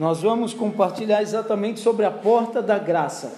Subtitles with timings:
[0.00, 3.36] nós vamos compartilhar exatamente sobre a porta da graça.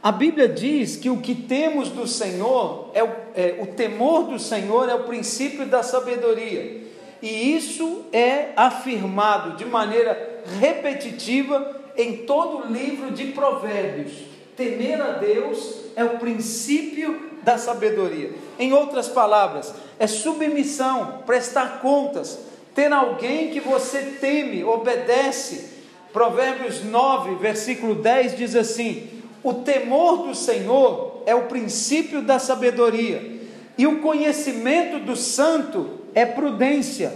[0.00, 4.38] A Bíblia diz que o que temos do Senhor, é o, é, o temor do
[4.38, 6.80] Senhor é o princípio da sabedoria.
[7.20, 14.12] E isso é afirmado de maneira repetitiva em todo o livro de Provérbios.
[14.56, 18.30] Temer a Deus é o princípio da sabedoria.
[18.60, 22.38] Em outras palavras, é submissão, prestar contas,
[22.76, 25.65] ter alguém que você teme, obedece.
[26.16, 29.06] Provérbios 9, versículo 10 diz assim:
[29.42, 33.38] O temor do Senhor é o princípio da sabedoria,
[33.76, 37.12] e o conhecimento do santo é prudência,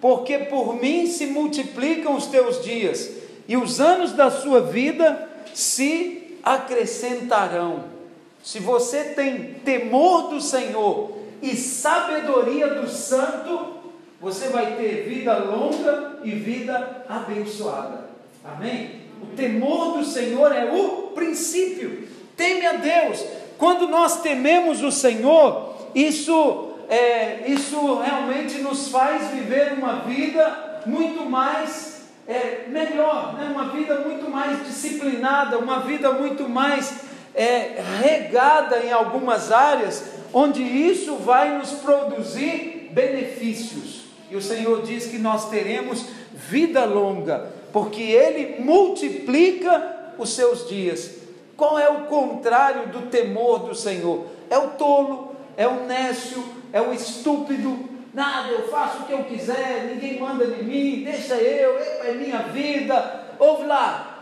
[0.00, 3.12] porque por mim se multiplicam os teus dias,
[3.46, 7.84] e os anos da sua vida se acrescentarão.
[8.42, 13.74] Se você tem temor do Senhor e sabedoria do Santo,
[14.20, 18.01] você vai ter vida longa e vida abençoada.
[18.44, 19.02] Amém?
[19.22, 22.08] O temor do Senhor é o princípio.
[22.36, 23.24] Teme a Deus.
[23.56, 31.24] Quando nós tememos o Senhor, isso, é, isso realmente nos faz viver uma vida muito
[31.24, 33.48] mais é, melhor, né?
[33.52, 36.92] uma vida muito mais disciplinada, uma vida muito mais
[37.34, 44.02] é, regada em algumas áreas, onde isso vai nos produzir benefícios.
[44.30, 51.22] E o Senhor diz que nós teremos vida longa, porque Ele multiplica os seus dias.
[51.56, 54.26] Qual é o contrário do temor do Senhor?
[54.50, 57.90] É o tolo, é o nécio, é o estúpido.
[58.12, 62.38] Nada, eu faço o que eu quiser, ninguém manda em mim, deixa eu, é minha
[62.42, 63.22] vida.
[63.38, 64.12] Ouve lá,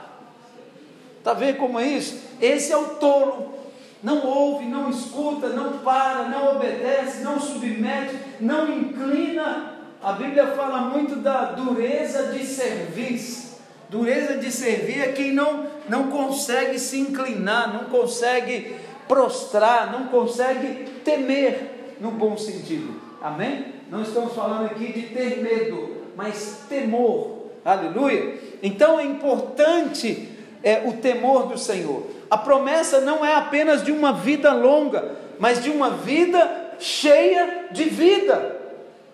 [1.21, 2.19] Está vendo como é isso?
[2.41, 3.55] Esse é o tolo.
[4.03, 9.70] Não ouve, não escuta, não para, não obedece, não submete, não inclina.
[10.03, 13.21] A Bíblia fala muito da dureza de servir.
[13.91, 18.77] Dureza de servir é quem não, não consegue se inclinar, não consegue
[19.07, 22.99] prostrar, não consegue temer no bom sentido.
[23.21, 23.75] Amém?
[23.91, 27.49] Não estamos falando aqui de ter medo, mas temor.
[27.63, 28.39] Aleluia.
[28.63, 30.29] Então é importante
[30.63, 32.07] é o temor do Senhor.
[32.31, 37.85] A promessa não é apenas de uma vida longa, mas de uma vida cheia de
[37.85, 38.60] vida.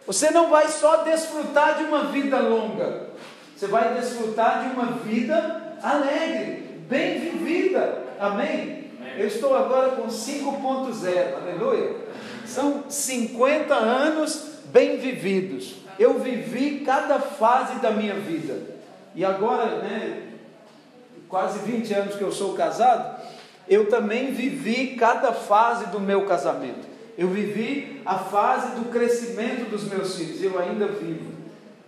[0.07, 3.09] Você não vai só desfrutar de uma vida longa,
[3.57, 8.05] você vai desfrutar de uma vida alegre, bem vivida.
[8.21, 8.91] Amém?
[9.17, 11.97] Eu estou agora com 5.0, aleluia.
[12.47, 15.77] São 50 anos bem vividos.
[15.99, 18.77] Eu vivi cada fase da minha vida.
[19.15, 20.23] E agora, né,
[21.29, 23.23] quase 20 anos que eu sou casado,
[23.69, 26.96] eu também vivi cada fase do meu casamento.
[27.17, 31.35] Eu vivi a fase do crescimento dos meus filhos, eu ainda vivo.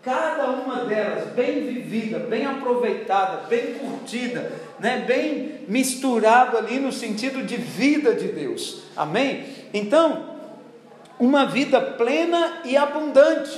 [0.02, 5.04] Cada uma delas bem vivida, bem aproveitada, bem curtida, né?
[5.06, 8.84] bem misturado ali no sentido de vida de Deus.
[8.96, 9.44] Amém?
[9.74, 10.38] Então,
[11.18, 13.50] uma vida plena e abundante.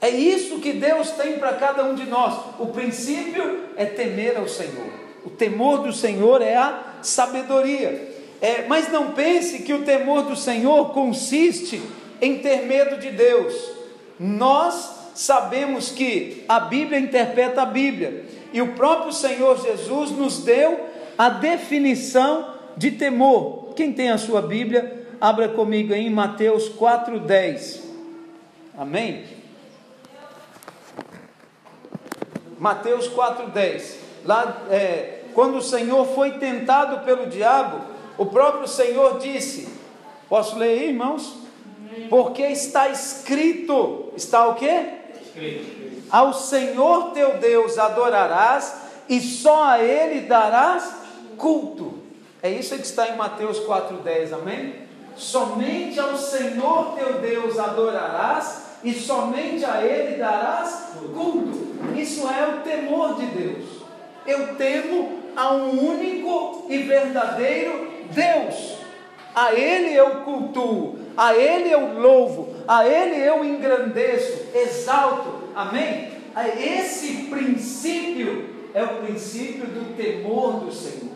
[0.00, 2.34] É isso que Deus tem para cada um de nós.
[2.58, 4.90] O princípio é temer ao Senhor.
[5.24, 8.13] O temor do Senhor é a sabedoria.
[8.40, 11.80] É, mas não pense que o temor do Senhor consiste
[12.20, 13.54] em ter medo de Deus.
[14.18, 20.88] Nós sabemos que a Bíblia interpreta a Bíblia e o próprio Senhor Jesus nos deu
[21.16, 23.72] a definição de temor.
[23.74, 27.82] Quem tem a sua Bíblia, abra comigo em Mateus 4:10.
[28.76, 29.24] Amém?
[32.58, 37.80] Mateus 4:10 lá, é, quando o Senhor foi tentado pelo diabo,
[38.18, 39.68] o próprio Senhor disse:
[40.28, 41.34] Posso ler aí, irmãos?
[42.10, 44.86] Porque está escrito, está o quê?
[45.22, 46.04] Escrito.
[46.10, 48.74] Ao Senhor teu Deus adorarás
[49.08, 50.94] e só a Ele darás
[51.36, 51.94] culto.
[52.42, 54.74] É isso que está em Mateus 4,10, amém?
[55.16, 61.74] Somente ao Senhor teu Deus adorarás e somente a Ele darás culto.
[61.96, 63.84] Isso é o temor de Deus
[64.26, 68.78] eu temo a um único e verdadeiro Deus.
[69.34, 75.48] A Ele eu cultuo, a Ele eu louvo, a Ele eu engrandeço, exalto.
[75.54, 76.12] Amém?
[76.58, 81.14] Esse princípio é o princípio do temor do Senhor.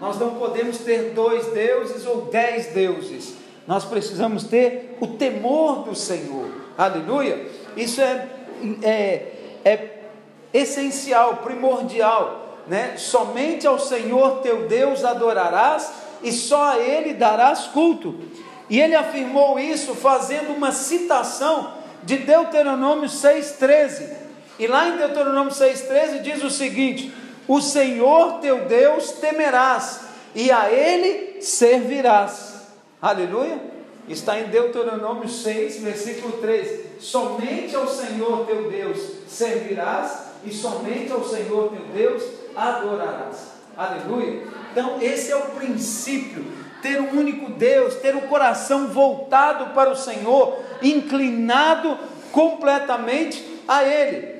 [0.00, 3.34] Nós não podemos ter dois deuses ou dez deuses.
[3.66, 6.50] Nós precisamos ter o temor do Senhor.
[6.76, 7.46] Aleluia.
[7.76, 8.28] Isso é,
[8.82, 9.32] é,
[9.64, 9.98] é
[10.52, 12.96] essencial, primordial, né?
[12.96, 18.14] Somente ao Senhor teu Deus adorarás e só a Ele darás culto.
[18.68, 24.08] E ele afirmou isso fazendo uma citação de Deuteronômio 6,13.
[24.58, 27.12] E lá em Deuteronômio 6,13 diz o seguinte:
[27.46, 30.00] O Senhor teu Deus temerás,
[30.34, 32.54] e a Ele servirás.
[33.00, 33.76] Aleluia.
[34.08, 38.98] Está em Deuteronômio 6, versículo 13: Somente ao Senhor teu Deus
[39.28, 42.22] servirás, e somente ao Senhor teu Deus
[42.56, 43.55] adorarás.
[43.76, 44.44] Aleluia.
[44.72, 46.44] Então, esse é o princípio
[46.80, 51.98] ter um único Deus, ter o coração voltado para o Senhor, inclinado
[52.32, 54.36] completamente a Ele.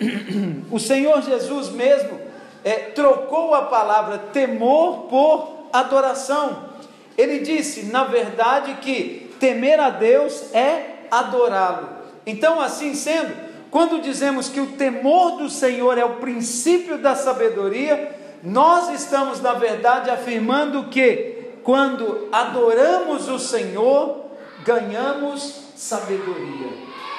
[0.70, 2.20] O Senhor Jesus mesmo
[2.62, 6.68] é, trocou a palavra temor por adoração.
[7.16, 11.88] Ele disse, na verdade, que temer a Deus é adorá-lo.
[12.26, 18.16] Então, assim sendo, quando dizemos que o temor do Senhor é o princípio da sabedoria,
[18.42, 24.24] nós estamos, na verdade, afirmando que quando adoramos o Senhor,
[24.64, 26.68] ganhamos sabedoria.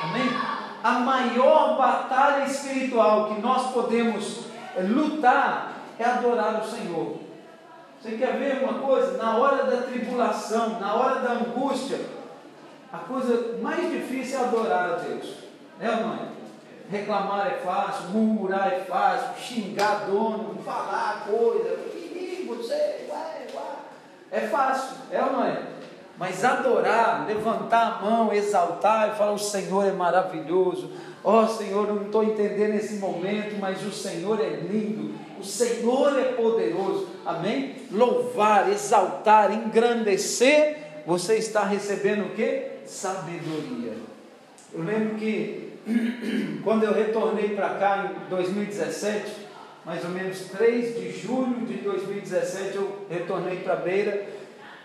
[0.04, 0.30] Amém?
[0.84, 7.18] A maior batalha espiritual que nós podemos eh, lutar é adorar o Senhor.
[8.02, 9.18] Você quer ver uma coisa?
[9.18, 12.00] Na hora da tribulação, na hora da angústia,
[12.92, 15.34] a coisa mais difícil é adorar a Deus.
[15.82, 16.39] É ou não é?
[16.90, 21.78] Reclamar é fácil, murmurar é fácil, xingar dono, falar coisa,
[22.56, 23.62] você, ué, ué.
[24.32, 25.62] É fácil, é ou não é?
[26.18, 30.92] Mas adorar, levantar a mão, exaltar e falar: o Senhor é maravilhoso.
[31.24, 35.44] Ó oh, Senhor, eu não estou entendendo esse momento, mas o Senhor é lindo, o
[35.44, 37.08] Senhor é poderoso.
[37.26, 37.76] Amém?
[37.92, 42.68] Louvar, exaltar, engrandecer, você está recebendo o que?
[42.86, 43.94] Sabedoria.
[44.74, 45.69] Eu lembro que
[46.64, 49.48] quando eu retornei para cá em 2017,
[49.86, 54.28] mais ou menos 3 de julho de 2017, eu retornei para Beira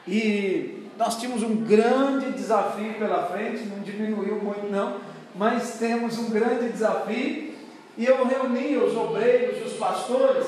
[0.07, 4.99] e nós tínhamos um grande desafio pela frente, não diminuiu muito não,
[5.35, 7.55] mas temos um grande desafio.
[7.97, 10.47] E eu reuni os obreiros, os pastores,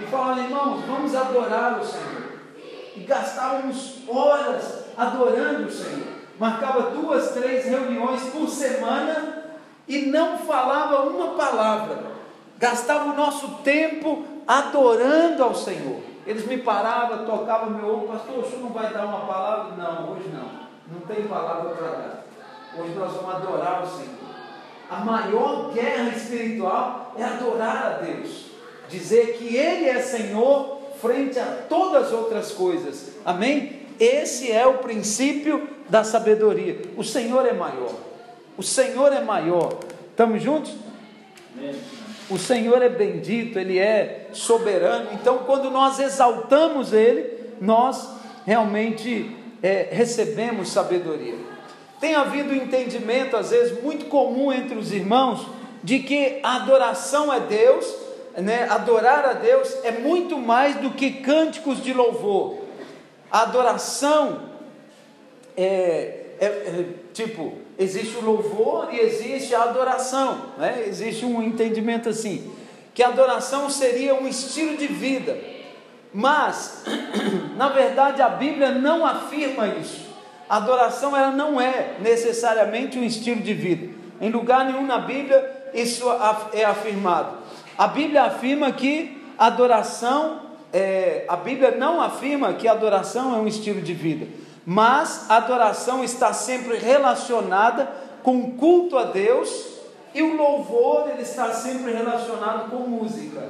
[0.00, 2.30] e falava, irmãos, vamos adorar o Senhor.
[2.96, 6.06] E gastávamos horas adorando o Senhor.
[6.38, 9.39] Marcava duas, três reuniões por semana
[9.90, 11.98] e não falava uma palavra,
[12.56, 15.98] gastava o nosso tempo adorando ao Senhor.
[16.24, 19.74] Eles me paravam, tocavam meu ombro, pastor, o senhor não vai dar uma palavra?
[19.76, 22.24] Não, hoje não, não tem palavra para dar.
[22.78, 24.30] Hoje nós vamos adorar o Senhor.
[24.88, 28.46] A maior guerra espiritual é adorar a Deus,
[28.88, 33.14] dizer que Ele é Senhor frente a todas as outras coisas.
[33.24, 33.86] Amém?
[33.98, 36.80] Esse é o princípio da sabedoria.
[36.96, 38.09] O Senhor é maior.
[38.60, 39.78] O Senhor é maior.
[40.10, 40.74] Estamos juntos?
[42.28, 45.08] O Senhor é bendito, Ele é soberano.
[45.14, 48.06] Então, quando nós exaltamos Ele, nós
[48.44, 51.36] realmente é, recebemos sabedoria.
[51.98, 55.46] Tem havido entendimento, às vezes, muito comum entre os irmãos,
[55.82, 57.96] de que a adoração é Deus,
[58.36, 58.66] né?
[58.68, 62.58] adorar a Deus é muito mais do que cânticos de louvor.
[63.32, 64.50] A adoração
[65.56, 66.84] é, é, é
[67.14, 70.52] tipo, existe o louvor e existe a adoração.
[70.58, 70.84] Né?
[70.86, 72.52] Existe um entendimento assim,
[72.92, 75.38] que a adoração seria um estilo de vida.
[76.12, 76.84] Mas,
[77.56, 80.10] na verdade, a Bíblia não afirma isso.
[80.46, 83.88] A adoração ela não é necessariamente um estilo de vida.
[84.20, 86.04] Em lugar nenhum na Bíblia isso
[86.52, 87.38] é afirmado.
[87.78, 90.40] A Bíblia afirma que adoração,
[90.72, 94.26] é, a Bíblia não afirma que adoração é um estilo de vida
[94.66, 97.90] mas a adoração está sempre relacionada
[98.22, 99.70] com culto a Deus
[100.14, 103.42] e o louvor ele está sempre relacionado com música.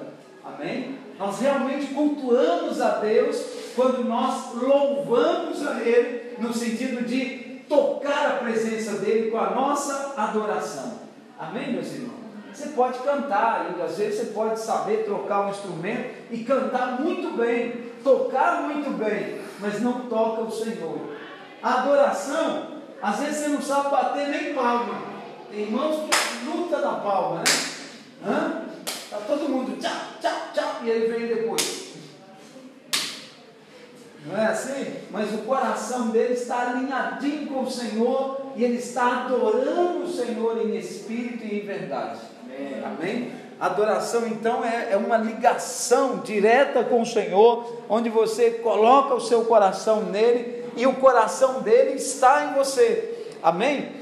[0.44, 0.98] Amém?
[1.18, 3.42] Nós realmente cultuamos a Deus
[3.76, 10.14] quando nós louvamos a Ele no sentido de tocar a presença dele com a nossa
[10.16, 10.98] adoração.
[11.38, 12.20] Amém, meus irmãos?
[12.52, 17.36] Você pode cantar, e às vezes você pode saber trocar um instrumento e cantar muito
[17.36, 20.98] bem, tocar muito bem, mas não toca o Senhor.
[21.62, 22.68] A adoração,
[23.02, 25.02] às vezes você não sabe bater nem palma.
[25.50, 27.44] Tem irmãos que luta da palma, né?
[28.26, 28.62] Hã?
[29.10, 29.90] Tá todo mundo tchau,
[30.20, 31.90] tchau, tchau, e aí vem depois.
[34.26, 34.96] Não é assim?
[35.10, 40.58] Mas o coração dele está alinhadinho com o Senhor e ele está adorando o Senhor
[40.58, 42.20] em espírito e em verdade.
[42.44, 42.84] Amém?
[42.84, 43.32] Amém?
[43.60, 49.44] Adoração então é, é uma ligação direta com o Senhor, onde você coloca o seu
[49.44, 53.28] coração nele e o coração dele está em você.
[53.42, 53.92] Amém?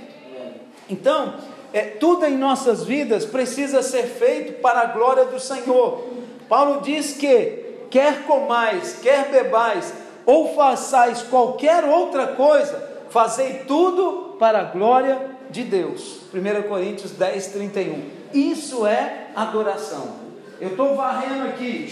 [0.88, 1.34] Então,
[1.72, 6.04] é, tudo em nossas vidas precisa ser feito para a glória do Senhor.
[6.48, 9.92] Paulo diz que quer comais, quer bebais,
[10.24, 15.18] ou façais qualquer outra coisa, fazei tudo para a glória
[15.50, 16.20] de Deus.
[16.32, 18.17] 1 Coríntios 10, 31.
[18.32, 20.16] Isso é adoração.
[20.60, 21.88] Eu estou varrendo aqui,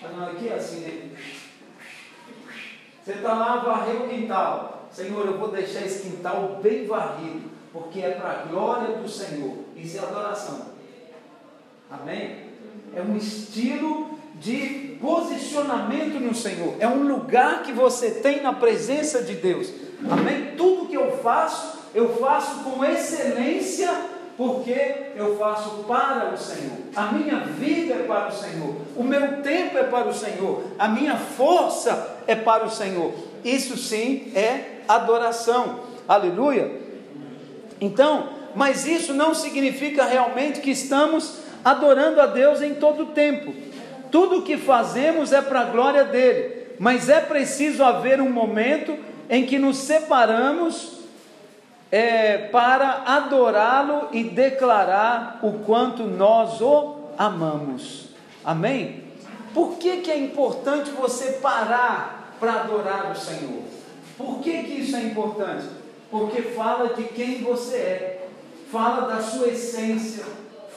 [0.00, 1.10] fazendo aqui assim, né?
[3.04, 4.88] Você está lá, varreu o quintal.
[4.92, 9.56] Senhor, eu vou deixar esse quintal bem varrido, porque é para a glória do Senhor.
[9.74, 10.66] Isso é adoração.
[11.90, 12.52] Amém?
[12.94, 16.76] É um estilo de posicionamento no Senhor.
[16.78, 19.72] É um lugar que você tem na presença de Deus.
[20.08, 20.54] Amém?
[20.56, 23.90] Tudo que eu faço, eu faço com excelência,
[24.36, 26.78] porque eu faço para o Senhor.
[26.96, 28.74] A minha vida é para o Senhor.
[28.96, 30.64] O meu tempo é para o Senhor.
[30.78, 33.12] A minha força é para o Senhor.
[33.44, 35.80] Isso sim é adoração.
[36.08, 36.70] Aleluia.
[37.80, 43.52] Então, mas isso não significa realmente que estamos adorando a Deus em todo o tempo.
[44.10, 48.96] Tudo o que fazemos é para a glória dele, mas é preciso haver um momento
[49.28, 51.01] em que nos separamos
[51.92, 58.08] é, para adorá-lo e declarar o quanto nós o amamos.
[58.42, 59.04] Amém?
[59.52, 63.62] Por que, que é importante você parar para adorar o Senhor?
[64.16, 65.66] Por que, que isso é importante?
[66.10, 68.28] Porque fala de quem você é,
[68.70, 70.24] fala da sua essência,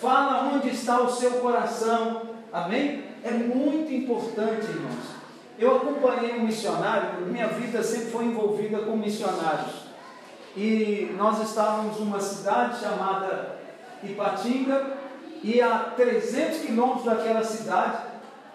[0.01, 2.23] fala onde está o seu coração.
[2.51, 3.05] Amém?
[3.23, 5.15] É muito importante, irmãos.
[5.57, 9.84] Eu acompanhei um missionário, minha vida sempre foi envolvida com missionários.
[10.55, 13.57] E nós estávamos numa cidade chamada
[14.03, 15.05] Ipatinga,
[15.43, 17.97] e a 300 quilômetros daquela cidade,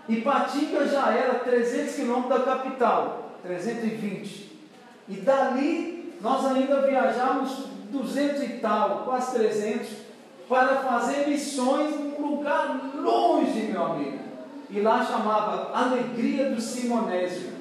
[0.08, 4.50] Ipatinga já era 300 quilômetros da capital, 320.
[5.08, 9.88] E dali nós ainda viajamos 200 e tal, quase 300,
[10.48, 14.18] para fazer missões num lugar longe, meu amigo.
[14.68, 17.52] E lá chamava Alegria do Simonésio,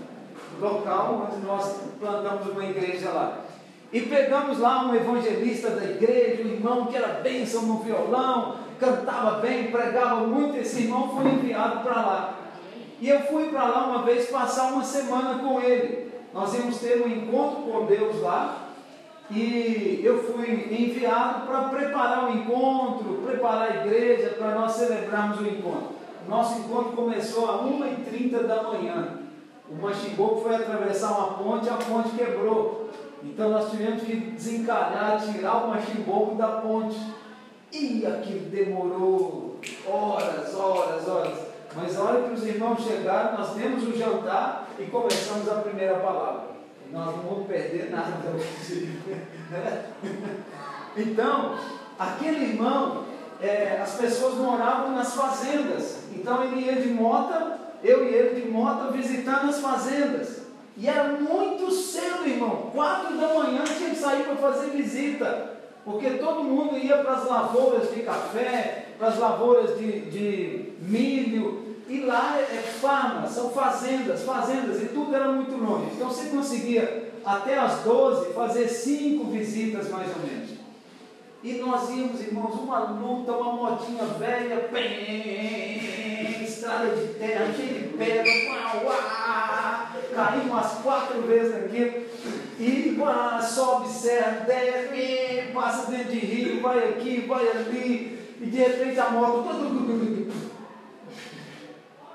[0.59, 3.48] local onde nós plantamos uma igreja lá.
[3.91, 9.39] E pegamos lá um evangelista da igreja, um irmão que era bênção no violão, cantava
[9.39, 10.57] bem, pregava muito.
[10.57, 12.33] Esse irmão foi enviado para lá.
[13.01, 16.11] E eu fui para lá uma vez passar uma semana com ele.
[16.33, 18.67] Nós íamos ter um encontro com Deus lá.
[19.31, 25.47] E eu fui enviado para preparar o encontro, preparar a igreja, para nós celebrarmos o
[25.47, 25.99] encontro.
[26.27, 29.19] Nosso encontro começou às 1h30 da manhã.
[29.69, 32.78] O machimboco foi atravessar uma ponte, a ponte quebrou.
[33.23, 36.97] Então nós tivemos que desencalhar, tirar o machimboco da ponte.
[37.71, 41.39] E aquilo demorou horas, horas, horas.
[41.75, 45.99] Mas a hora que os irmãos chegaram, nós demos o jantar e começamos a primeira
[45.99, 46.49] palavra.
[46.91, 48.99] Nós não vamos perder nada hoje.
[50.97, 51.55] Então,
[51.97, 53.05] aquele irmão,
[53.41, 55.99] é, as pessoas moravam nas fazendas.
[56.11, 60.38] Então ele ia de moto, eu e ele de moto visitando as fazendas.
[60.79, 62.71] E era muito cedo, irmão.
[62.73, 65.57] Quatro da manhã tinha que sair para fazer visita.
[65.83, 71.75] Porque todo mundo ia para as lavouras de café, para as lavouras de, de milho.
[71.89, 75.91] E lá é, é farma, são fazendas, fazendas, e tudo era muito longe.
[75.95, 80.49] Então você conseguia até as 12 fazer cinco visitas mais ou menos.
[81.43, 87.87] E nós íamos, irmãos, uma luta, uma motinha velha, bem, estrada de terra, cheia de
[87.97, 89.58] pedra, uau, uau,
[90.13, 92.07] caímos umas quatro vezes aqui,
[92.59, 98.57] e uau, sobe serra, desce, passa dentro de rio, vai aqui, vai ali, e de
[98.57, 99.47] repente a moto.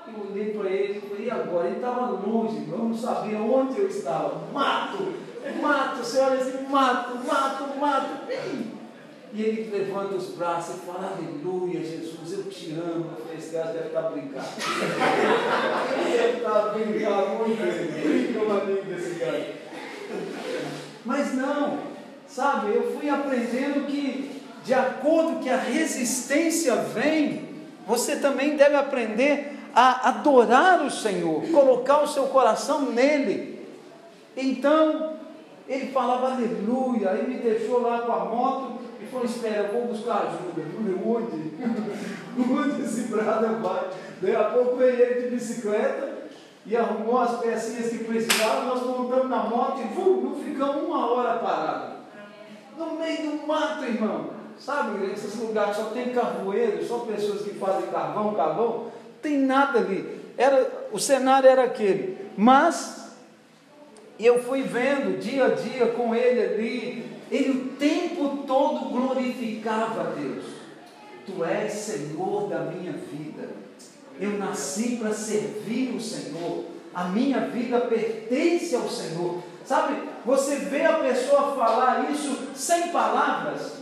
[0.07, 1.67] Eu olhei para ele e falei, e agora?
[1.67, 4.47] Ele estava longe, eu não sabia onde eu estava.
[4.53, 5.13] Mato,
[5.61, 8.27] mato, você olha assim, mato, mato, mato.
[9.35, 13.09] E ele levanta os braços e fala, aleluia, Jesus, eu te amo.
[13.11, 14.45] Eu falei, esse cara deve estar brincando.
[16.07, 19.45] ele deve estar brincando, muito brinca uma amigo desse cara.
[21.03, 21.79] Mas não,
[22.25, 27.49] sabe, eu fui aprendendo que, de acordo que a resistência vem,
[27.85, 33.67] você também deve aprender a adorar o Senhor, colocar o seu coração nele.
[34.37, 35.17] Então,
[35.67, 38.84] ele falava aleluia, aí me deixou lá com a moto
[39.15, 40.67] falou: Espera, vou buscar ajuda.
[40.75, 41.51] Falei: Onde?
[42.37, 43.89] Onde esse brada vai?
[44.21, 46.15] Daí a pouco veio ele de bicicleta
[46.65, 48.65] e arrumou as pecinhas que precisavam.
[48.65, 51.95] Nós montamos na moto e vum, não ficamos uma hora parados.
[52.77, 54.35] No meio do mato, irmão.
[54.57, 58.87] Sabe, esses lugares só tem carvoeiro, só pessoas que fazem carvão, carvão.
[59.21, 60.21] Tem nada ali.
[60.37, 62.17] Era, o cenário era aquele.
[62.37, 63.15] Mas
[64.19, 70.03] eu fui vendo dia a dia com ele ali, ele o tempo todo glorificava a
[70.11, 70.45] Deus.
[71.25, 73.49] Tu és Senhor da minha vida.
[74.19, 76.65] Eu nasci para servir o Senhor.
[76.93, 79.43] A minha vida pertence ao Senhor.
[79.65, 83.73] Sabe, você vê a pessoa falar isso sem palavras.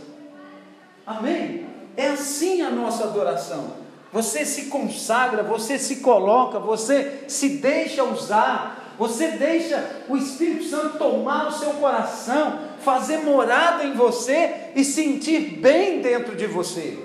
[1.06, 1.66] Amém?
[1.96, 3.84] É assim a nossa adoração.
[4.12, 10.98] Você se consagra, você se coloca, você se deixa usar, você deixa o Espírito Santo
[10.98, 16.98] tomar o seu coração, fazer morada em você e sentir bem dentro de você.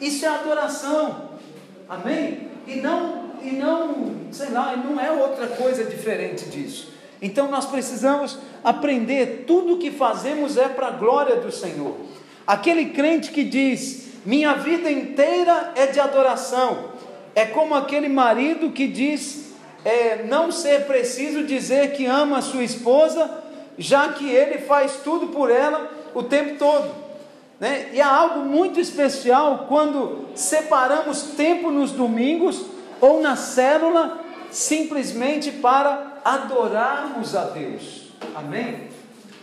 [0.00, 1.30] Isso é adoração.
[1.88, 2.48] Amém?
[2.66, 6.92] E não, e não, sei lá, não é outra coisa diferente disso.
[7.22, 11.96] Então nós precisamos aprender, tudo que fazemos é para a glória do Senhor.
[12.46, 16.90] Aquele crente que diz: "Minha vida inteira é de adoração",
[17.34, 19.39] é como aquele marido que diz
[19.84, 23.30] é, não ser preciso dizer que ama a sua esposa,
[23.78, 26.90] já que ele faz tudo por ela o tempo todo.
[27.58, 27.90] Né?
[27.92, 32.64] E há algo muito especial quando separamos tempo nos domingos
[33.00, 34.20] ou na célula
[34.50, 38.08] simplesmente para adorarmos a Deus.
[38.34, 38.88] Amém?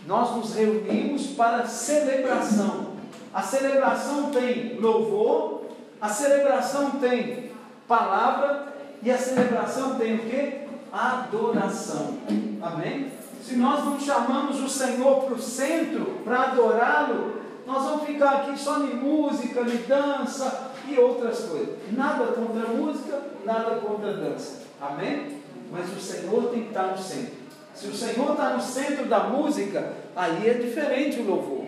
[0.06, 2.88] Nós nos reunimos para celebração.
[3.32, 5.62] A celebração tem louvor,
[6.00, 7.50] a celebração tem
[7.86, 10.68] palavra e a celebração tem o que?
[10.92, 12.18] Adoração.
[12.60, 13.12] Amém?
[13.42, 18.58] Se nós não chamamos o Senhor para o centro para adorá-lo, nós vamos ficar aqui
[18.58, 21.76] só em música, em dança e outras coisas.
[21.92, 24.62] Nada contra música, nada contra dança.
[24.80, 25.38] Amém?
[25.70, 27.38] Mas o Senhor tem que estar no centro.
[27.74, 31.66] Se o Senhor está no centro da música, aí é diferente o louvor.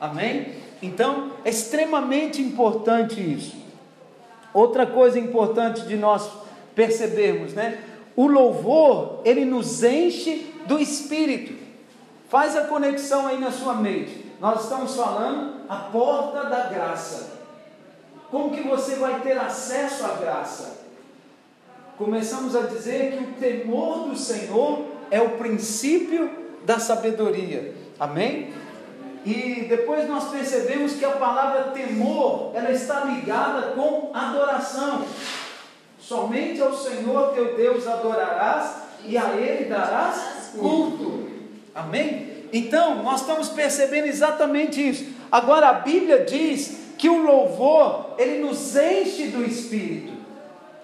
[0.00, 0.54] Amém?
[0.82, 3.54] Então, é extremamente importante isso.
[4.52, 6.41] Outra coisa importante de nós
[6.74, 7.82] percebermos, né?
[8.14, 11.54] O louvor, ele nos enche do Espírito.
[12.28, 14.26] Faz a conexão aí na sua mente.
[14.40, 17.40] Nós estamos falando a porta da graça.
[18.30, 20.82] Como que você vai ter acesso à graça?
[22.02, 26.28] começamos a dizer que o temor do Senhor é o princípio
[26.64, 27.74] da sabedoria.
[27.98, 28.52] Amém?
[29.24, 35.04] E depois nós percebemos que a palavra temor, ela está ligada com adoração.
[36.02, 41.28] Somente ao Senhor teu Deus adorarás e a Ele darás culto.
[41.74, 42.32] Amém?
[42.52, 45.06] Então, nós estamos percebendo exatamente isso.
[45.30, 50.12] Agora a Bíblia diz que o louvor, ele nos enche do Espírito.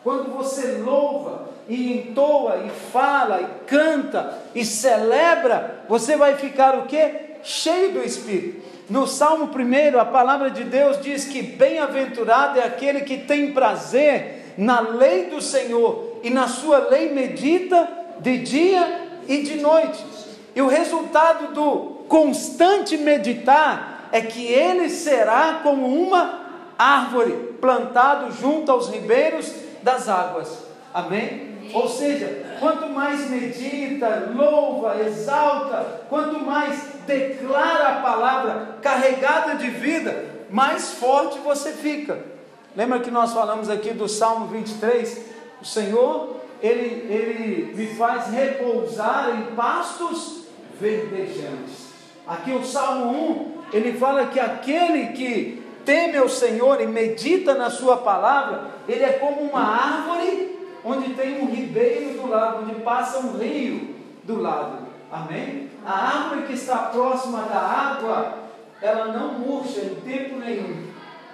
[0.03, 6.87] Quando você louva e entoa e fala e canta e celebra, você vai ficar o
[6.87, 7.11] que?
[7.43, 8.67] Cheio do Espírito.
[8.89, 14.38] No Salmo 1, a palavra de Deus diz que bem-aventurado é aquele que tem prazer
[14.59, 20.05] na lei do Senhor e na sua lei medita de dia e de noite.
[20.53, 26.41] E o resultado do constante meditar é que ele será como uma
[26.77, 30.65] árvore plantado junto aos ribeiros das águas.
[30.93, 31.71] Amém?
[31.73, 40.25] Ou seja, quanto mais medita, louva, exalta, quanto mais declara a palavra carregada de vida,
[40.51, 42.38] mais forte você fica.
[42.79, 45.25] Lembra que nós falamos aqui do Salmo 23?
[45.61, 50.45] O Senhor, Ele, ele me faz repousar em pastos
[50.81, 51.89] verdejantes.
[52.25, 57.69] Aqui o Salmo 1, ele fala que aquele que teme ao Senhor e medita na
[57.69, 63.19] Sua palavra, ele é como uma árvore onde tem um ribeiro do lado, onde passa
[63.19, 64.87] um rio do lado.
[65.11, 65.69] Amém?
[65.85, 68.35] A árvore que está próxima da água,
[68.81, 70.88] ela não murcha em tempo nenhum.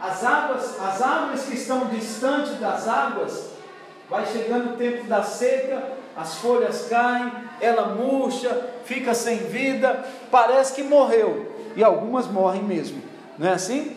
[0.04, 3.46] As águas, as árvores que estão distantes das águas,
[4.10, 5.82] vai chegando o tempo da seca,
[6.14, 11.50] as folhas caem, ela murcha, fica sem vida, parece que morreu.
[11.74, 13.02] E algumas morrem mesmo.
[13.38, 13.96] Não é assim?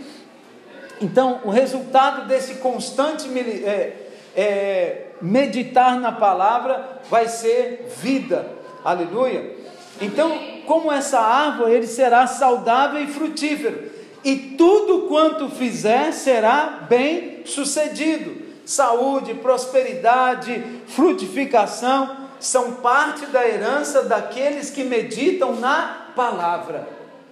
[1.02, 8.48] Então, o resultado desse constante é, é, meditar na palavra vai ser vida.
[8.82, 9.58] Aleluia.
[10.00, 13.97] Então, como essa árvore, ele será saudável e frutífero.
[14.24, 18.48] E tudo quanto fizer será bem sucedido.
[18.66, 26.88] Saúde, prosperidade, frutificação são parte da herança daqueles que meditam na palavra.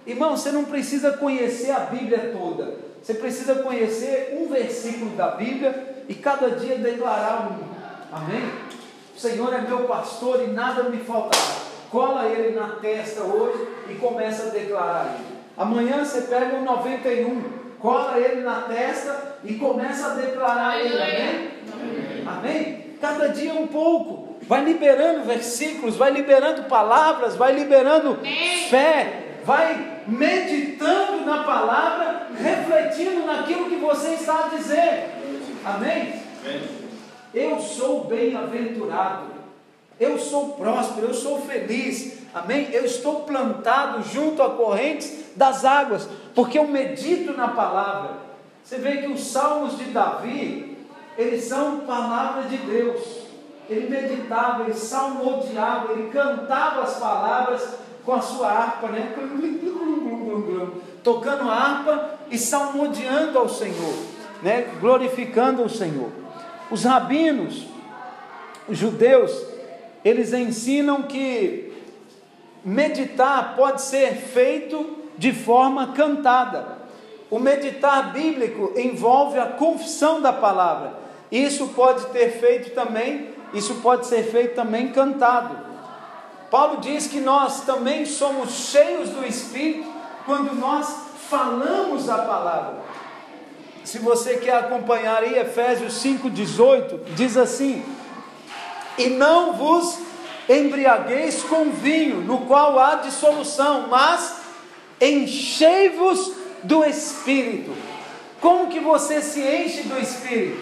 [0.06, 2.74] Irmão, você não precisa conhecer a Bíblia toda.
[3.02, 8.16] Você precisa conhecer um versículo da Bíblia e cada dia declarar um.
[8.16, 8.42] Amém?
[9.16, 11.42] O Senhor é meu pastor e nada me faltará.
[11.90, 15.35] Cola ele na testa hoje e começa a declarar ele.
[15.56, 17.42] Amanhã você pega o 91,
[17.78, 21.00] cola ele na testa e começa a declarar ele.
[21.02, 21.50] Amém?
[22.26, 22.86] Amém?
[23.00, 24.36] Cada dia um pouco.
[24.42, 28.18] Vai liberando versículos, vai liberando palavras, vai liberando
[28.70, 35.10] fé, vai meditando na palavra, refletindo naquilo que você está a dizer.
[35.64, 36.14] Amém?
[37.34, 39.36] Eu sou bem-aventurado.
[39.98, 42.18] Eu sou próspero, eu sou feliz.
[42.36, 42.68] Amém?
[42.70, 48.10] Eu estou plantado junto a correntes das águas, porque eu medito na palavra.
[48.62, 50.76] Você vê que os salmos de Davi,
[51.16, 53.00] eles são palavra de Deus.
[53.70, 57.66] Ele meditava, ele salmodiava, ele cantava as palavras
[58.04, 59.14] com a sua harpa, né?
[61.02, 63.94] Tocando harpa e salmodiando ao Senhor,
[64.42, 64.74] né?
[64.78, 66.10] Glorificando o Senhor.
[66.70, 67.66] Os rabinos,
[68.68, 69.32] os judeus,
[70.04, 71.65] eles ensinam que
[72.66, 76.78] meditar pode ser feito de forma cantada.
[77.30, 80.94] O meditar bíblico envolve a confissão da palavra.
[81.30, 85.56] Isso pode ter feito também, isso pode ser feito também cantado.
[86.50, 89.88] Paulo diz que nós também somos cheios do Espírito
[90.24, 90.88] quando nós
[91.28, 92.78] falamos a palavra.
[93.84, 97.84] Se você quer acompanhar aí Efésios 5:18, diz assim:
[98.98, 100.05] "E não vos
[100.48, 104.36] embriagueis com vinho, no qual há dissolução, mas
[105.00, 106.32] enchei-vos
[106.62, 107.72] do Espírito.
[108.40, 110.58] Como que você se enche do Espírito?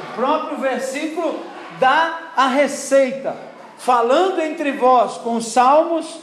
[0.00, 1.40] O próprio versículo
[1.78, 3.36] dá a receita,
[3.78, 6.18] falando entre vós com salmos,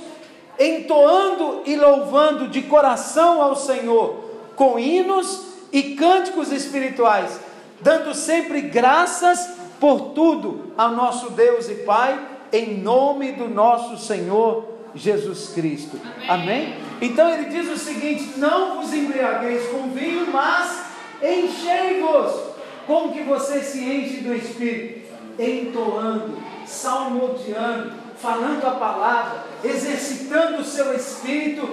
[0.59, 7.39] entoando e louvando de coração ao Senhor, com hinos e cânticos espirituais,
[7.79, 9.49] dando sempre graças
[9.79, 12.19] por tudo ao nosso Deus e Pai,
[12.51, 15.99] em nome do nosso Senhor Jesus Cristo.
[16.27, 16.73] Amém?
[16.73, 16.75] Amém?
[17.01, 20.85] Então ele diz o seguinte: não vos embriagueis com vinho, mas
[21.21, 22.51] enchei-vos.
[22.85, 25.11] Como que você se enche do Espírito?
[25.39, 31.67] Entoando, salmodiando, falando a palavra, exercitando o seu espírito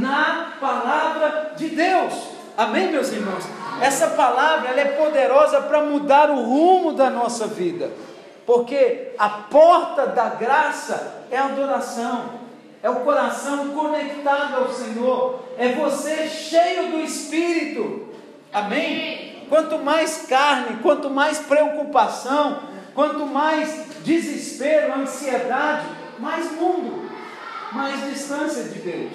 [0.00, 2.14] na palavra de Deus.
[2.56, 3.44] Amém, meus irmãos?
[3.80, 7.90] Essa palavra é poderosa para mudar o rumo da nossa vida,
[8.46, 12.42] porque a porta da graça é a adoração
[12.82, 18.08] é o coração conectado ao Senhor, é você cheio do Espírito.
[18.52, 19.46] Amém?
[19.48, 22.60] Quanto mais carne, quanto mais preocupação,
[22.92, 25.86] quanto mais desespero, ansiedade,
[26.18, 27.08] mais mundo,
[27.70, 29.12] mais distância de Deus.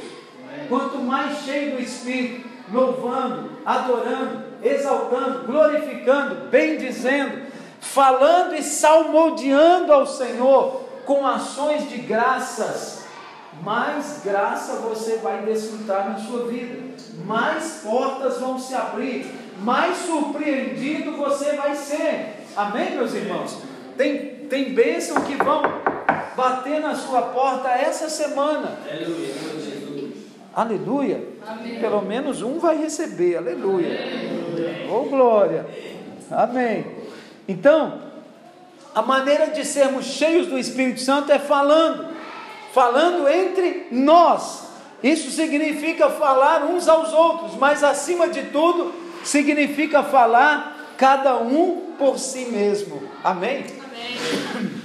[0.69, 7.41] Quanto mais cheio do Espírito, louvando, adorando, exaltando, glorificando, bendizendo,
[7.79, 12.97] falando e salmodiando ao Senhor com ações de graças
[13.63, 16.79] mais graça você vai desfrutar na sua vida,
[17.25, 19.25] mais portas vão se abrir,
[19.61, 22.43] mais surpreendido você vai ser.
[22.55, 23.59] Amém, meus irmãos?
[23.97, 24.17] Tem,
[24.49, 25.61] tem bênção que vão
[26.35, 28.77] bater na sua porta essa semana.
[28.89, 29.33] Aleluia.
[30.53, 31.23] Aleluia.
[31.47, 31.79] Amém.
[31.79, 33.37] Pelo menos um vai receber.
[33.37, 33.87] Aleluia.
[33.87, 34.87] Aleluia.
[34.91, 35.65] Oh glória.
[36.31, 36.96] Amém.
[37.47, 38.01] Então,
[38.93, 42.17] a maneira de sermos cheios do Espírito Santo é falando
[42.77, 44.67] falando entre nós.
[45.01, 52.19] Isso significa falar uns aos outros, mas acima de tudo, significa falar cada um por
[52.19, 53.01] si mesmo.
[53.23, 53.65] Amém?
[53.83, 54.77] Amém.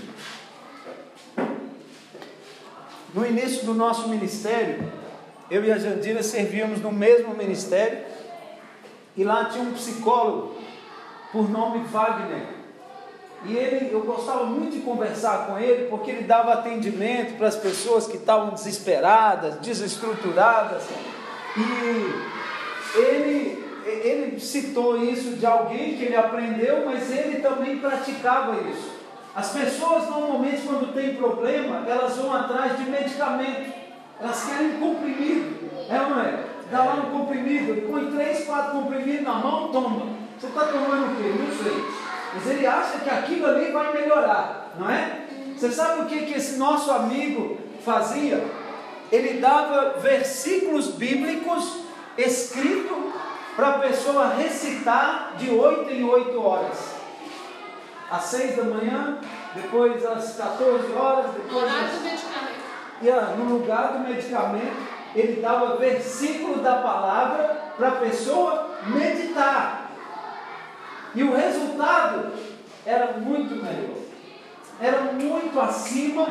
[3.14, 4.90] No início do nosso ministério,
[5.50, 8.06] eu e a Jandira servíamos no mesmo ministério,
[9.14, 10.56] e lá tinha um psicólogo
[11.32, 12.46] por nome Wagner.
[13.44, 17.56] E ele, eu gostava muito de conversar com ele, porque ele dava atendimento para as
[17.56, 20.84] pessoas que estavam desesperadas, desestruturadas.
[21.56, 28.92] E ele, ele citou isso de alguém que ele aprendeu, mas ele também praticava isso.
[29.34, 33.72] As pessoas normalmente quando tem problema, elas vão atrás de medicamento.
[34.20, 35.70] Elas querem comprimido.
[35.88, 36.44] É não é?
[36.70, 40.21] Dá lá um comprimido, põe três, quatro comprimidos na mão, toma.
[40.42, 41.32] Você está tomando o quê?
[41.38, 42.02] Não sei
[42.34, 45.20] mas ele acha que aquilo ali vai melhorar, não é?
[45.56, 48.44] Você sabe o que, que esse nosso amigo fazia?
[49.12, 51.82] Ele dava versículos bíblicos
[52.18, 52.96] escritos
[53.54, 56.94] para a pessoa recitar de oito em oito horas.
[58.10, 59.18] Às seis da manhã,
[59.54, 61.64] depois às 14 horas, depois.
[61.64, 62.02] Às...
[62.02, 62.62] medicamento.
[63.00, 64.76] E ah, no lugar do medicamento,
[65.14, 69.81] ele dava versículo da palavra para a pessoa meditar.
[71.14, 72.32] E o resultado
[72.86, 73.96] era muito melhor.
[74.80, 76.26] Era muito acima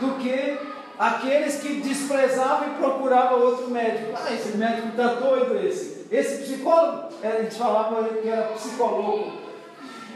[0.00, 0.58] do que
[0.98, 4.12] aqueles que desprezavam e procuravam outro médico.
[4.16, 6.06] Ah, esse médico está doido esse.
[6.10, 9.32] Esse psicólogo, a gente falava que era psicólogo.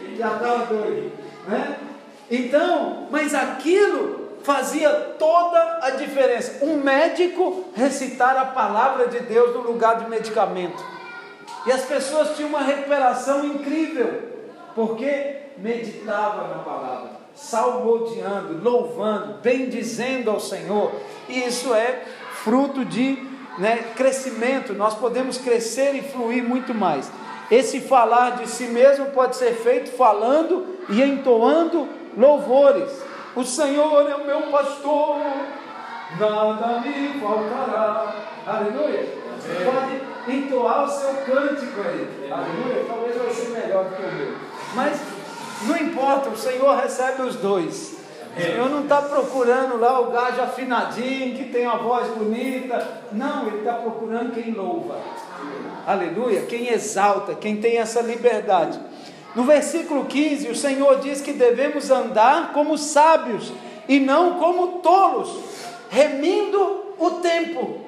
[0.01, 1.13] Ele já estava doido.
[1.47, 1.79] Né?
[2.31, 6.65] Então, mas aquilo fazia toda a diferença.
[6.65, 10.98] Um médico recitar a palavra de Deus no lugar de medicamento.
[11.67, 14.23] E as pessoas tinham uma recuperação incrível,
[14.75, 20.93] porque meditava na palavra, salmodiando, louvando, bendizendo ao Senhor.
[21.29, 22.05] E isso é
[22.43, 23.19] fruto de
[23.59, 24.73] né, crescimento.
[24.73, 27.11] Nós podemos crescer e fluir muito mais.
[27.51, 32.91] Esse falar de si mesmo pode ser feito falando e entoando louvores.
[33.35, 35.19] O Senhor é o meu pastor,
[36.19, 38.15] nada me faltará.
[38.47, 39.09] Aleluia.
[39.39, 42.31] Você pode entoar o seu cântico aí.
[42.31, 42.85] Aleluia.
[42.87, 44.35] Talvez vai ser melhor do que o meu.
[44.75, 45.01] Mas
[45.63, 47.97] não importa, o Senhor recebe os dois.
[48.37, 52.87] O Senhor não está procurando lá o gajo afinadinho, que tem uma voz bonita.
[53.11, 54.97] Não, Ele está procurando quem louva.
[55.87, 56.43] Aleluia.
[56.43, 58.79] Quem exalta, quem tem essa liberdade.
[59.35, 63.53] No versículo 15, o Senhor diz que devemos andar como sábios
[63.89, 65.33] e não como tolos,
[65.91, 67.88] remindo o tempo.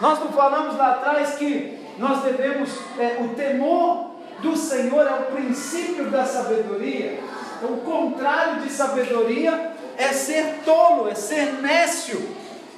[0.00, 5.32] Nós não falamos lá atrás que nós devemos, é, o temor do Senhor é o
[5.34, 7.20] princípio da sabedoria.
[7.62, 12.20] O contrário de sabedoria é ser tolo, é ser nécio.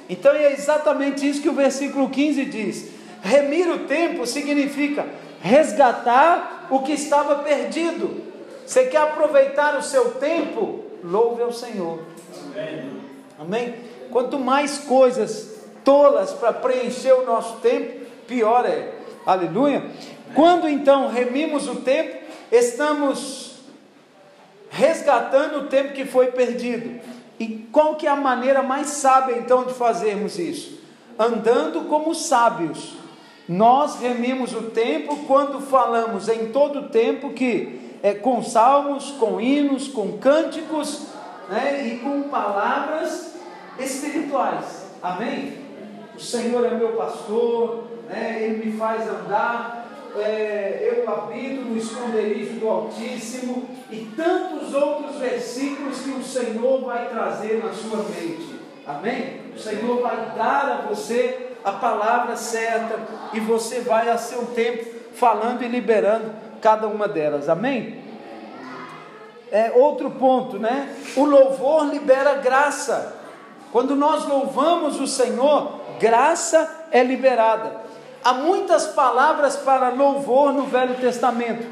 [0.07, 2.89] Então é exatamente isso que o versículo 15 diz.
[3.21, 5.05] Remir o tempo significa
[5.41, 8.23] resgatar o que estava perdido.
[8.65, 10.83] Você quer aproveitar o seu tempo?
[11.03, 11.99] Louve ao Senhor.
[12.53, 13.01] Amém.
[13.39, 13.75] Amém?
[14.11, 15.56] Quanto mais coisas
[15.87, 18.91] tolas para preencher o nosso tempo, pior é.
[19.25, 19.85] Aleluia.
[20.35, 23.59] Quando então remimos o tempo, estamos
[24.69, 26.99] resgatando o tempo que foi perdido.
[27.39, 30.77] E qual que é a maneira mais sábia então de fazermos isso?
[31.17, 32.97] Andando como sábios.
[33.47, 39.39] Nós remimos o tempo quando falamos em todo o tempo que é com salmos, com
[39.39, 41.03] hinos, com cânticos
[41.47, 43.35] né, e com palavras
[43.79, 44.85] espirituais.
[45.01, 45.66] Amém?
[46.17, 49.87] O Senhor é meu pastor, né, Ele me faz andar
[50.19, 57.07] é, eu habito no esconderijo do Altíssimo, e tantos outros versículos que o Senhor vai
[57.09, 58.57] trazer na sua mente.
[58.85, 59.41] Amém?
[59.55, 62.99] O Senhor vai dar a você a palavra certa
[63.33, 67.49] e você vai a seu tempo falando e liberando cada uma delas.
[67.49, 68.01] Amém?
[69.51, 70.95] É, outro ponto, né?
[71.15, 73.15] O louvor libera graça.
[73.71, 77.87] Quando nós louvamos o Senhor, graça é liberada.
[78.23, 81.65] Há muitas palavras para louvor no Velho Testamento,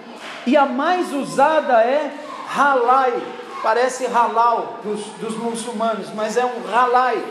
[0.46, 2.12] e a mais usada é
[2.48, 3.14] halai,
[3.64, 7.22] parece halal dos, dos muçulmanos, mas é um halai.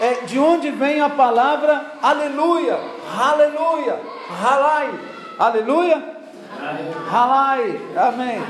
[0.00, 2.78] É, de onde vem a palavra aleluia,
[3.18, 4.00] aleluia,
[4.42, 4.98] halai,
[5.38, 6.16] aleluia,
[7.10, 8.42] halai, amém.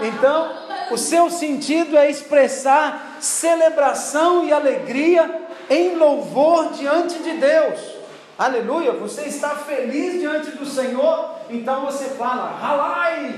[0.00, 0.50] Então,
[0.90, 7.98] o seu sentido é expressar celebração e alegria em louvor diante de Deus.
[8.38, 13.34] Aleluia, você está feliz diante do Senhor, então você fala, halai.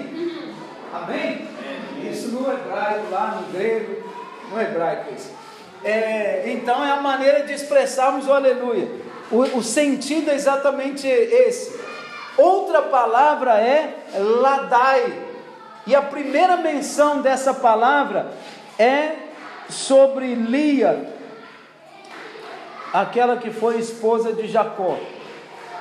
[0.93, 1.49] Amém?
[2.11, 4.05] Isso no hebraico, lá no grego,
[4.51, 5.31] no hebraico isso.
[5.83, 8.91] É, então é a maneira de expressarmos o aleluia.
[9.31, 11.81] O, o sentido é exatamente esse.
[12.37, 15.31] Outra palavra é ladai.
[15.87, 18.33] E a primeira menção dessa palavra
[18.79, 19.13] é
[19.69, 21.09] sobre Lia,
[22.93, 24.99] aquela que foi esposa de Jacó.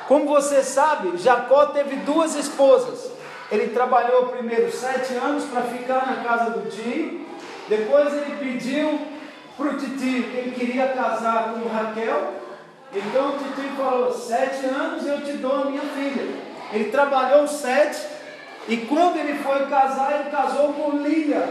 [0.07, 3.11] Como você sabe, Jacó teve duas esposas.
[3.51, 7.25] Ele trabalhou primeiro sete anos para ficar na casa do tio.
[7.67, 8.99] Depois ele pediu
[9.57, 12.33] para o tio que ele queria casar com Raquel.
[12.93, 16.27] Então o tio falou: Sete anos eu te dou a minha filha.
[16.71, 18.19] Ele trabalhou sete.
[18.67, 21.43] E quando ele foi casar, ele casou com Lia.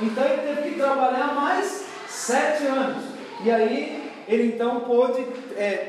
[0.00, 3.04] Então ele teve que trabalhar mais sete anos.
[3.44, 3.97] E aí
[4.28, 5.88] ele então pôde é,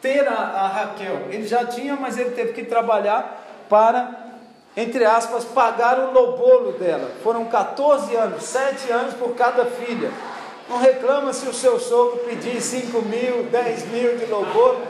[0.00, 1.26] ter a, a Raquel.
[1.30, 4.32] Ele já tinha, mas ele teve que trabalhar para,
[4.76, 7.10] entre aspas, pagar o lobolo dela.
[7.22, 10.10] Foram 14 anos, 7 anos por cada filha.
[10.68, 14.80] Não reclama se o seu sogro pedir 5 mil, 10 mil de lobolo.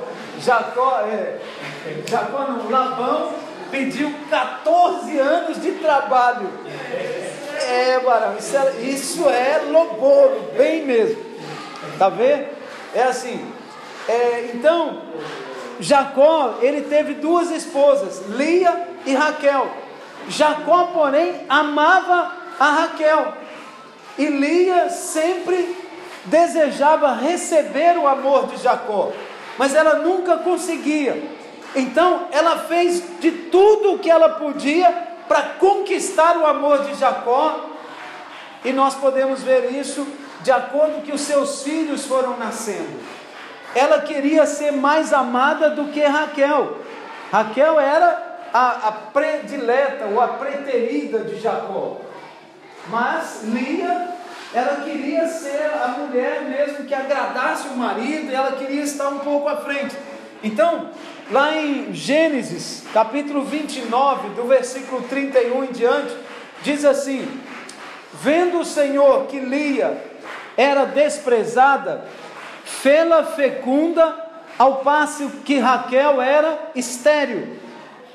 [0.41, 1.39] Jacó, é,
[2.07, 3.33] Jacó não, Labão
[3.71, 6.49] pediu 14 anos de trabalho.
[7.69, 11.23] É, Barão, isso é, isso é lobolo, bem mesmo.
[11.99, 12.58] Tá vendo?
[12.95, 13.51] É assim.
[14.09, 15.03] É, então,
[15.81, 19.71] Jacó, ele teve duas esposas, Lia e Raquel.
[20.29, 23.35] Jacó, porém, amava a Raquel.
[24.17, 25.77] E Lia sempre
[26.25, 29.13] desejava receber o amor de Jacó,
[29.57, 31.23] mas ela nunca conseguia.
[31.75, 34.91] Então, ela fez de tudo o que ela podia
[35.29, 37.67] para conquistar o amor de Jacó,
[38.65, 40.07] e nós podemos ver isso
[40.43, 42.99] de acordo que os seus filhos foram nascendo.
[43.75, 46.79] Ela queria ser mais amada do que Raquel.
[47.31, 51.99] Raquel era a, a predileta ou a preterida de Jacó.
[52.89, 54.09] Mas Lia,
[54.55, 59.19] ela queria ser a mulher mesmo que agradasse o marido, e ela queria estar um
[59.19, 59.95] pouco à frente.
[60.43, 60.91] Então,
[61.31, 66.17] lá em Gênesis, capítulo 29, do versículo 31 em diante,
[66.63, 67.29] diz assim:
[68.15, 70.08] Vendo o Senhor que Lia
[70.59, 72.03] era desprezada,
[72.65, 74.27] fê-la fecunda,
[74.59, 77.57] ao passo que Raquel era estéril.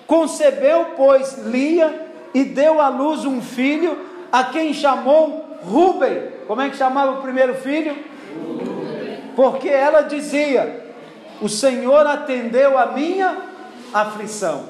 [0.05, 3.97] Concebeu, pois, Lia e deu à luz um filho,
[4.29, 6.33] a quem chamou Ruben.
[6.45, 7.95] Como é que chamava o primeiro filho?
[9.37, 10.85] Porque ela dizia:
[11.39, 13.37] O Senhor atendeu a minha
[13.93, 14.65] aflição.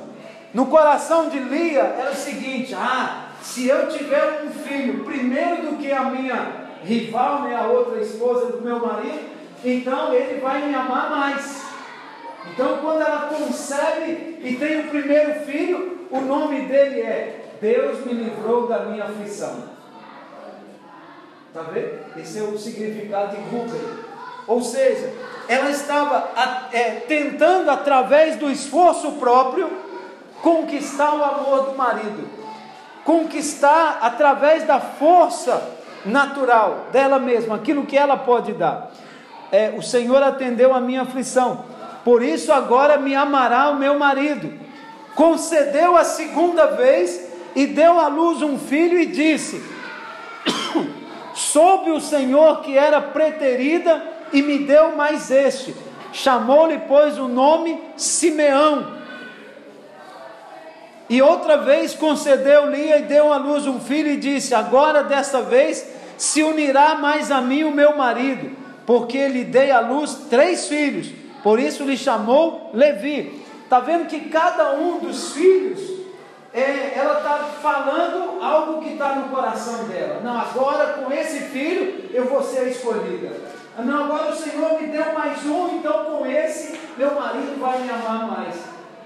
[0.53, 5.77] No coração de Lia era o seguinte: Ah, se eu tiver um filho primeiro do
[5.77, 9.29] que a minha rival, né, a outra esposa do meu marido,
[9.63, 11.63] então ele vai me amar mais.
[12.51, 18.13] Então, quando ela concebe e tem o primeiro filho, o nome dele é Deus me
[18.13, 19.63] livrou da minha aflição.
[21.47, 22.03] Está vendo?
[22.17, 23.81] Esse é o significado de Rubem.
[24.45, 25.13] Ou seja,
[25.47, 26.31] ela estava
[26.73, 29.71] é, tentando, através do esforço próprio,
[30.41, 32.27] conquistar o amor do marido,
[33.05, 38.91] conquistar através da força natural dela mesma, aquilo que ela pode dar.
[39.51, 41.65] É, o Senhor atendeu a minha aflição,
[42.03, 44.51] por isso agora me amará o meu marido.
[45.15, 49.63] Concedeu a segunda vez e deu à luz um filho e disse:
[51.35, 55.75] Soube o Senhor que era preterida e me deu mais este.
[56.11, 59.02] Chamou-lhe, pois, o nome Simeão.
[61.09, 65.85] E outra vez concedeu-lhe e deu à luz um filho e disse: Agora desta vez
[66.17, 71.11] se unirá mais a mim o meu marido, porque lhe dei à luz três filhos.
[71.43, 73.43] Por isso lhe chamou Levi.
[73.63, 75.81] Está vendo que cada um dos filhos
[76.53, 80.21] é, ela está falando algo que está no coração dela.
[80.23, 83.31] Não, agora com esse filho eu vou ser escolhida.
[83.79, 87.89] Não, agora o Senhor me deu mais um, então com esse meu marido vai me
[87.89, 88.55] amar mais.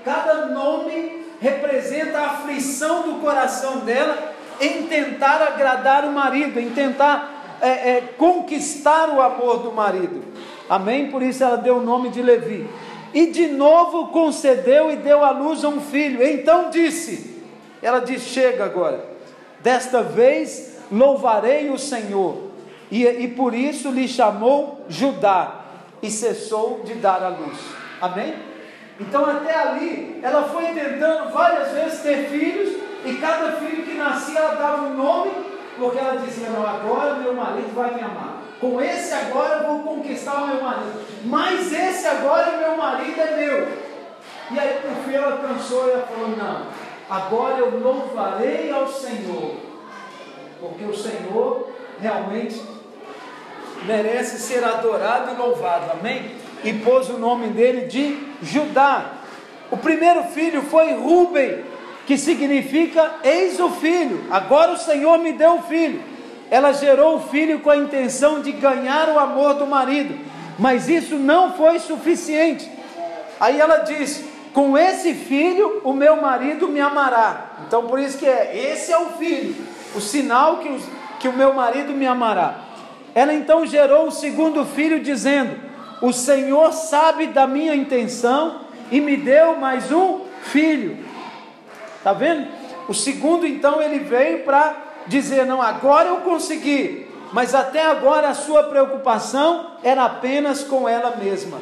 [0.04, 7.58] Cada nome representa a aflição do coração dela em tentar agradar o marido, em tentar
[7.62, 10.24] é, é, conquistar o amor do marido.
[10.70, 11.10] Amém?
[11.10, 12.68] Por isso ela deu o nome de Levi.
[13.14, 16.24] E de novo concedeu e deu à luz a um filho.
[16.24, 17.38] Então disse:
[17.82, 19.06] ela diz: Chega agora,
[19.62, 22.48] desta vez louvarei o Senhor.
[22.90, 25.66] E, e por isso lhe chamou Judá
[26.02, 27.58] e cessou de dar a luz.
[28.02, 28.34] Amém?
[29.00, 34.40] Então, até ali, ela foi tentando várias vezes ter filhos, e cada filho que nascia,
[34.40, 35.32] ela dava um nome,
[35.78, 38.42] porque ela dizia: Não, agora meu marido vai me amar.
[38.60, 41.00] Com esse agora eu vou conquistar o meu marido.
[41.26, 43.88] Mas esse agora, meu marido é meu.
[44.50, 46.66] E aí, por fim, ela cansou e ela falou: Não,
[47.10, 49.56] Agora eu louvarei ao Senhor,
[50.60, 52.62] porque o Senhor realmente
[53.86, 56.36] merece ser adorado e louvado, amém?
[56.68, 59.14] E pôs o nome dele de Judá.
[59.72, 61.64] O primeiro filho foi Ruben,
[62.06, 64.26] que significa eis o filho.
[64.30, 66.04] Agora o Senhor me deu o filho.
[66.52, 70.20] Ela gerou o filho com a intenção de ganhar o amor do marido,
[70.60, 72.70] mas isso não foi suficiente.
[73.40, 77.52] Aí ela disse: com esse filho o meu marido me amará.
[77.66, 79.56] Então por isso que é, esse é o filho,
[79.96, 80.84] o sinal que, os,
[81.18, 82.60] que o meu marido me amará.
[83.16, 85.67] Ela então gerou o segundo filho, dizendo:
[86.02, 90.98] O Senhor sabe da minha intenção e me deu mais um filho.
[91.98, 92.48] Está vendo?
[92.88, 94.76] O segundo, então, ele veio para
[95.08, 97.08] dizer: Não, agora eu consegui.
[97.34, 101.60] Mas até agora a sua preocupação era apenas com ela mesma.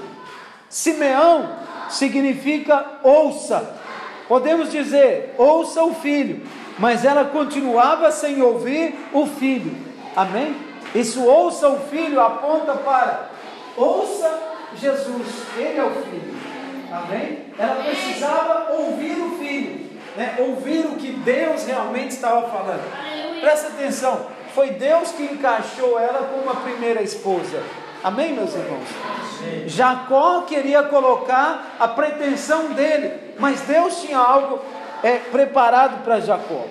[0.69, 1.49] Simeão
[1.89, 3.75] significa ouça.
[4.27, 6.45] Podemos dizer, ouça o filho,
[6.77, 9.75] mas ela continuava sem ouvir o filho.
[10.15, 10.55] Amém?
[10.93, 13.34] Isso ouça o filho aponta para
[13.77, 16.35] ouça Jesus, ele é o filho.
[16.91, 17.45] Amém?
[17.57, 20.35] Ela precisava ouvir o filho, né?
[20.39, 23.41] ouvir o que Deus realmente estava falando.
[23.41, 27.61] Presta atenção, foi Deus que encaixou ela como a primeira esposa.
[28.03, 28.87] Amém, meus irmãos?
[29.65, 34.61] Jacó queria colocar a pretensão dele, mas Deus tinha algo
[35.03, 36.65] é, preparado para Jacó.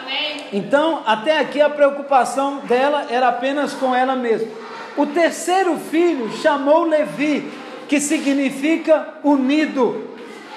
[0.00, 0.46] Amém.
[0.52, 4.48] Então, até aqui a preocupação dela era apenas com ela mesma.
[4.96, 7.50] O terceiro filho chamou Levi,
[7.88, 10.10] que significa unido.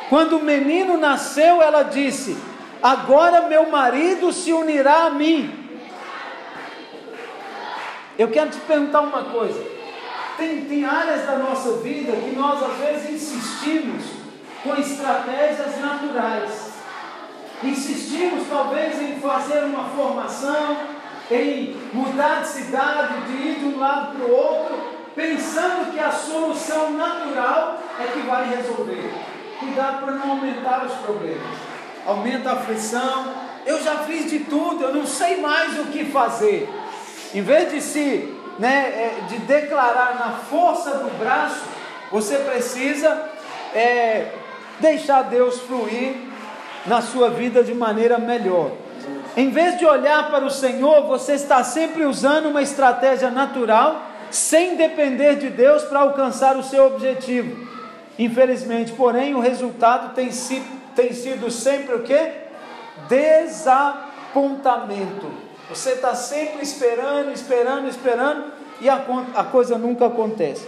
[0.10, 2.38] Quando o menino nasceu, ela disse:
[2.82, 5.64] Agora meu marido se unirá a mim.
[8.18, 9.60] Eu quero te perguntar uma coisa.
[10.38, 14.04] Tem, tem áreas da nossa vida que nós às vezes insistimos
[14.64, 16.74] com estratégias naturais.
[17.64, 20.78] Insistimos talvez em fazer uma formação,
[21.34, 24.76] em mudar de cidade, de ir de um lado para o outro,
[25.16, 29.12] pensando que a solução natural é que vai resolver.
[29.60, 31.48] cuidado para não aumentar os problemas.
[32.06, 33.34] Aumenta a aflição.
[33.66, 36.70] Eu já fiz de tudo, eu não sei mais o que fazer.
[37.34, 41.64] Em vez de se, né, é, de declarar na força do braço,
[42.12, 43.30] você precisa
[43.74, 44.34] é,
[44.80, 46.16] deixar Deus fluir
[46.86, 48.72] na sua vida de maneira melhor.
[49.36, 54.76] Em vez de olhar para o Senhor, você está sempre usando uma estratégia natural, sem
[54.76, 57.68] depender de Deus para alcançar o seu objetivo.
[58.18, 60.62] Infelizmente, porém, o resultado tem, si,
[60.96, 62.32] tem sido sempre o que?
[63.10, 65.26] Desapontamento.
[65.70, 69.04] Você está sempre esperando, esperando, esperando e a,
[69.36, 70.68] a coisa nunca acontece.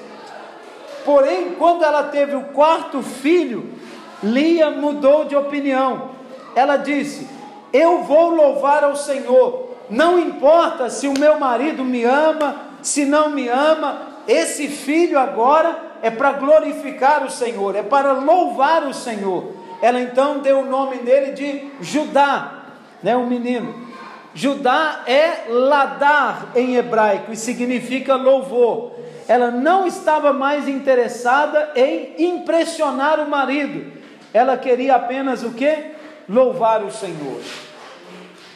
[1.03, 3.76] Porém, quando ela teve o quarto filho,
[4.24, 6.16] Lia mudou de opinião.
[6.55, 7.34] Ela disse:
[7.76, 9.76] Eu vou louvar ao Senhor.
[9.89, 15.78] Não importa se o meu marido me ama, se não me ama, esse filho agora
[16.01, 19.51] é para glorificar o Senhor, é para louvar o Senhor.
[19.82, 22.63] Ela então deu o nome dele de Judá,
[23.03, 23.76] né, o menino.
[24.34, 28.93] Judá é ladar em hebraico e significa louvor.
[29.28, 33.91] Ela não estava mais interessada em impressionar o marido.
[34.34, 35.94] Ela queria apenas o que?
[36.28, 37.41] Louvar o Senhor.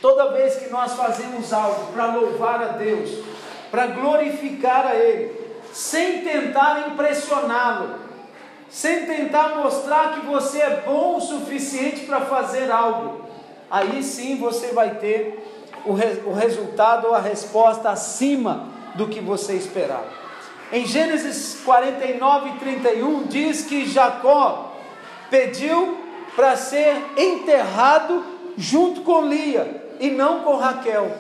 [0.01, 3.09] Toda vez que nós fazemos algo para louvar a Deus,
[3.69, 5.39] para glorificar a Ele,
[5.73, 7.95] sem tentar impressioná-lo,
[8.69, 13.25] sem tentar mostrar que você é bom o suficiente para fazer algo,
[13.69, 15.45] aí sim você vai ter
[15.85, 20.07] o, re, o resultado ou a resposta acima do que você esperava.
[20.71, 24.75] Em Gênesis 49, 31, diz que Jacó
[25.29, 26.08] pediu
[26.39, 28.23] para ser enterrado
[28.57, 31.11] junto com Lia e não com Raquel.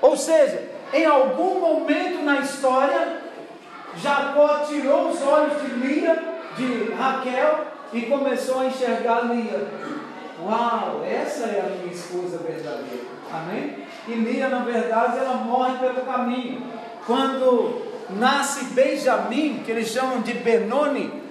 [0.00, 3.20] Ou seja, em algum momento na história,
[3.98, 6.22] Jacó tirou os olhos de Lia,
[6.56, 9.68] de Raquel, e começou a enxergar Lia.
[10.42, 13.04] Uau, essa é a minha esposa verdadeira.
[13.30, 13.76] Amém?
[14.08, 16.62] E Lia, na verdade, ela morre pelo caminho.
[17.04, 21.25] Quando nasce Benjamim, que eles chamam de Benoni,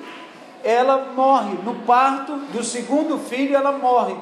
[0.65, 1.59] ela morre.
[1.63, 4.15] No parto do segundo filho, ela morre.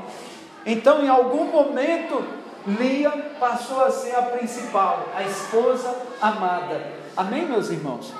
[0.65, 2.23] Então, em algum momento,
[2.67, 6.81] Lia passou a ser a principal, a esposa amada.
[7.15, 8.13] Amém, meus irmãos?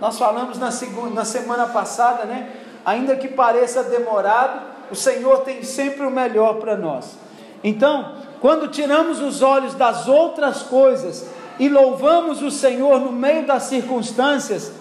[0.00, 2.50] Nós falamos na, segunda, na semana passada, né?
[2.84, 4.60] Ainda que pareça demorado,
[4.90, 7.16] o Senhor tem sempre o melhor para nós.
[7.62, 11.28] Então, quando tiramos os olhos das outras coisas
[11.60, 14.72] e louvamos o Senhor no meio das circunstâncias,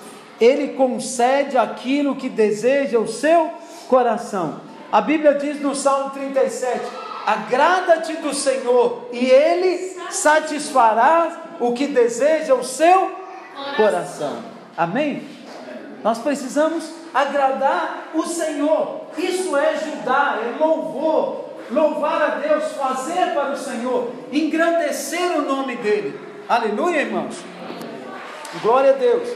[0.42, 3.52] Ele concede aquilo que deseja o seu
[3.88, 4.62] coração.
[4.92, 6.82] A Bíblia diz no Salmo 37:
[7.28, 13.12] Agrada-te do Senhor, e Ele satisfará o que deseja o seu
[13.78, 14.40] coração.
[14.76, 15.30] Amém?
[16.04, 19.02] Nós precisamos agradar o Senhor.
[19.16, 25.76] Isso é Judá, é louvor, louvar a Deus, fazer para o Senhor, engrandecer o nome
[25.76, 26.20] dEle.
[26.50, 27.38] Aleluia, irmãos.
[28.64, 29.30] Glória a Deus.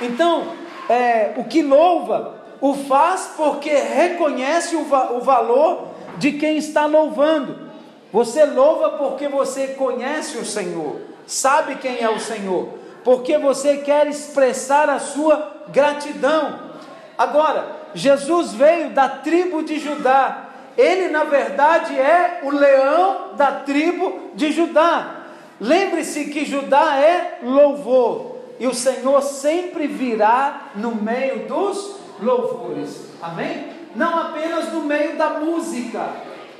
[0.00, 0.48] Então,
[0.88, 5.88] é, o que louva, o faz porque reconhece o, va o valor
[6.18, 7.70] de quem está louvando.
[8.12, 12.68] Você louva porque você conhece o Senhor, sabe quem é o Senhor,
[13.04, 16.70] porque você quer expressar a sua gratidão.
[17.16, 24.30] Agora, Jesus veio da tribo de Judá, ele, na verdade, é o leão da tribo
[24.34, 25.16] de Judá.
[25.60, 28.29] Lembre-se que Judá é louvor,
[28.60, 33.06] e o Senhor sempre virá no meio dos louvores.
[33.22, 33.70] Amém?
[33.96, 36.10] Não apenas no meio da música,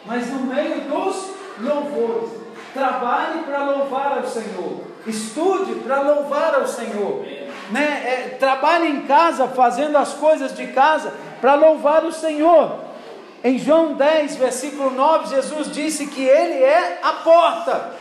[0.07, 1.27] mas no meio dos
[1.61, 2.31] louvores.
[2.73, 4.81] Trabalhe para louvar ao Senhor.
[5.07, 7.23] Estude para louvar ao Senhor.
[7.71, 8.03] Né?
[8.07, 12.79] É, trabalhe em casa, fazendo as coisas de casa, para louvar o Senhor.
[13.45, 17.93] Em João 10, versículo 9, Jesus disse que Ele é a porta.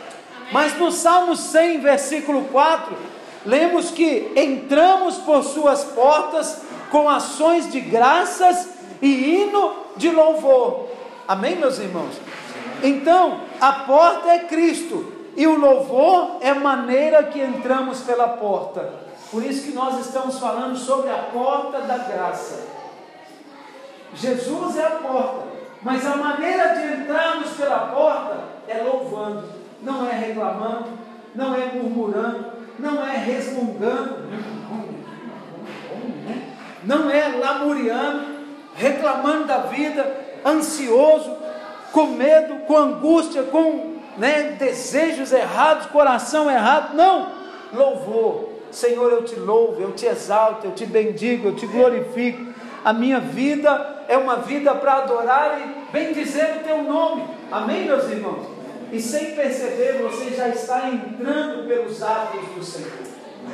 [0.52, 3.09] Mas no Salmo 100, versículo 4,
[3.44, 8.68] lemos que entramos por Suas portas com ações de graças
[9.00, 10.88] e hino de louvor.
[11.26, 12.14] Amém, meus irmãos?
[12.82, 18.92] Então, a porta é Cristo e o louvor é a maneira que entramos pela porta.
[19.30, 22.66] Por isso que nós estamos falando sobre a porta da graça.
[24.14, 25.46] Jesus é a porta,
[25.82, 29.44] mas a maneira de entrarmos pela porta é louvando,
[29.82, 30.88] não é reclamando,
[31.32, 32.49] não é murmurando,
[32.80, 34.24] não é resmungando,
[36.84, 38.40] não é lamuriando,
[38.74, 41.36] reclamando da vida, ansioso,
[41.92, 46.94] com medo, com angústia, com né, desejos errados, coração errado.
[46.94, 47.28] Não,
[47.72, 48.50] louvor.
[48.70, 52.50] Senhor, eu te louvo, eu te exalto, eu te bendigo, eu te glorifico
[52.84, 57.24] a minha vida é uma vida para adorar e bendizer o teu nome.
[57.50, 58.59] Amém, meus irmãos?
[58.92, 62.90] E sem perceber, você já está entrando pelos atos do Senhor.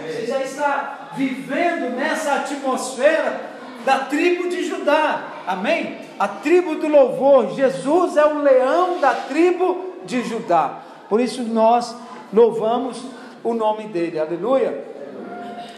[0.05, 3.41] Você já está vivendo nessa atmosfera
[3.84, 5.22] da tribo de Judá.
[5.47, 5.99] Amém?
[6.18, 7.55] A tribo do louvor.
[7.55, 10.80] Jesus é o leão da tribo de Judá.
[11.09, 11.95] Por isso nós
[12.32, 13.03] louvamos
[13.45, 14.18] o nome dele.
[14.18, 14.84] Aleluia.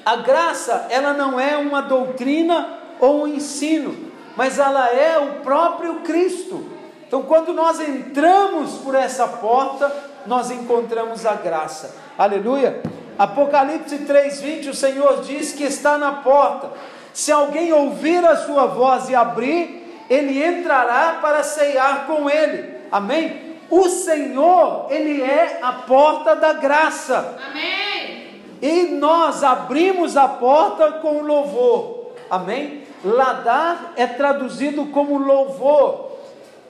[0.05, 3.95] A graça, ela não é uma doutrina ou um ensino,
[4.37, 6.78] mas ela é o próprio Cristo.
[7.09, 9.91] Então, quando nós entramos por essa porta,
[10.27, 11.97] nós encontramos a graça.
[12.19, 12.83] Aleluia.
[13.19, 16.71] Apocalipse 3:20, o Senhor diz que está na porta.
[17.15, 22.77] Se alguém ouvir a sua voz e abrir, ele entrará para ceiar com ele.
[22.93, 23.57] Amém?
[23.71, 27.39] O Senhor, ele é a porta da graça.
[27.51, 28.43] Amém.
[28.61, 32.13] E nós abrimos a porta com louvor.
[32.31, 32.85] Amém?
[33.03, 36.08] Ladar é traduzido como louvor.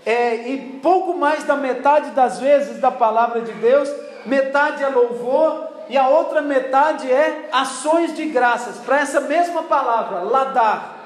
[0.08, 3.92] É, e pouco mais da metade das vezes da palavra de Deus,
[4.24, 10.20] metade é louvor e a outra metade é ações de graças, para essa mesma palavra,
[10.20, 10.96] ladar.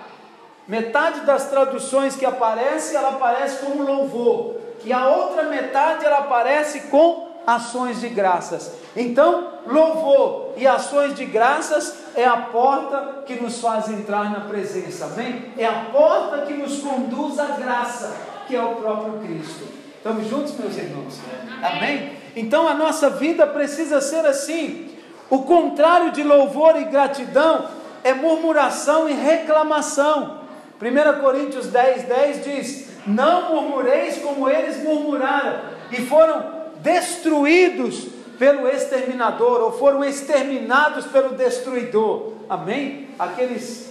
[0.68, 6.82] Metade das traduções que aparece, ela aparece como louvor, e a outra metade ela aparece
[6.82, 8.70] com ações de graças.
[8.94, 15.06] Então, louvor e ações de graças é a porta que nos faz entrar na presença,
[15.06, 15.52] amém?
[15.58, 19.66] É a porta que nos conduz à graça, que é o próprio Cristo.
[19.96, 21.18] Estamos juntos, meus irmãos?
[21.62, 21.78] Amém?
[21.78, 22.12] amém?
[22.36, 24.90] Então a nossa vida precisa ser assim.
[25.30, 27.66] O contrário de louvor e gratidão
[28.04, 30.42] é murmuração e reclamação.
[30.78, 36.44] 1 Coríntios 10, 10 diz: Não murmureis como eles murmuraram, e foram
[36.82, 38.06] destruídos
[38.38, 42.34] pelo exterminador, ou foram exterminados pelo destruidor.
[42.50, 43.08] Amém?
[43.18, 43.90] Aqueles,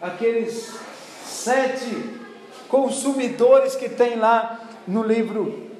[0.00, 0.72] aqueles
[1.26, 2.21] sete
[2.72, 4.58] consumidores que tem lá
[4.88, 5.70] no livro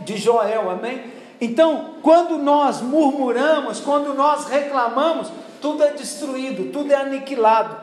[0.00, 1.04] de Joel, amém?
[1.40, 7.76] Então, quando nós murmuramos, quando nós reclamamos, tudo é destruído, tudo é aniquilado,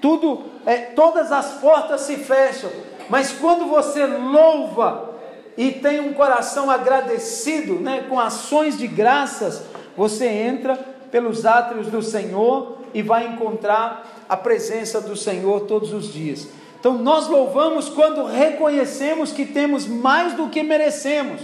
[0.00, 2.68] tudo, é, todas as portas se fecham.
[3.08, 5.14] Mas quando você louva
[5.56, 9.62] e tem um coração agradecido, né, com ações de graças,
[9.96, 10.74] você entra
[11.12, 16.48] pelos átrios do Senhor e vai encontrar a presença do Senhor todos os dias.
[16.86, 21.40] Então nós louvamos quando reconhecemos que temos mais do que merecemos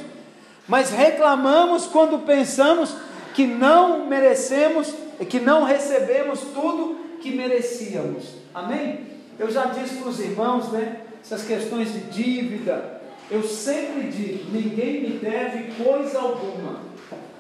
[0.69, 2.95] mas reclamamos quando pensamos
[3.35, 4.95] que não merecemos,
[5.29, 8.37] que não recebemos tudo que merecíamos.
[8.55, 9.01] Amém?
[9.39, 11.01] Eu já disse para os irmãos, né?
[11.23, 16.81] Essas questões de dívida, eu sempre digo: ninguém me deve coisa alguma,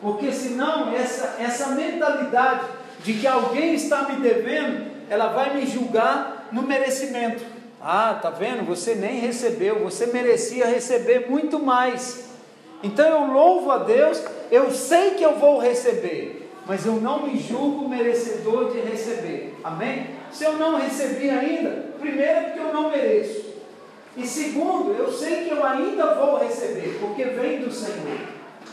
[0.00, 2.66] porque senão essa, essa mentalidade
[3.04, 7.51] de que alguém está me devendo, ela vai me julgar no merecimento.
[7.82, 8.64] Ah, tá vendo?
[8.66, 12.30] Você nem recebeu, você merecia receber muito mais.
[12.82, 17.38] Então eu louvo a Deus, eu sei que eu vou receber, mas eu não me
[17.38, 19.54] julgo merecedor de receber.
[19.64, 20.06] Amém?
[20.30, 23.52] Se eu não recebi ainda, primeiro é porque eu não mereço.
[24.16, 28.18] E segundo, eu sei que eu ainda vou receber, porque vem do Senhor.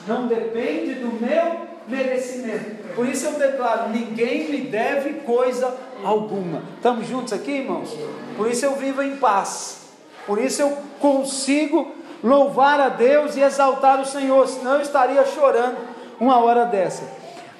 [0.07, 2.93] Não depende do meu merecimento.
[2.95, 6.63] Por isso eu declaro: ninguém me deve coisa alguma.
[6.75, 7.95] Estamos juntos aqui, irmãos?
[8.37, 9.79] Por isso eu vivo em paz.
[10.25, 15.77] Por isso eu consigo louvar a Deus e exaltar o Senhor, senão eu estaria chorando
[16.19, 17.03] uma hora dessa.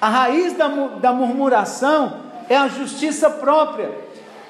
[0.00, 3.90] A raiz da, da murmuração é a justiça própria.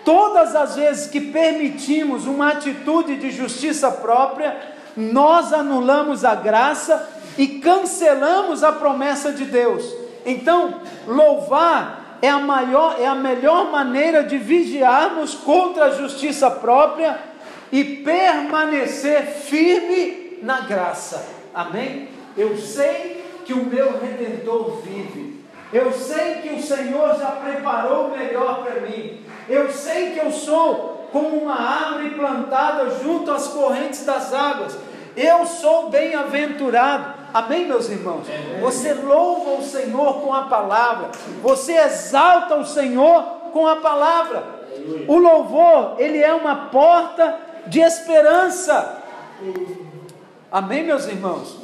[0.04, 4.56] Todas as vezes que permitimos uma atitude de justiça própria,
[4.96, 7.08] nós anulamos a graça
[7.41, 9.82] e cancelamos a promessa de Deus.
[10.26, 17.18] Então, louvar é a maior, é a melhor maneira de vigiarmos contra a justiça própria
[17.72, 21.26] e permanecer firme na graça.
[21.55, 22.11] Amém?
[22.36, 25.43] Eu sei que o meu redentor vive.
[25.72, 29.24] Eu sei que o Senhor já preparou o melhor para mim.
[29.49, 34.76] Eu sei que eu sou como uma árvore plantada junto às correntes das águas.
[35.16, 37.19] Eu sou bem-aventurado.
[37.32, 38.26] Amém, meus irmãos?
[38.60, 41.10] Você louva o Senhor com a palavra.
[41.42, 43.22] Você exalta o Senhor
[43.52, 44.42] com a palavra.
[45.06, 49.02] O louvor, ele é uma porta de esperança.
[50.50, 51.56] Amém, meus irmãos?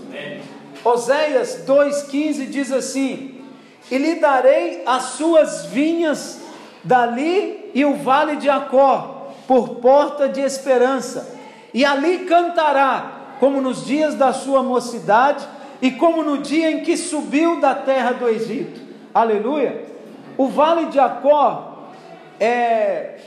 [0.85, 3.45] Oséias 2,15 diz assim:
[3.91, 6.41] E lhe darei as suas vinhas
[6.85, 11.37] dali e o vale de Acó, por porta de esperança,
[11.75, 15.47] e ali cantará, como nos dias da sua mocidade,
[15.81, 18.81] e como no dia em que subiu da terra do Egito.
[19.13, 19.85] Aleluia!
[20.37, 21.77] O vale de Acó
[22.39, 23.19] é,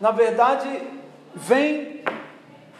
[0.00, 0.68] na verdade,
[1.34, 2.02] vem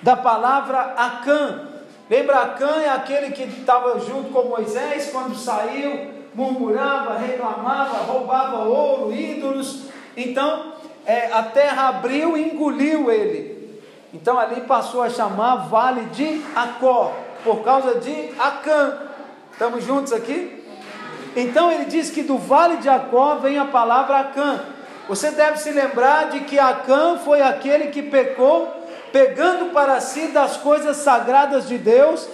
[0.02, 1.68] da palavra Acã.
[2.08, 9.12] Lembra Acã é aquele que estava junto com Moisés quando saiu, murmurava, reclamava, roubava ouro,
[9.12, 9.86] ídolos.
[10.16, 10.74] Então
[11.06, 13.80] é, a terra abriu e engoliu ele.
[14.12, 17.12] Então ali passou a chamar Vale de Acó,
[17.44, 18.98] por causa de Acã.
[19.52, 20.64] Estamos juntos aqui?
[21.36, 24.64] Então ele diz que do vale de Acó vem a palavra Acã.
[25.08, 28.68] Você deve se lembrar de que Acã foi aquele que pecou,
[29.12, 32.26] pegando para si das coisas sagradas de Deus,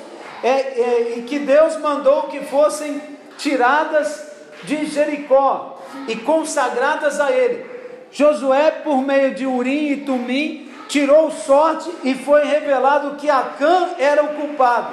[0.42, 3.02] é, é, e que Deus mandou que fossem
[3.36, 4.30] tiradas
[4.62, 7.68] de Jericó e consagradas a ele.
[8.12, 14.24] Josué, por meio de Urim e Tumim, tirou sorte e foi revelado que Acã era
[14.24, 14.92] o culpado.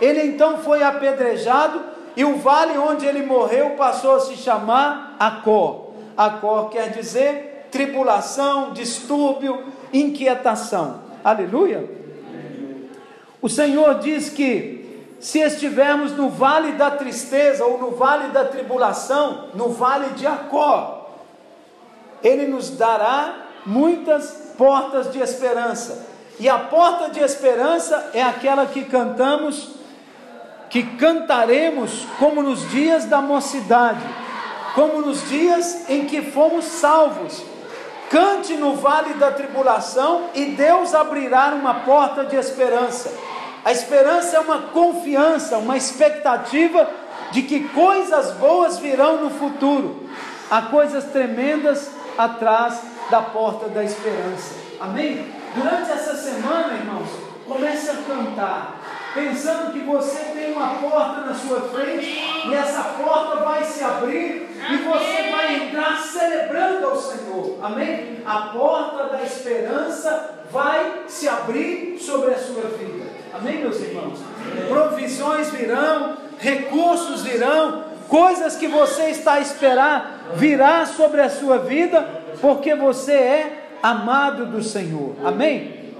[0.00, 1.80] Ele então foi apedrejado
[2.16, 5.90] e o vale onde ele morreu passou a se chamar Acor.
[6.16, 11.02] Acor quer dizer tribulação, distúrbio, inquietação.
[11.22, 11.88] Aleluia.
[13.42, 19.50] O Senhor diz que se estivermos no vale da tristeza ou no vale da tribulação,
[19.52, 21.06] no vale de Acor,
[22.22, 26.06] Ele nos dará muitas portas de esperança.
[26.40, 29.78] E a porta de esperança é aquela que cantamos
[30.70, 34.00] que cantaremos como nos dias da mocidade,
[34.74, 37.42] como nos dias em que fomos salvos.
[38.10, 43.12] Cante no vale da tribulação e Deus abrirá uma porta de esperança.
[43.64, 46.88] A esperança é uma confiança, uma expectativa
[47.32, 50.08] de que coisas boas virão no futuro.
[50.50, 52.80] Há coisas tremendas atrás
[53.10, 54.54] da porta da esperança.
[54.80, 55.26] Amém?
[55.54, 57.08] Durante essa semana, irmãos,
[57.46, 58.78] comece a cantar
[59.14, 62.06] pensando que você tem uma porta na sua frente
[62.46, 67.58] e essa porta vai se abrir e você vai entrar celebrando ao Senhor.
[67.62, 68.22] Amém?
[68.24, 73.08] A porta da esperança vai se abrir sobre a sua vida.
[73.32, 74.18] Amém, meus irmãos?
[74.68, 82.17] Provisões virão, recursos virão, coisas que você está a esperar virá sobre a sua vida,
[82.40, 85.14] porque você é amado do Senhor.
[85.24, 85.94] Amém?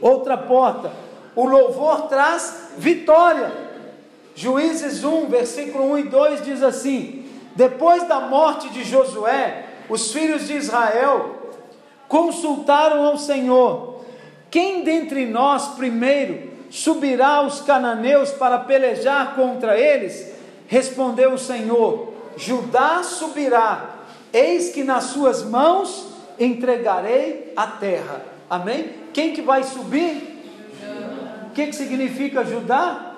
[0.00, 0.90] Outra porta
[1.38, 3.52] o louvor traz vitória.
[4.34, 10.48] Juízes 1, versículo 1 e 2 diz assim: Depois da morte de Josué, os filhos
[10.48, 11.52] de Israel
[12.08, 14.00] consultaram ao Senhor:
[14.50, 20.32] Quem dentre nós primeiro subirá aos cananeus para pelejar contra eles?
[20.66, 23.97] Respondeu o Senhor: Judá subirá,
[24.32, 26.08] eis que nas suas mãos
[26.38, 28.22] entregarei a terra.
[28.48, 28.94] Amém?
[29.12, 30.38] Quem que vai subir?
[31.58, 33.14] que, que significa Judá?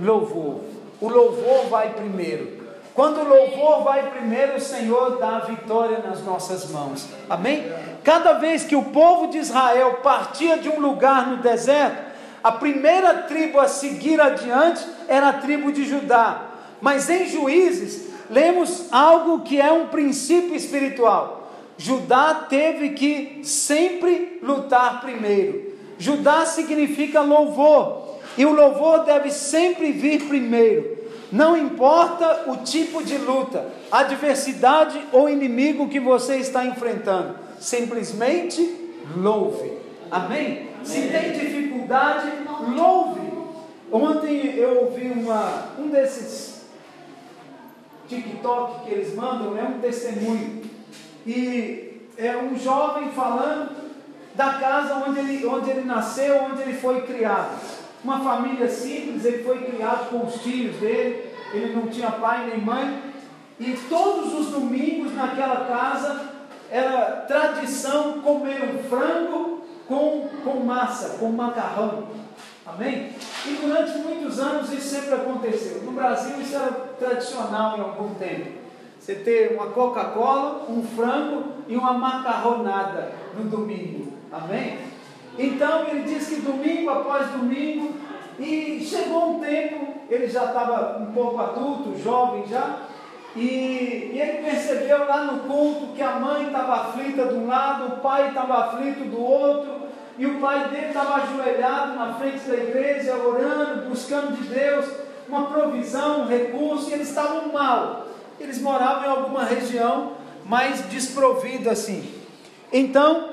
[0.00, 0.60] Louvor.
[1.00, 2.66] O louvor vai primeiro.
[2.92, 7.06] Quando o louvor vai primeiro, o Senhor dá a vitória nas nossas mãos.
[7.30, 7.70] Amém?
[8.02, 13.22] Cada vez que o povo de Israel partia de um lugar no deserto, a primeira
[13.22, 16.42] tribo a seguir adiante era a tribo de Judá.
[16.80, 21.50] Mas em Juízes, lemos algo que é um princípio espiritual.
[21.78, 25.74] Judá teve que sempre lutar primeiro.
[25.98, 30.96] Judá significa louvor, e o louvor deve sempre vir primeiro.
[31.32, 39.72] Não importa o tipo de luta, adversidade ou inimigo que você está enfrentando, simplesmente louve.
[40.10, 40.68] Amém?
[40.84, 42.30] Se tem dificuldade,
[42.74, 43.20] louve.
[43.90, 46.55] Ontem eu ouvi uma, um desses
[48.08, 50.62] TikTok que eles mandam, é um testemunho.
[51.26, 53.86] E é um jovem falando
[54.34, 57.58] da casa onde ele, onde ele nasceu, onde ele foi criado.
[58.04, 62.60] Uma família simples, ele foi criado com os tios dele, ele não tinha pai nem
[62.60, 63.02] mãe,
[63.58, 66.36] e todos os domingos naquela casa
[66.70, 72.08] era tradição comer um frango com, com massa, com macarrão.
[72.66, 73.10] Amém?
[73.46, 75.82] E durante muitos anos isso sempre aconteceu.
[75.82, 78.50] No Brasil isso era tradicional em algum tempo.
[78.98, 84.12] Você ter uma Coca-Cola, um frango e uma macarronada no domingo.
[84.32, 84.78] Amém?
[85.38, 87.94] Então ele diz que domingo após domingo,
[88.38, 92.80] e chegou um tempo, ele já estava um pouco adulto, jovem já,
[93.34, 97.94] e, e ele percebeu lá no culto que a mãe estava aflita de um lado,
[97.94, 99.85] o pai estava aflito do outro,
[100.18, 104.86] e o pai dele estava ajoelhado na frente da igreja, orando, buscando de Deus
[105.28, 108.06] uma provisão, um recurso, e eles estavam mal.
[108.38, 110.12] Eles moravam em alguma região
[110.44, 112.14] mais desprovida assim.
[112.72, 113.30] Então,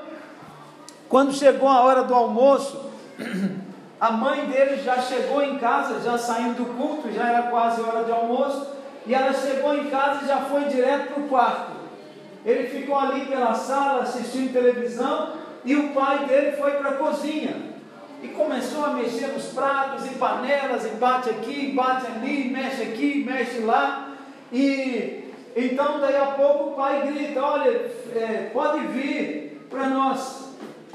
[1.08, 2.90] quando chegou a hora do almoço,
[4.00, 8.04] a mãe dele já chegou em casa, já saindo do culto, já era quase hora
[8.04, 8.66] de almoço,
[9.06, 11.72] e ela chegou em casa e já foi direto para o quarto.
[12.44, 17.74] Ele ficou ali pela sala assistindo televisão, e o pai dele foi para a cozinha
[18.22, 23.24] e começou a mexer nos pratos, em panelas, e bate aqui, bate ali, mexe aqui,
[23.24, 24.14] mexe lá.
[24.52, 30.48] E então daí a pouco o pai grita, olha, é, pode vir para nós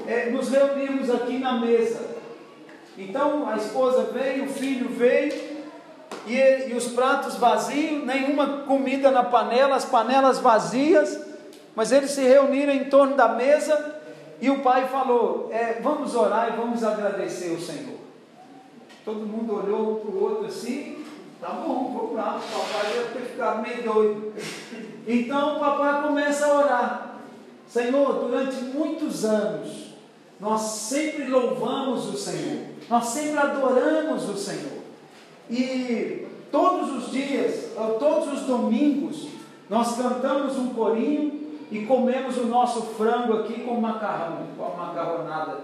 [0.06, 2.00] é, nos reunirmos aqui na mesa.
[2.98, 5.32] Então a esposa veio, o filho veio,
[6.26, 6.36] e,
[6.68, 11.18] e os pratos vazios, nenhuma comida na panela, as panelas vazias,
[11.74, 13.99] mas eles se reuniram em torno da mesa
[14.40, 17.98] e o pai falou: é, Vamos orar e vamos agradecer o Senhor.
[19.04, 21.04] Todo mundo olhou um para o outro assim:
[21.40, 22.38] Tá bom, vamos lá.
[22.38, 24.32] O papai deve ter ficado meio doido.
[25.06, 27.16] Então o papai começa a orar:
[27.66, 29.94] Senhor, durante muitos anos,
[30.38, 34.80] nós sempre louvamos o Senhor, nós sempre adoramos o Senhor.
[35.50, 39.28] E todos os dias, todos os domingos,
[39.68, 41.39] nós cantamos um corinho
[41.70, 45.60] e comemos o nosso frango aqui com macarrão, com a macarronada.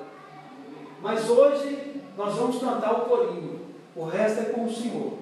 [1.03, 3.61] Mas hoje nós vamos cantar o corinho,
[3.95, 5.15] o resto é com o Senhor.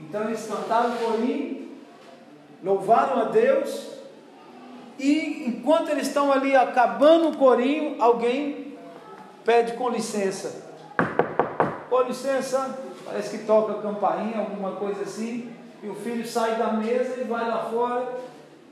[0.00, 1.68] Então eles cantaram o corinho,
[2.62, 3.92] louvaram a Deus,
[4.98, 8.76] e enquanto eles estão ali acabando o corinho, alguém
[9.44, 10.70] pede com licença.
[11.88, 15.50] Com licença, parece que toca campainha, alguma coisa assim,
[15.82, 18.08] e o filho sai da mesa e vai lá fora,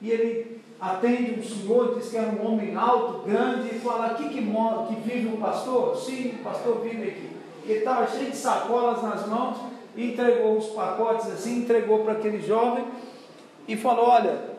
[0.01, 4.29] e ele atende um senhor, diz que era um homem alto, grande, e fala, aqui
[4.31, 5.97] que, mora, que vive um pastor?
[5.97, 7.31] Sim, o pastor vive aqui.
[7.65, 9.59] Ele estava cheio de sacolas nas mãos,
[9.97, 12.85] entregou os pacotes assim, entregou para aquele jovem,
[13.69, 14.51] e falou, olha,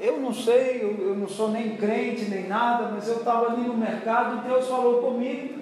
[0.00, 3.62] eu não sei, eu, eu não sou nem crente, nem nada, mas eu estava ali
[3.62, 5.60] no mercado, e Deus falou comigo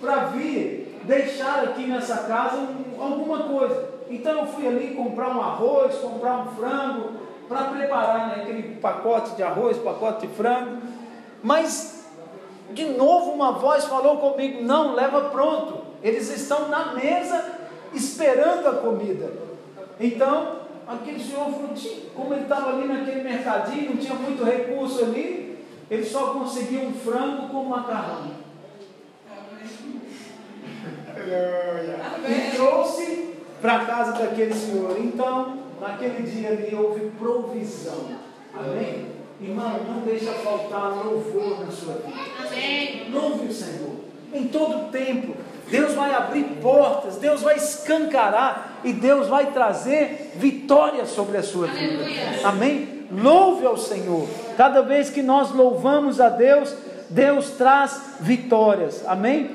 [0.00, 3.96] para vir deixar aqui nessa casa um, alguma coisa.
[4.10, 9.34] Então eu fui ali comprar um arroz, comprar um frango, para preparar né, aquele pacote
[9.36, 10.82] de arroz, pacote de frango.
[11.42, 12.06] Mas,
[12.72, 15.86] de novo, uma voz falou comigo: não, leva pronto.
[16.02, 17.44] Eles estão na mesa
[17.92, 19.32] esperando a comida.
[19.98, 21.70] Então, aquele senhor falou:
[22.14, 26.92] como ele estava ali naquele mercadinho, não tinha muito recurso ali, ele só conseguiu um
[26.92, 28.46] frango com macarrão.
[32.28, 34.96] E trouxe para a casa daquele senhor.
[34.98, 38.06] Então, naquele dia ali houve provisão.
[38.54, 39.06] Amém?
[39.40, 42.18] Irmão, não deixa faltar louvor na sua vida.
[42.46, 43.10] Amém.
[43.12, 43.96] Louve o Senhor.
[44.32, 45.34] Em todo tempo.
[45.68, 51.66] Deus vai abrir portas, Deus vai escancarar e Deus vai trazer vitória sobre a sua
[51.66, 52.04] vida.
[52.44, 53.06] Amém?
[53.10, 54.28] Louve ao Senhor.
[54.56, 56.72] Cada vez que nós louvamos a Deus,
[57.10, 59.04] Deus traz vitórias.
[59.06, 59.50] Amém?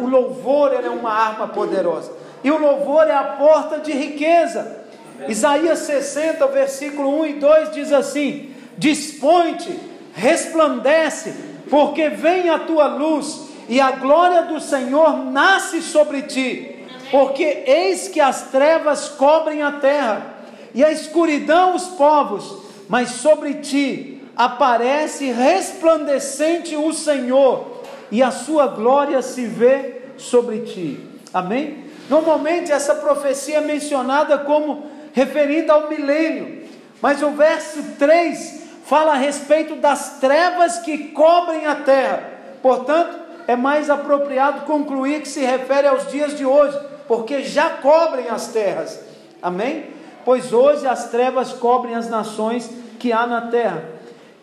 [0.00, 2.12] O louvor é uma arma poderosa.
[2.42, 4.85] E o louvor é a porta de riqueza.
[5.28, 9.78] Isaías 60, versículo 1 e 2 diz assim: Dispõe-te,
[10.14, 11.34] resplandece,
[11.68, 16.76] porque vem a tua luz e a glória do Senhor nasce sobre ti.
[17.10, 20.34] Porque eis que as trevas cobrem a terra
[20.74, 28.66] e a escuridão os povos, mas sobre ti aparece resplandecente o Senhor e a sua
[28.66, 31.00] glória se vê sobre ti.
[31.32, 31.86] Amém?
[32.08, 34.86] Normalmente essa profecia é mencionada como
[35.16, 36.62] referindo ao milênio.
[37.00, 42.22] Mas o verso 3 fala a respeito das trevas que cobrem a terra.
[42.62, 48.28] Portanto, é mais apropriado concluir que se refere aos dias de hoje, porque já cobrem
[48.28, 49.00] as terras.
[49.40, 49.86] Amém?
[50.22, 53.84] Pois hoje as trevas cobrem as nações que há na terra.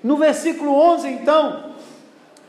[0.03, 1.71] No versículo 11, então,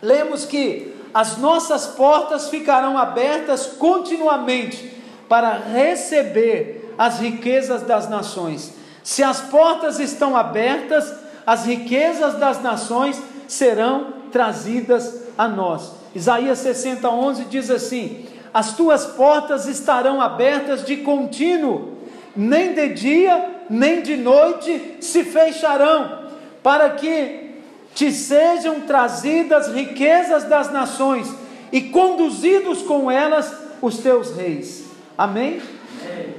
[0.00, 4.92] lemos que as nossas portas ficarão abertas continuamente
[5.28, 8.72] para receber as riquezas das nações.
[9.02, 11.12] Se as portas estão abertas,
[11.46, 15.92] as riquezas das nações serão trazidas a nós.
[16.14, 21.98] Isaías 60, 11 diz assim: As tuas portas estarão abertas de contínuo,
[22.34, 26.28] nem de dia, nem de noite se fecharão,
[26.62, 27.60] para que
[27.94, 31.32] te sejam trazidas riquezas das nações
[31.70, 34.84] e conduzidos com elas os teus reis.
[35.16, 35.60] Amém?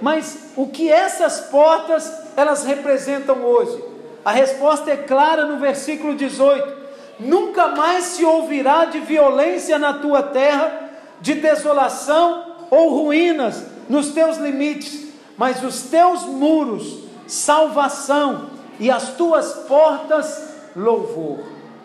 [0.01, 3.83] Mas o que essas portas elas representam hoje?
[4.23, 6.85] A resposta é clara no versículo 18:
[7.19, 10.89] Nunca mais se ouvirá de violência na tua terra,
[11.21, 18.49] de desolação ou ruínas nos teus limites, mas os teus muros, salvação,
[18.79, 21.39] e as tuas portas, louvor.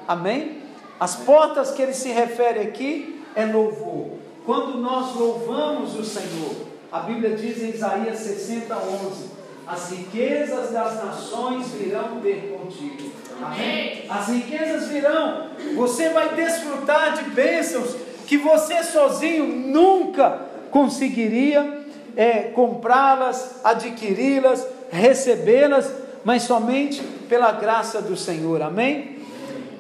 [0.08, 0.62] Amém?
[0.98, 4.10] As portas que ele se refere aqui é louvor.
[4.44, 9.30] Quando nós louvamos o Senhor, a Bíblia diz em Isaías 60, 11:
[9.66, 13.10] as riquezas das nações virão ter contigo.
[13.40, 14.04] Amém?
[14.08, 17.94] As riquezas virão, você vai desfrutar de bênçãos
[18.26, 21.80] que você sozinho nunca conseguiria
[22.16, 25.92] é, comprá-las, adquiri-las, recebê-las,
[26.24, 28.62] mas somente pela graça do Senhor.
[28.62, 29.18] Amém?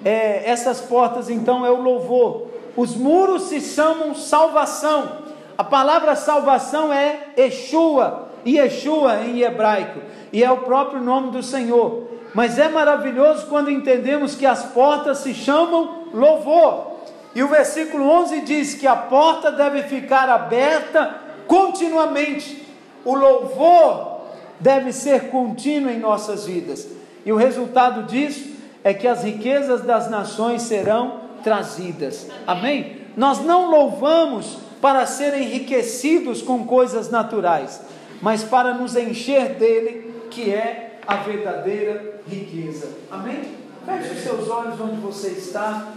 [0.04, 2.48] É, essas portas então é o louvor.
[2.76, 5.29] Os muros se chamam salvação.
[5.60, 10.00] A palavra salvação é Yeshua, Yeshua em hebraico,
[10.32, 12.08] e é o próprio nome do Senhor.
[12.32, 16.92] Mas é maravilhoso quando entendemos que as portas se chamam louvor.
[17.34, 22.66] E o versículo 11 diz que a porta deve ficar aberta continuamente.
[23.04, 24.22] O louvor
[24.58, 26.88] deve ser contínuo em nossas vidas.
[27.22, 28.48] E o resultado disso
[28.82, 32.30] é que as riquezas das nações serão trazidas.
[32.46, 32.96] Amém?
[33.14, 37.80] Nós não louvamos para ser enriquecidos com coisas naturais,
[38.22, 42.88] mas para nos encher dele, que é a verdadeira riqueza.
[43.10, 43.54] Amém?
[43.84, 45.92] Feche os seus olhos onde você está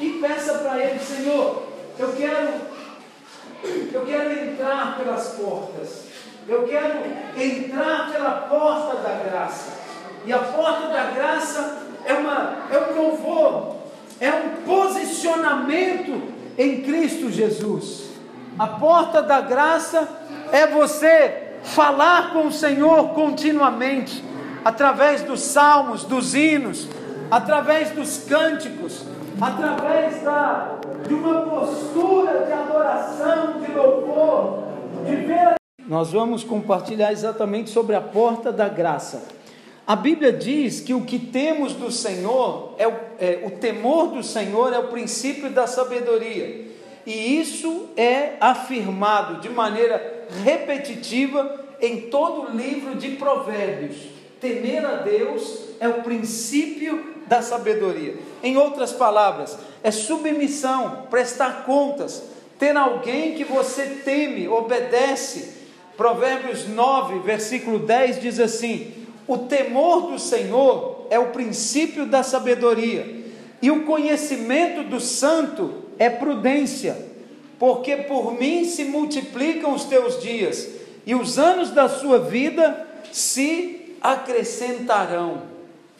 [0.00, 1.62] e peça para ele, Senhor,
[1.98, 2.76] eu quero
[3.92, 6.04] eu quero entrar pelas portas.
[6.48, 6.98] Eu quero
[7.36, 9.72] entrar pela porta da graça.
[10.24, 13.76] E a porta da graça é, uma, é um louvor,
[14.20, 16.22] é um posicionamento
[16.56, 18.05] em Cristo Jesus.
[18.58, 20.08] A porta da graça
[20.50, 24.24] é você falar com o Senhor continuamente,
[24.64, 26.88] através dos salmos, dos hinos,
[27.30, 29.04] através dos cânticos,
[29.38, 34.62] através da, de uma postura de adoração, de louvor,
[35.04, 35.56] de ver.
[35.86, 39.24] Nós vamos compartilhar exatamente sobre a porta da graça.
[39.86, 44.22] A Bíblia diz que o que temos do Senhor é o, é o temor do
[44.22, 46.74] Senhor é o princípio da sabedoria.
[47.06, 53.96] E isso é afirmado de maneira repetitiva em todo o livro de Provérbios.
[54.40, 58.16] Temer a Deus é o princípio da sabedoria.
[58.42, 62.24] Em outras palavras, é submissão, prestar contas,
[62.58, 65.54] ter alguém que você teme, obedece.
[65.96, 68.92] Provérbios 9, versículo 10 diz assim:
[69.26, 73.24] o temor do Senhor é o princípio da sabedoria,
[73.62, 76.96] e o conhecimento do santo é prudência,
[77.58, 80.68] porque por mim se multiplicam os teus dias,
[81.06, 85.42] e os anos da sua vida se acrescentarão.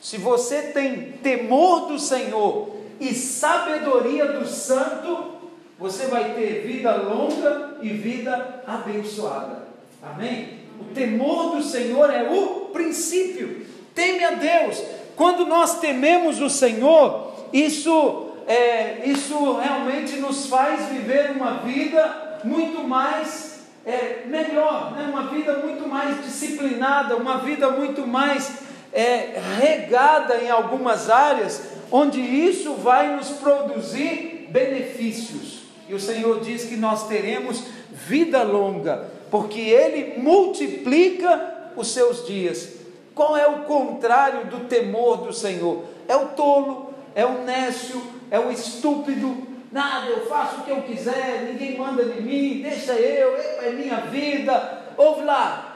[0.00, 5.36] Se você tem temor do Senhor e sabedoria do santo,
[5.78, 9.66] você vai ter vida longa e vida abençoada.
[10.02, 10.60] Amém?
[10.80, 13.66] O temor do Senhor é o princípio.
[13.94, 14.82] Teme a Deus.
[15.14, 22.84] Quando nós tememos o Senhor, isso, é, isso realmente nos faz viver uma vida muito
[22.84, 25.08] mais é, melhor, né?
[25.10, 28.58] uma vida muito mais disciplinada, uma vida muito mais
[28.92, 35.62] é, regada em algumas áreas, onde isso vai nos produzir benefícios.
[35.88, 42.74] E o Senhor diz que nós teremos vida longa porque ele multiplica os seus dias.
[43.14, 45.84] Qual é o contrário do temor do Senhor?
[46.06, 46.85] É o tolo,
[47.16, 48.00] é o nécio,
[48.30, 49.56] é o estúpido.
[49.72, 53.96] Nada, eu faço o que eu quiser, ninguém manda em mim, deixa eu, é minha
[54.02, 54.84] vida.
[54.96, 55.72] Ouve lá.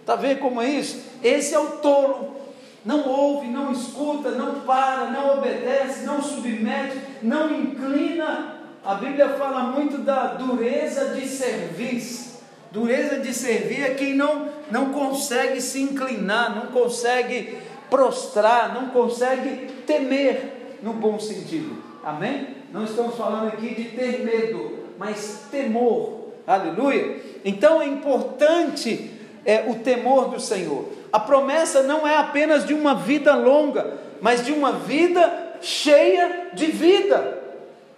[0.00, 1.02] Está vendo como é isso?
[1.22, 2.36] Esse é o tolo.
[2.84, 8.58] Não ouve, não escuta, não para, não obedece, não submete, não inclina
[8.88, 12.38] a Bíblia fala muito da dureza de serviço.
[12.70, 17.58] Dureza de servir é quem não, não consegue se inclinar, não consegue
[17.90, 21.76] prostrar, não consegue temer no bom sentido.
[22.04, 22.56] Amém?
[22.72, 26.28] Não estamos falando aqui de ter medo, mas temor.
[26.46, 27.20] Aleluia.
[27.44, 29.10] Então é importante
[29.44, 30.88] é, o temor do Senhor.
[31.12, 36.66] A promessa não é apenas de uma vida longa, mas de uma vida cheia de
[36.66, 37.38] vida.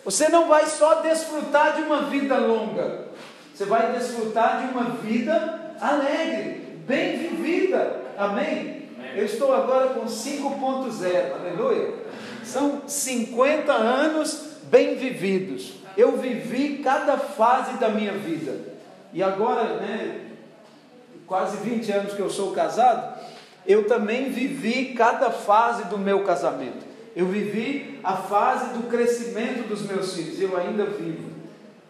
[0.05, 3.07] Você não vai só desfrutar de uma vida longa,
[3.53, 8.01] você vai desfrutar de uma vida alegre, bem vivida.
[8.17, 8.80] Amém?
[9.15, 11.95] Eu estou agora com 5.0, aleluia.
[12.45, 15.75] São 50 anos bem vividos.
[15.97, 18.71] Eu vivi cada fase da minha vida.
[19.13, 20.21] E agora, né,
[21.27, 23.21] quase 20 anos que eu sou casado,
[23.67, 26.89] eu também vivi cada fase do meu casamento.
[27.15, 31.40] Eu vivi a fase do crescimento dos meus filhos, eu ainda vivo.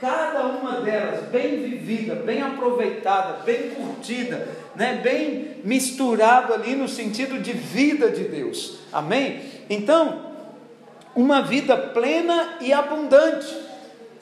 [0.00, 4.98] Cada uma delas bem vivida, bem aproveitada, bem curtida, né?
[5.04, 8.78] bem misturado ali no sentido de vida de Deus.
[8.90, 9.42] Amém?
[9.68, 10.30] Então,
[11.14, 13.54] uma vida plena e abundante.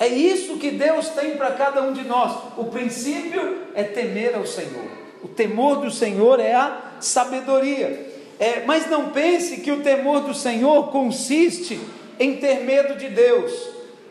[0.01, 2.37] É isso que Deus tem para cada um de nós.
[2.57, 4.91] O princípio é temer ao Senhor.
[5.23, 8.15] O temor do Senhor é a sabedoria.
[8.41, 11.79] É, mas não pense que o temor do Senhor consiste
[12.19, 13.53] em ter medo de Deus.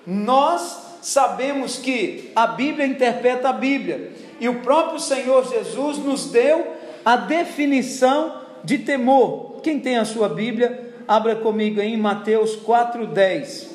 [0.05, 6.75] Nós sabemos que a Bíblia interpreta a Bíblia e o próprio Senhor Jesus nos deu
[7.03, 9.61] a definição de temor.
[9.63, 13.69] Quem tem a sua Bíblia, abra comigo aí em Mateus 4:10.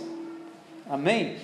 [0.89, 1.37] Amém?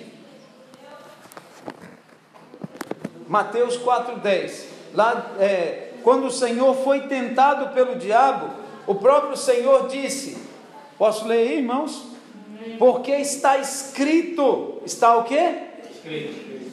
[3.27, 4.67] Mateus 4:10.
[4.93, 8.49] Lá, é, quando o Senhor foi tentado pelo diabo,
[8.87, 10.37] o próprio Senhor disse:
[10.97, 12.07] Posso ler aí, irmãos?
[12.77, 15.68] Porque está escrito, está o quê?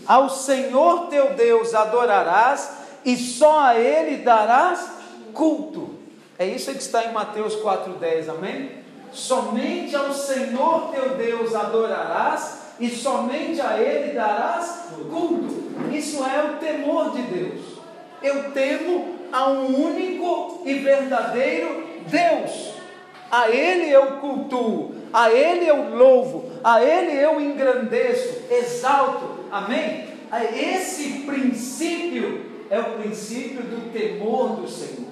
[0.06, 2.70] Ao Senhor teu Deus adorarás
[3.04, 4.88] e só a Ele darás
[5.32, 5.90] culto.
[6.38, 8.70] É isso que está em Mateus 4,10, amém?
[9.12, 15.66] Somente ao Senhor teu Deus adorarás e somente a Ele darás culto.
[15.92, 17.60] Isso é o temor de Deus.
[18.22, 22.74] Eu temo a um único e verdadeiro Deus.
[23.30, 29.36] A Ele eu cultuo, a Ele eu louvo, a Ele eu engrandeço, exalto.
[29.50, 30.06] Amém?
[30.54, 35.06] Esse princípio é o princípio do temor do Senhor.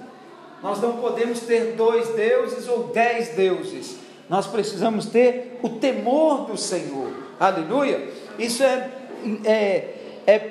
[0.63, 3.99] Nós não podemos ter dois deuses ou dez deuses.
[4.29, 7.13] Nós precisamos ter o temor do Senhor.
[7.39, 8.09] Aleluia.
[8.39, 8.91] Isso é,
[9.45, 9.95] é,
[10.27, 10.51] é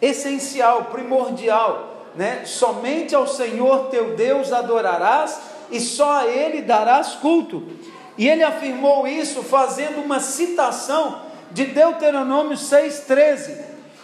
[0.00, 2.06] essencial, primordial.
[2.14, 2.44] Né?
[2.44, 7.64] Somente ao Senhor teu Deus adorarás e só a Ele darás culto.
[8.20, 13.56] E ele afirmou isso fazendo uma citação de Deuteronômio 6,13.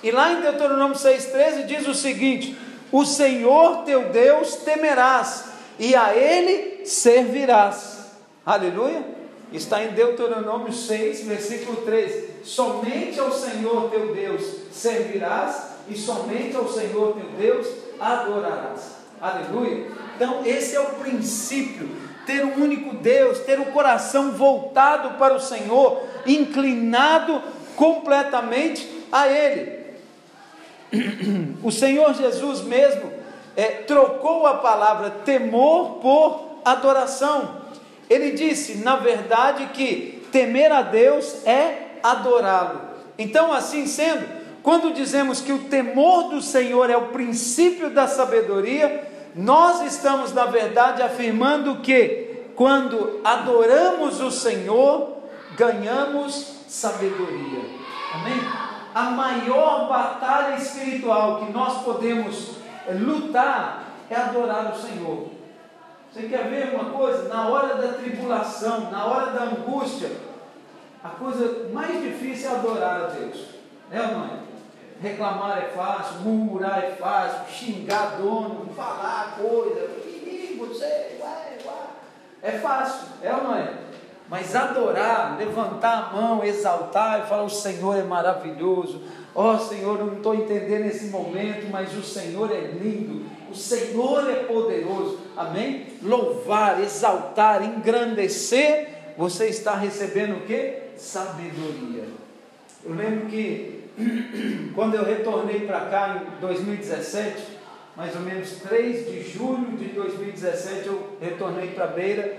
[0.03, 2.57] E lá em Deuteronômio 6,13 diz o seguinte:
[2.91, 5.45] O Senhor teu Deus temerás,
[5.79, 8.07] e a Ele servirás.
[8.47, 9.05] Aleluia.
[9.53, 12.43] Está em Deuteronômio 6, versículo 13.
[12.43, 14.43] Somente ao Senhor teu Deus
[14.73, 17.67] servirás, e somente ao Senhor teu Deus
[18.01, 18.97] adorarás.
[19.21, 19.89] Aleluia.
[20.17, 25.41] Então, esse é o princípio: ter um único Deus, ter o coração voltado para o
[25.41, 27.41] Senhor, inclinado
[27.77, 29.87] completamente a Ele.
[31.63, 33.13] O Senhor Jesus mesmo
[33.57, 37.63] é, trocou a palavra temor por adoração.
[38.11, 42.81] Ele disse, na verdade, que temer a Deus é adorá-lo.
[43.19, 44.27] Então, assim sendo,
[44.63, 50.47] quando dizemos que o temor do Senhor é o princípio da sabedoria, nós estamos, na
[50.47, 55.19] verdade, afirmando que quando adoramos o Senhor,
[55.55, 57.61] ganhamos sabedoria.
[58.15, 58.41] Amém?
[58.95, 62.53] A maior batalha espiritual que nós podemos
[62.89, 65.29] eh, lutar é adorar o Senhor.
[66.11, 67.29] Você quer ver uma coisa?
[67.29, 70.11] Na hora da tribulação, na hora da angústia,
[71.05, 73.49] a coisa mais difícil é adorar a Deus.
[73.91, 74.46] Né, mãe?
[75.01, 79.89] Reclamar é fácil, murmurar é fácil, xingar dono, falar coisa,
[80.57, 81.87] você, vai, vai.
[82.43, 83.75] É fácil, é ou não é?
[84.29, 89.03] Mas adorar, levantar a mão, exaltar e falar: o Senhor é maravilhoso.
[89.35, 93.55] Ó oh, Senhor, eu não estou entendendo esse momento, mas o Senhor é lindo, o
[93.55, 95.19] Senhor é poderoso.
[95.37, 95.87] Amém?
[96.03, 100.79] Louvar, exaltar, engrandecer, você está recebendo o que?
[100.97, 102.05] Sabedoria.
[102.83, 103.86] Eu lembro que
[104.75, 107.57] quando eu retornei para cá em 2017,
[107.97, 112.39] mais ou menos 3 de julho de 2017, eu retornei para Beira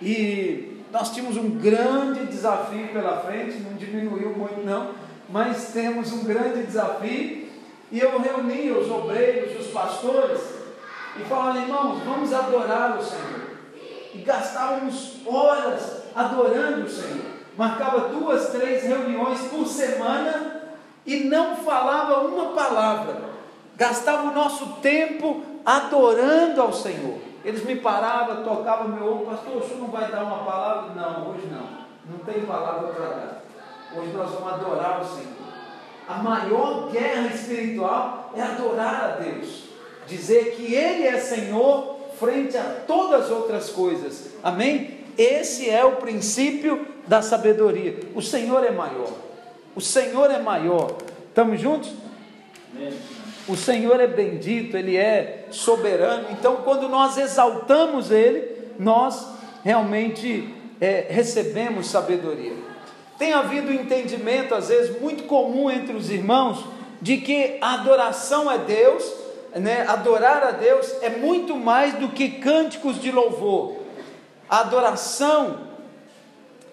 [0.00, 4.92] e nós tínhamos um grande desafio pela frente, não diminuiu muito não,
[5.28, 7.48] mas temos um grande desafio
[7.90, 10.40] e eu reuni os obreiros, os pastores
[11.18, 13.54] e falava, irmãos, vamos adorar o Senhor.
[14.14, 17.34] E gastávamos horas adorando o Senhor.
[17.56, 20.53] Marcava duas, três reuniões por semana
[21.06, 23.16] e não falava uma palavra,
[23.76, 27.18] gastava o nosso tempo adorando ao Senhor.
[27.44, 30.94] Eles me paravam, tocavam meu ombro, pastor, o senhor não vai dar uma palavra?
[30.94, 31.68] Não, hoje não,
[32.10, 33.42] não tem palavra para dar.
[33.96, 35.44] Hoje nós vamos adorar o Senhor.
[36.08, 39.64] A maior guerra espiritual é adorar a Deus,
[40.06, 44.30] dizer que Ele é Senhor frente a todas as outras coisas.
[44.42, 45.00] Amém?
[45.16, 48.00] Esse é o princípio da sabedoria.
[48.14, 49.23] O Senhor é maior.
[49.76, 50.96] O Senhor é maior.
[51.28, 51.92] Estamos juntos?
[53.48, 56.28] O Senhor é bendito, Ele é soberano.
[56.30, 59.26] Então, quando nós exaltamos Ele, nós
[59.64, 62.52] realmente é, recebemos sabedoria.
[63.18, 66.64] Tem havido entendimento, às vezes, muito comum entre os irmãos,
[67.00, 69.12] de que a adoração a Deus,
[69.54, 73.76] né, adorar a Deus é muito mais do que cânticos de louvor.
[74.48, 75.60] A adoração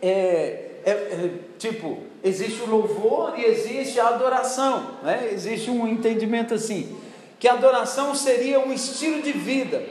[0.02, 1.30] é, é, é
[1.60, 5.30] tipo, existe o louvor e existe a adoração, né?
[5.32, 6.98] existe um entendimento assim.
[7.40, 9.84] que a adoração seria um estilo de vida,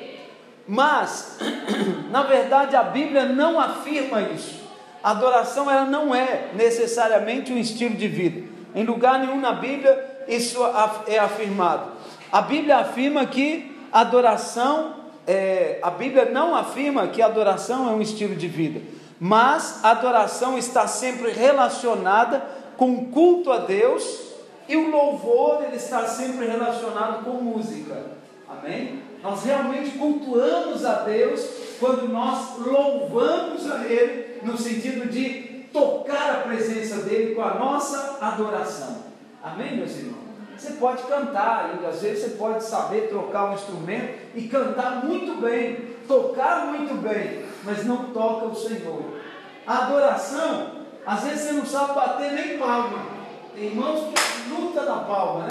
[0.66, 1.38] mas,
[2.10, 4.60] na verdade, a Bíblia não afirma isso.
[5.02, 8.48] A adoração ela não é necessariamente um estilo de vida.
[8.74, 10.60] Em lugar nenhum na Bíblia isso
[11.06, 11.90] é afirmado.
[12.30, 14.94] A Bíblia afirma que adoração,
[15.26, 18.80] é, a Bíblia não afirma que adoração é um estilo de vida,
[19.20, 22.42] mas a adoração está sempre relacionada
[22.78, 24.30] com culto a Deus
[24.66, 28.02] e o louvor ele está sempre relacionado com música.
[28.48, 29.02] Amém?
[29.22, 31.46] Nós realmente cultuamos a Deus
[31.78, 38.18] quando nós louvamos a Ele no sentido de tocar a presença dele com a nossa
[38.20, 39.04] adoração.
[39.42, 40.20] Amém, meus irmãos?
[40.56, 45.40] Você pode cantar, e às vezes você pode saber trocar um instrumento e cantar muito
[45.40, 49.20] bem, tocar muito bem, mas não toca o Senhor.
[49.64, 50.72] A adoração,
[51.06, 53.06] às vezes você não sabe bater nem palma.
[53.54, 55.48] Tem irmãos que luta na palma, né?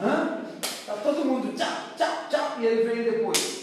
[0.00, 0.38] Hã?
[0.86, 1.66] Tá todo mundo tchau,
[1.96, 3.62] tchau, tchau, e ele vem depois.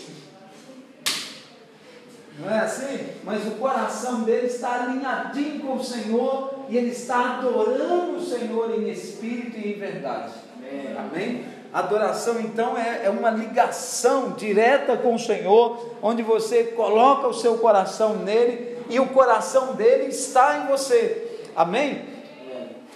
[2.38, 3.10] Não é assim?
[3.24, 8.72] Mas o coração dele está alinhadinho com o Senhor e ele está adorando o Senhor
[8.78, 10.34] em espírito e em verdade.
[10.58, 10.98] Amém?
[10.98, 11.59] Amém?
[11.72, 17.60] Adoração então é, é uma ligação direta com o Senhor, onde você coloca o seu
[17.60, 21.42] coração nele e o coração dele está em você.
[21.56, 22.06] Amém?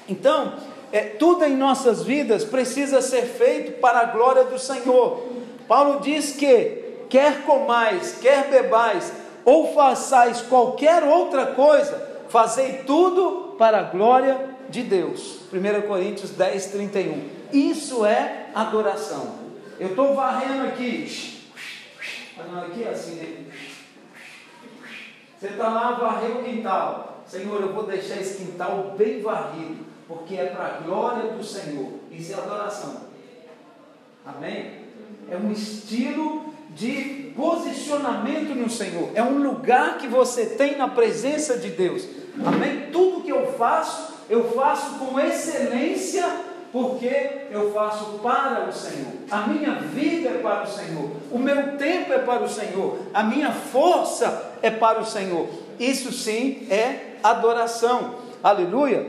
[0.09, 0.53] Então,
[0.91, 5.23] é, tudo em nossas vidas precisa ser feito para a glória do Senhor.
[5.67, 9.11] Paulo diz que, quer comais, quer bebais,
[9.45, 14.37] ou façais qualquer outra coisa, fazei tudo para a glória
[14.69, 15.39] de Deus.
[15.53, 17.42] 1 Coríntios 10, 31.
[17.53, 19.35] Isso é adoração.
[19.79, 21.43] Eu estou varrendo aqui,
[22.35, 23.45] fazendo aqui assim, né?
[25.39, 27.23] Você está lá, varreu o quintal.
[27.27, 31.91] Senhor, eu vou deixar esse quintal bem varrido porque é para a glória do Senhor.
[32.11, 33.01] Isso é adoração.
[34.25, 34.83] Amém?
[35.29, 39.11] É um estilo de posicionamento no Senhor.
[39.13, 42.07] É um lugar que você tem na presença de Deus.
[42.45, 42.89] Amém?
[42.91, 46.25] Tudo que eu faço, eu faço com excelência,
[46.73, 49.13] porque eu faço para o Senhor.
[49.29, 51.11] A minha vida é para o Senhor.
[51.31, 52.97] O meu tempo é para o Senhor.
[53.13, 55.47] A minha força é para o Senhor.
[55.79, 58.15] Isso sim é adoração.
[58.43, 59.05] Aleluia.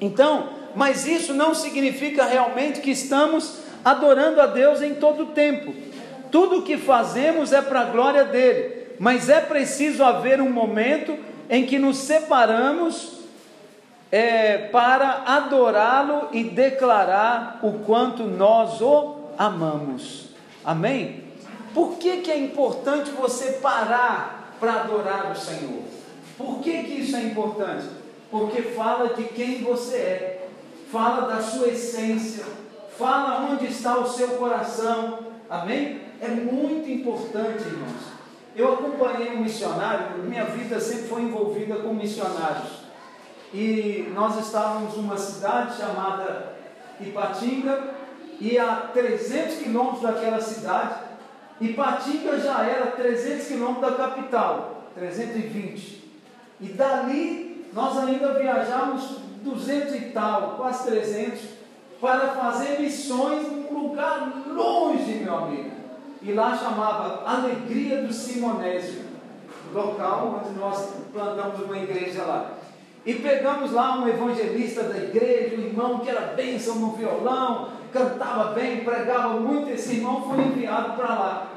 [0.00, 5.72] Então, mas isso não significa realmente que estamos adorando a Deus em todo o tempo.
[6.32, 11.16] Tudo o que fazemos é para a glória dele, mas é preciso haver um momento
[11.48, 13.17] em que nos separamos
[14.10, 20.28] é, para adorá-lo e declarar o quanto nós o amamos.
[20.64, 21.24] Amém?
[21.74, 25.82] Por que, que é importante você parar para adorar o Senhor?
[26.36, 27.98] Por que, que isso é importante?
[28.30, 30.48] porque fala de quem você é,
[30.92, 32.44] fala da sua essência,
[32.98, 36.02] fala onde está o seu coração, amém?
[36.20, 38.18] É muito importante, irmãos.
[38.54, 42.87] Eu acompanhei um missionário, minha vida sempre foi envolvida com missionários.
[43.52, 46.54] E nós estávamos numa cidade chamada
[47.00, 47.94] Ipatinga,
[48.40, 50.94] e a 300 quilômetros daquela cidade,
[51.60, 56.04] Ipatinga já era 300 quilômetros da capital, 320.
[56.60, 61.40] E dali nós ainda viajamos 200 e tal, quase 300,
[62.00, 65.70] para fazer missões num lugar longe, meu amigo.
[66.22, 69.04] E lá chamava Alegria do Simonésio,
[69.72, 72.57] local onde nós plantamos uma igreja lá.
[73.08, 78.52] E pegamos lá um evangelista da igreja, um irmão que era bênção no violão, cantava
[78.52, 79.70] bem, pregava muito.
[79.70, 81.52] Esse irmão foi enviado para lá.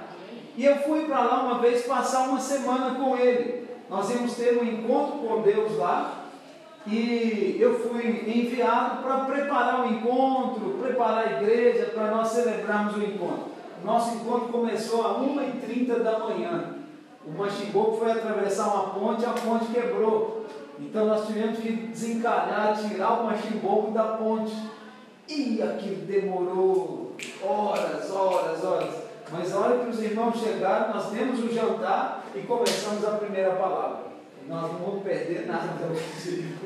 [0.58, 3.62] E eu fui para lá uma vez passar uma semana com ele
[3.92, 6.14] nós íamos ter um encontro com Deus lá
[6.88, 13.04] e eu fui enviado para preparar o encontro, preparar a igreja para nós celebrarmos o
[13.04, 13.52] encontro.
[13.84, 16.76] Nosso encontro começou a 1h30 da manhã.
[17.26, 20.41] O Machimboco foi atravessar uma ponte, a ponte quebrou.
[20.82, 24.56] Então nós tivemos que desencalhar, tirar o Machimboco da ponte.
[25.30, 28.96] E aquilo demorou horas, horas, horas.
[29.32, 33.52] Mas a hora que os irmãos chegaram, nós temos o jantar e começamos a primeira
[33.52, 34.12] palavra.
[34.50, 36.58] Nós não vamos perder nada hoje.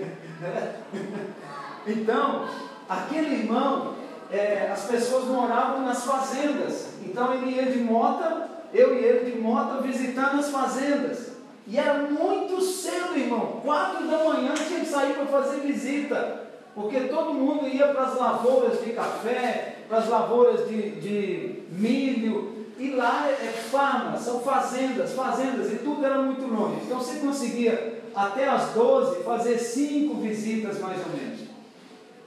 [1.85, 2.47] então,
[2.89, 3.95] aquele irmão,
[4.31, 6.93] é, as pessoas moravam nas fazendas.
[7.03, 11.34] Então ele ia de moto, eu e ele de moto, visitando as fazendas.
[11.67, 13.61] E era muito cedo, irmão.
[13.63, 16.45] Quatro da manhã tinha que sair para fazer visita.
[16.75, 22.53] Porque todo mundo ia para as lavouras de café, para as lavouras de, de milho,
[22.77, 26.81] e lá é farma, são fazendas, fazendas, e tudo era muito longe.
[26.83, 31.39] Então você conseguia até as 12 fazer cinco visitas mais ou menos.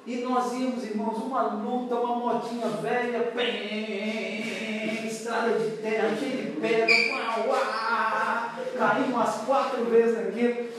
[0.06, 6.50] E nós íamos, irmãos, uma luta, uma motinha velha, bem, estrada de terra, cheia de
[6.52, 8.37] pedra, uau, uau,
[8.78, 10.70] caímos umas quatro vezes aqui,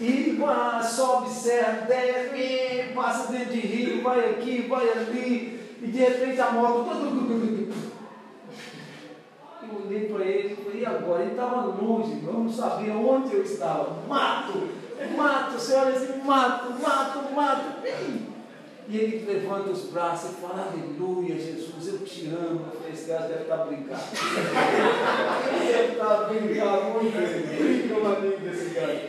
[0.00, 0.38] e
[0.84, 6.50] sobe serra, desce, passa dentro de rio, vai aqui, vai ali, e de repente a
[6.50, 6.86] moto.
[9.62, 11.22] Eu olhei para ele e falei, e agora?
[11.22, 13.96] Ele estava longe, eu não sabia onde eu estava.
[14.06, 14.68] Mato,
[15.16, 17.86] mato, você assim, mato, mato, mato.
[18.88, 22.66] E ele levanta os braços e fala, aleluia, Jesus, eu te amo.
[23.06, 24.02] Esse cara deve estar brincando.
[25.64, 29.00] deve estar brincando, muito brinca uma amigo desse cara.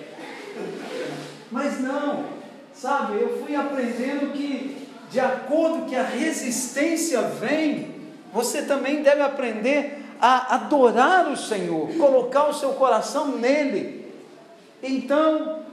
[1.49, 2.25] Mas não,
[2.71, 7.95] sabe, eu fui aprendendo que, de acordo que a resistência vem,
[8.31, 14.13] você também deve aprender a adorar o Senhor, colocar o seu coração nele.
[14.83, 15.63] Então,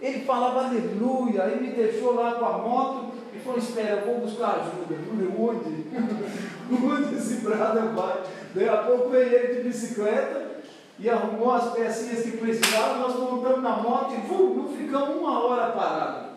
[0.00, 4.20] ele falava aleluia, aí me deixou lá com a moto e falou: Espera, eu vou
[4.20, 4.94] buscar ajuda.
[4.94, 6.53] Eu falei: Onde?
[6.70, 8.22] Onde esse brada vai?
[8.54, 10.54] Daí a pouco veio ele de bicicleta
[10.98, 13.00] e arrumou as pecinhas que precisavam.
[13.00, 16.30] Nós montamos na moto e vum, não ficamos uma hora parados.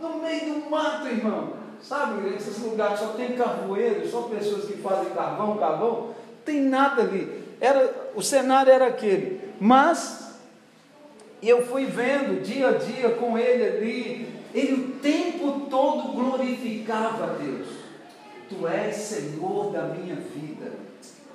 [0.00, 1.64] No meio do mato, irmão.
[1.80, 6.14] Sabe, esses lugares só tem carvoeiro, só pessoas que fazem carvão, carvão,
[6.44, 7.44] tem nada ali.
[7.60, 9.40] Era, o cenário era aquele.
[9.60, 10.40] Mas
[11.42, 17.26] eu fui vendo dia a dia com ele ali, ele o tempo todo glorificava a
[17.34, 17.83] Deus.
[18.48, 20.72] Tu és Senhor da minha vida.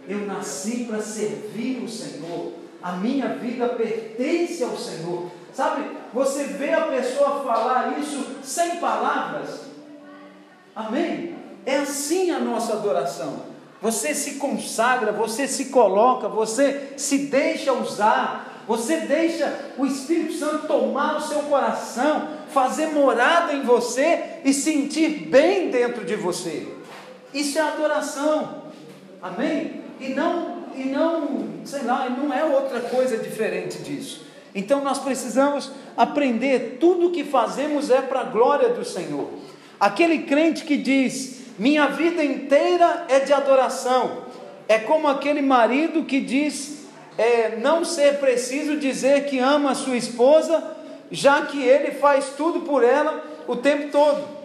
[0.08, 2.54] Eu nasci para servir o Senhor.
[2.82, 5.30] A minha vida pertence ao Senhor.
[5.54, 9.70] Sabe, você vê a pessoa falar isso sem palavras,
[10.80, 11.36] Amém?
[11.66, 13.42] É assim a nossa adoração.
[13.82, 20.68] Você se consagra, você se coloca, você se deixa usar, você deixa o Espírito Santo
[20.68, 26.66] tomar o seu coração, fazer morada em você e sentir bem dentro de você.
[27.34, 28.64] Isso é adoração.
[29.22, 29.82] Amém?
[30.00, 34.26] E não, e não, sei lá, não é outra coisa diferente disso.
[34.56, 39.28] Então nós precisamos aprender, tudo o que fazemos é para a glória do Senhor.
[39.80, 44.24] Aquele crente que diz: Minha vida inteira é de adoração,
[44.68, 46.88] é como aquele marido que diz
[47.18, 50.64] é, não ser preciso dizer que ama a sua esposa,
[51.12, 54.39] já que ele faz tudo por ela o tempo todo.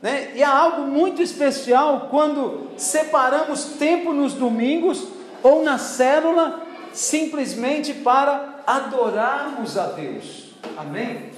[0.00, 0.32] Né?
[0.34, 5.08] E há algo muito especial quando separamos tempo nos domingos
[5.42, 6.62] ou na célula
[6.92, 10.50] simplesmente para adorarmos a Deus.
[10.76, 11.30] Amém?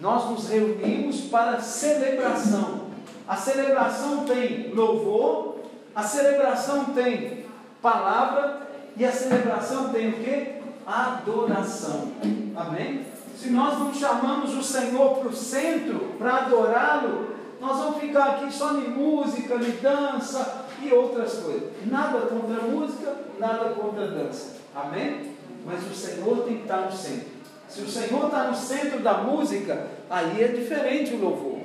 [0.00, 2.88] Nós nos reunimos para celebração.
[3.26, 5.56] A celebração tem louvor,
[5.94, 7.44] a celebração tem
[7.82, 10.58] palavra e a celebração tem o que?
[10.86, 12.12] Adoração.
[12.56, 13.04] Amém?
[13.36, 18.52] Se nós não chamamos o Senhor para o centro para adorá-lo, nós vamos ficar aqui
[18.52, 21.70] só em música, de dança e outras coisas.
[21.86, 24.56] Nada contra música, nada contra dança.
[24.74, 25.32] Amém?
[25.64, 27.38] Mas o Senhor tem que estar no centro.
[27.68, 31.58] Se o Senhor está no centro da música, aí é diferente o louvor.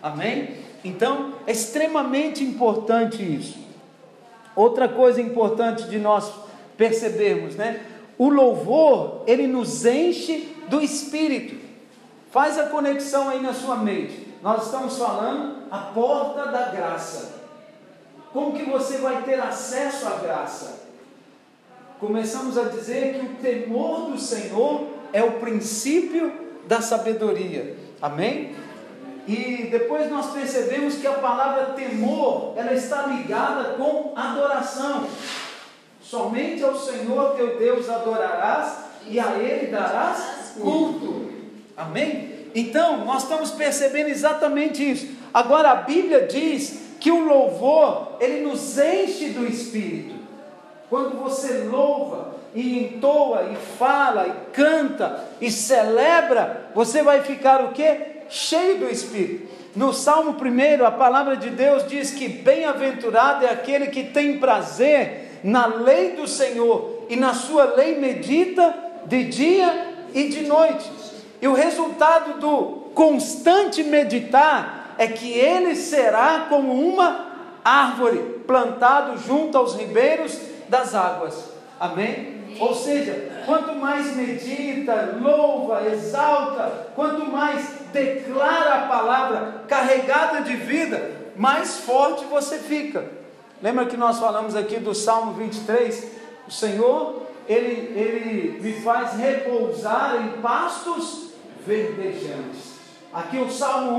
[0.00, 0.56] Amém?
[0.84, 3.58] Então, é extremamente importante isso.
[4.56, 6.32] Outra coisa importante de nós
[6.76, 7.84] percebermos, né?
[8.16, 11.56] O louvor, ele nos enche do espírito.
[12.30, 14.29] Faz a conexão aí na sua mente.
[14.42, 17.40] Nós estamos falando a porta da graça.
[18.32, 20.80] Como que você vai ter acesso à graça?
[21.98, 26.32] Começamos a dizer que o temor do Senhor é o princípio
[26.66, 27.76] da sabedoria.
[28.00, 28.54] Amém?
[29.26, 35.06] E depois nós percebemos que a palavra temor, ela está ligada com adoração.
[36.00, 41.30] Somente ao Senhor teu Deus adorarás e a Ele darás culto.
[41.76, 42.29] Amém?
[42.54, 45.08] Então, nós estamos percebendo exatamente isso.
[45.32, 50.14] Agora a Bíblia diz que o louvor, ele nos enche do Espírito.
[50.88, 57.72] Quando você louva e entoa e fala e canta e celebra, você vai ficar o
[57.72, 58.10] que?
[58.30, 59.50] cheio do Espírito.
[59.74, 65.40] No Salmo 1, a palavra de Deus diz que bem-aventurado é aquele que tem prazer
[65.44, 68.74] na lei do Senhor e na sua lei medita
[69.06, 70.90] de dia e de noite.
[71.40, 77.30] E o resultado do constante meditar é que ele será como uma
[77.64, 80.38] árvore plantado junto aos ribeiros
[80.68, 81.50] das águas.
[81.78, 82.40] Amém?
[82.58, 91.10] Ou seja, quanto mais medita, louva, exalta, quanto mais declara a palavra carregada de vida,
[91.36, 93.04] mais forte você fica.
[93.62, 96.10] Lembra que nós falamos aqui do Salmo 23?
[96.46, 101.29] O Senhor, ele, ele me faz repousar em pastos
[101.66, 102.78] verdejantes.
[103.12, 103.96] Aqui o Salmo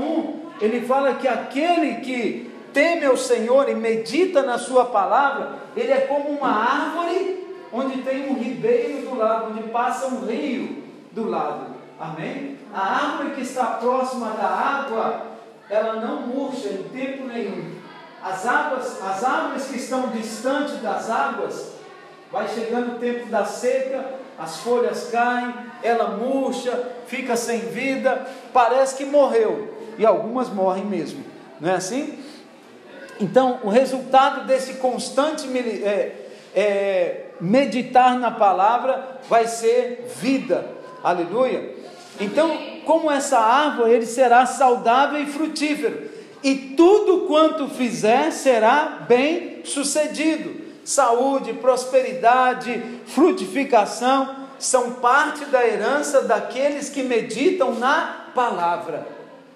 [0.60, 5.92] 1, ele fala que aquele que teme ao Senhor e medita na Sua palavra, ele
[5.92, 11.28] é como uma árvore onde tem um ribeiro do lado, onde passa um rio do
[11.28, 11.66] lado.
[11.98, 12.58] Amém?
[12.72, 15.26] A árvore que está próxima da água,
[15.70, 17.72] ela não murcha em tempo nenhum.
[18.22, 21.72] As águas, as árvores que estão distantes das águas,
[22.30, 28.96] vai chegando o tempo da seca, as folhas caem, ela murcha, fica sem vida, parece
[28.96, 29.76] que morreu.
[29.98, 31.22] E algumas morrem mesmo,
[31.60, 32.18] não é assim?
[33.20, 36.16] Então, o resultado desse constante é,
[36.54, 40.66] é, meditar na palavra vai ser vida,
[41.04, 41.74] aleluia.
[42.20, 46.10] Então, como essa árvore, ele será saudável e frutífero,
[46.42, 56.88] e tudo quanto fizer será bem sucedido saúde, prosperidade, frutificação, são parte da herança daqueles
[56.88, 59.06] que meditam na palavra.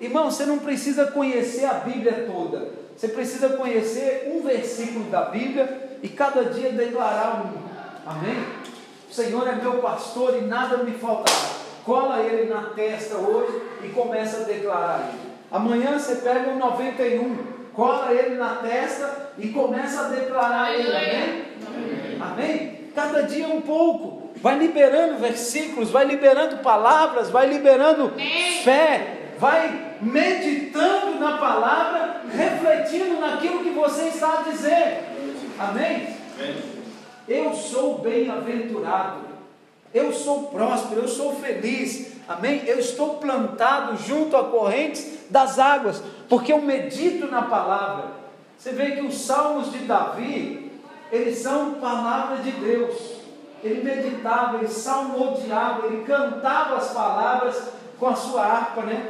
[0.01, 5.99] Irmão, você não precisa conhecer a Bíblia toda, você precisa conhecer um versículo da Bíblia
[6.03, 8.11] e cada dia declarar um.
[8.11, 8.45] Amém?
[9.09, 11.57] O Senhor é meu pastor e nada me faltará.
[11.85, 15.21] Cola ele na testa hoje e começa a declarar ele.
[15.51, 21.45] Amanhã você pega o 91 cola ele na testa e começa a declarar ele, amém?
[21.67, 22.19] amém?
[22.21, 22.77] Amém?
[22.95, 28.13] Cada dia um pouco, vai liberando versículos, vai liberando palavras, vai liberando
[28.63, 35.05] fé, vai meditando na palavra, refletindo naquilo que você está a dizer,
[35.59, 36.17] amém?
[37.29, 39.21] Eu sou bem-aventurado,
[39.93, 42.63] eu sou próspero, eu sou feliz, amém?
[42.67, 48.27] Eu estou plantado junto a correntes das águas, porque eu medito na palavra.
[48.59, 50.73] Você vê que os salmos de Davi,
[51.11, 53.16] eles são palavra de Deus.
[53.63, 59.09] Ele meditava, ele salmodiava, ele cantava as palavras com a sua harpa, né?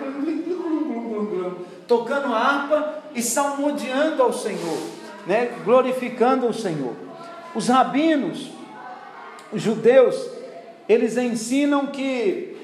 [1.86, 4.78] Tocando a harpa e salmodiando ao Senhor,
[5.26, 5.56] né?
[5.64, 6.94] Glorificando o Senhor.
[7.54, 8.50] Os rabinos,
[9.52, 10.16] os judeus,
[10.88, 12.56] eles ensinam que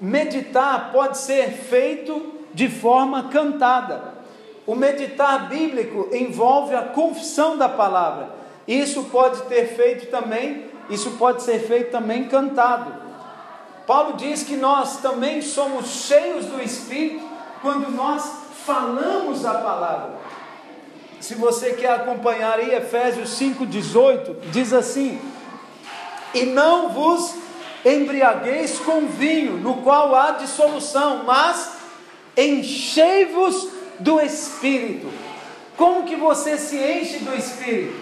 [0.00, 4.14] meditar pode ser feito de forma cantada.
[4.66, 8.30] O meditar bíblico envolve a confissão da palavra.
[8.66, 12.94] Isso pode ter feito também, isso pode ser feito também cantado.
[13.86, 17.24] Paulo diz que nós também somos cheios do Espírito
[17.62, 18.30] quando nós
[18.64, 20.18] falamos a palavra.
[21.20, 25.20] Se você quer acompanhar aí Efésios 5:18, diz assim:
[26.34, 27.34] "E não vos
[27.84, 31.78] embriagueis com vinho, no qual há dissolução, mas
[32.36, 35.08] enchei-vos do Espírito.
[35.76, 37.96] Como que você se enche do Espírito?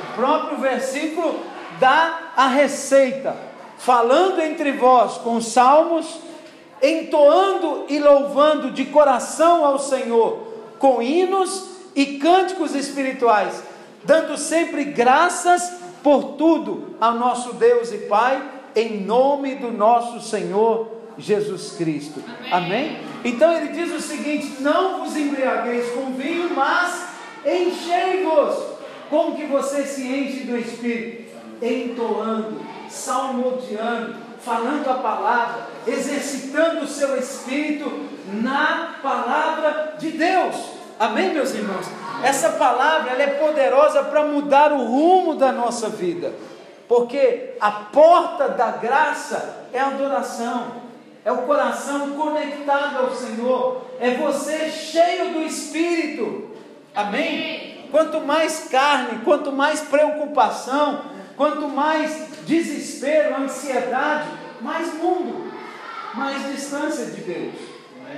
[0.00, 1.44] O próprio versículo
[1.80, 3.34] dá a receita,
[3.78, 6.18] falando entre vós com salmos,
[6.82, 10.46] entoando e louvando de coração ao Senhor,
[10.78, 13.62] com hinos e cânticos espirituais,
[14.04, 18.42] dando sempre graças por tudo ao nosso Deus e Pai,
[18.76, 22.22] em nome do nosso Senhor Jesus Cristo.
[22.50, 22.52] Amém?
[22.52, 22.98] Amém?
[23.24, 27.08] Então ele diz o seguinte: não vos embriagueis com vinho, mas
[27.44, 28.70] enchei-vos.
[29.10, 31.29] Como que você se enche do Espírito?
[31.62, 37.90] Entoando, salmodiando, falando a palavra, exercitando o seu espírito
[38.32, 40.56] na palavra de Deus.
[40.98, 41.86] Amém, meus irmãos?
[42.22, 46.32] Essa palavra é poderosa para mudar o rumo da nossa vida,
[46.88, 50.90] porque a porta da graça é a adoração
[51.24, 56.50] é o coração conectado ao Senhor, é você cheio do Espírito,
[56.94, 57.88] amém?
[57.90, 61.02] Quanto mais carne, quanto mais preocupação,
[61.40, 64.28] quanto mais desespero, ansiedade,
[64.60, 65.50] mais mundo,
[66.12, 67.54] mais distância de Deus.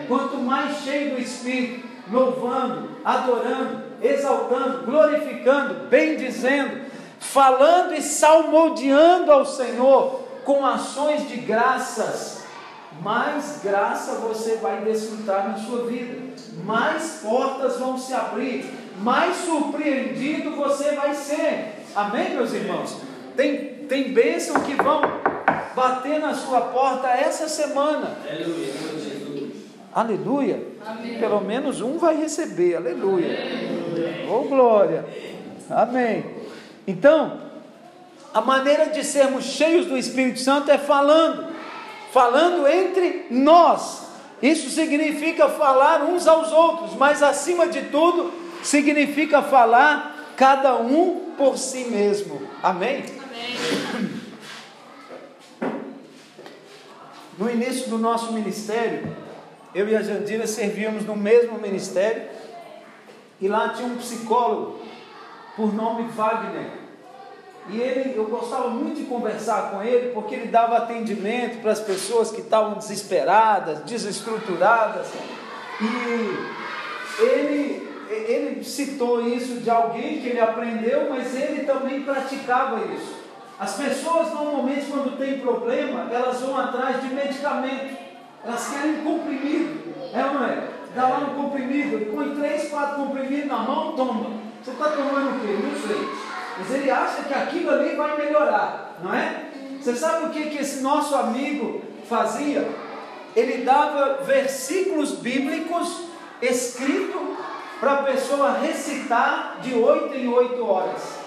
[0.09, 6.81] Quanto mais cheio do Espírito, louvando, adorando, exaltando, glorificando, bendizendo,
[7.21, 12.43] falando e salmodiando ao Senhor com ações de graças
[13.01, 18.67] mais graça você vai desfrutar na sua vida, mais portas vão se abrir,
[18.99, 21.85] mais surpreendido você vai ser.
[21.95, 23.12] Amém, meus irmãos?
[23.37, 25.03] Tem, tem bênção que vão
[25.75, 28.17] bater na sua porta essa semana.
[28.29, 28.73] Aleluia.
[29.95, 30.67] Aleluia.
[30.87, 31.19] Amém.
[31.19, 32.77] Pelo menos um vai receber.
[32.77, 33.39] Aleluia.
[34.31, 35.05] Oh glória.
[35.71, 36.25] Amém.
[36.87, 37.41] Então,
[38.33, 41.53] a maneira de sermos cheios do Espírito Santo é falando
[42.13, 44.03] falando entre nós.
[44.41, 48.33] Isso significa falar uns aos outros, mas acima de tudo,
[48.63, 52.43] significa falar cada um por si mesmo.
[52.63, 53.05] Amém?
[57.39, 59.17] No início do nosso ministério,
[59.75, 62.25] eu e a Jandira servíamos no mesmo ministério,
[63.41, 64.81] e lá tinha um psicólogo,
[65.57, 66.71] por nome Wagner.
[67.71, 71.81] E ele, eu gostava muito de conversar com ele, porque ele dava atendimento para as
[71.81, 75.09] pessoas que estavam desesperadas, desestruturadas.
[75.81, 83.22] E ele, ele citou isso de alguém que ele aprendeu, mas ele também praticava isso.
[83.63, 87.97] As pessoas normalmente quando tem problema, elas vão atrás de medicamento.
[88.45, 89.95] Elas querem comprimido.
[90.13, 90.69] É ou não é?
[90.97, 94.31] Dá lá no comprimido, põe três, quatro comprimidos na mão, toma.
[94.61, 95.59] Você está tomando o quê?
[95.63, 96.09] Não sei.
[96.59, 99.45] Mas ele acha que aquilo ali vai melhorar, não é?
[99.81, 102.69] Você sabe o que, que esse nosso amigo fazia?
[103.37, 106.03] Ele dava versículos bíblicos
[106.43, 107.23] escritos
[107.79, 111.22] para a pessoa recitar de oito em oito horas.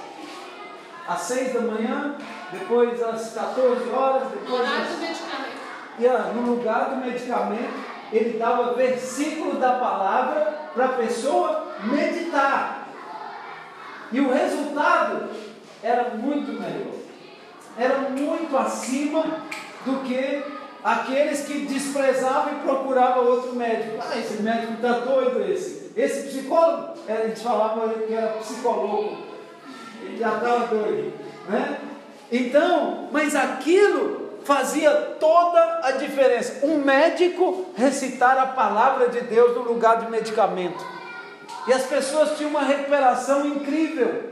[1.07, 2.15] Às seis da manhã,
[2.51, 4.49] depois às 14 horas, depois.
[4.49, 4.89] No lugar às...
[4.89, 5.55] do medicamento.
[5.99, 7.73] Yeah, no lugar do medicamento,
[8.11, 12.87] ele dava versículo da palavra para a pessoa meditar.
[14.11, 15.29] E o resultado
[15.81, 16.95] era muito melhor.
[17.77, 19.23] Era muito acima
[19.85, 20.43] do que
[20.83, 23.97] aqueles que desprezavam e procuravam outro médico.
[23.99, 25.91] Ah, esse médico está doido esse.
[25.95, 29.24] Esse psicólogo, a gente falava que era psicólogo.
[30.17, 31.13] Já estava doido.
[31.47, 31.79] Né?
[32.31, 36.65] Então, mas aquilo fazia toda a diferença.
[36.65, 40.85] Um médico recitar a palavra de Deus no lugar de medicamento.
[41.67, 44.23] E as pessoas tinham uma recuperação incrível,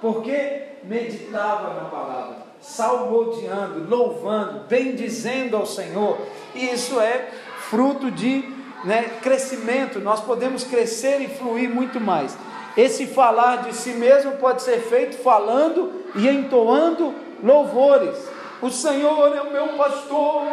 [0.00, 6.18] porque meditava na palavra, salmodiando, louvando, bendizendo ao Senhor.
[6.54, 7.28] E isso é
[7.68, 8.44] fruto de
[8.84, 10.00] né, crescimento.
[10.00, 12.36] Nós podemos crescer e fluir muito mais.
[12.76, 18.16] Esse falar de si mesmo pode ser feito falando e entoando louvores.
[18.62, 20.44] O Senhor é o meu pastor,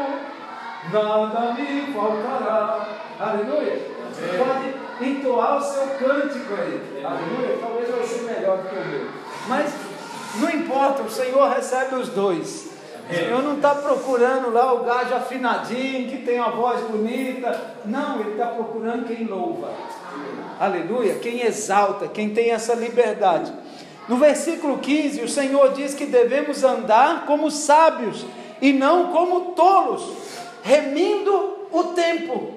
[0.91, 2.87] nada me faltará.
[3.19, 3.97] Aleluia.
[4.11, 7.03] Você pode entoar o seu cântico aí.
[7.03, 7.57] Aleluia.
[7.61, 9.07] Talvez vai ser melhor do que o meu.
[9.47, 9.73] Mas
[10.39, 12.69] não importa, o Senhor recebe os dois.
[13.09, 17.75] O Senhor não está procurando lá o gajo afinadinho, que tem uma voz bonita.
[17.85, 19.69] Não, Ele está procurando quem louva.
[20.59, 21.15] Aleluia.
[21.15, 23.53] Quem exalta, quem tem essa liberdade.
[24.07, 28.25] No versículo 15, o Senhor diz que devemos andar como sábios
[28.61, 30.13] e não como tolos,
[30.63, 32.53] remindo o tempo.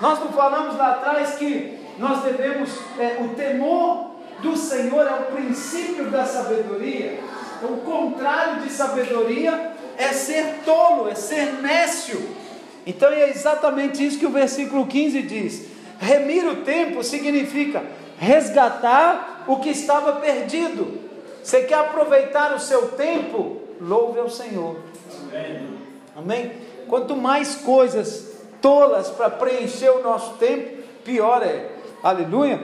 [0.00, 4.10] Nós não falamos lá atrás que nós devemos, é, o temor
[4.42, 7.20] do Senhor é o princípio da sabedoria.
[7.62, 12.20] O contrário de sabedoria é ser tolo, é ser nécio.
[12.86, 15.69] Então é exatamente isso que o versículo 15 diz.
[16.00, 17.84] Remir o tempo significa
[18.18, 20.98] resgatar o que estava perdido.
[21.44, 23.60] Você quer aproveitar o seu tempo?
[23.78, 24.76] Louve ao Senhor.
[25.28, 25.78] Amém.
[26.16, 26.52] Amém?
[26.88, 28.30] Quanto mais coisas
[28.62, 31.68] tolas para preencher o nosso tempo, pior é.
[32.02, 32.62] Aleluia.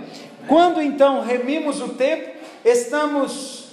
[0.49, 2.31] Quando então remimos o tempo,
[2.65, 3.67] estamos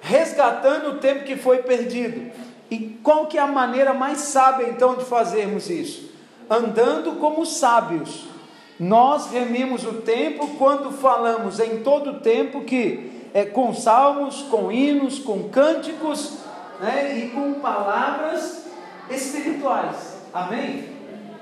[0.00, 2.30] resgatando o tempo que foi perdido.
[2.70, 6.12] E qual que é a maneira mais sábia então de fazermos isso?
[6.48, 8.33] Andando como sábios.
[8.78, 14.70] Nós remimos o tempo quando falamos em todo o tempo que é com salmos, com
[14.70, 16.38] hinos, com cânticos
[16.80, 18.66] né, e com palavras
[19.10, 20.14] espirituais.
[20.32, 20.94] Amém?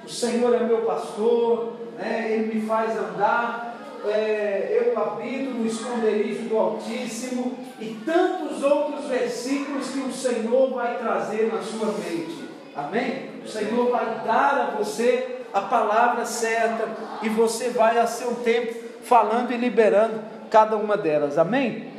[0.05, 2.27] o Senhor é meu pastor, né?
[2.31, 9.91] Ele me faz andar, é, eu habito no esconderijo do Altíssimo, e tantos outros versículos
[9.91, 12.51] que o Senhor vai trazer na sua mente.
[12.75, 13.31] Amém?
[13.45, 16.89] O Senhor vai dar a você a palavra certa
[17.23, 18.75] e você vai a seu tempo
[19.05, 20.21] falando e liberando
[20.51, 21.39] cada uma delas.
[21.39, 21.91] Amém?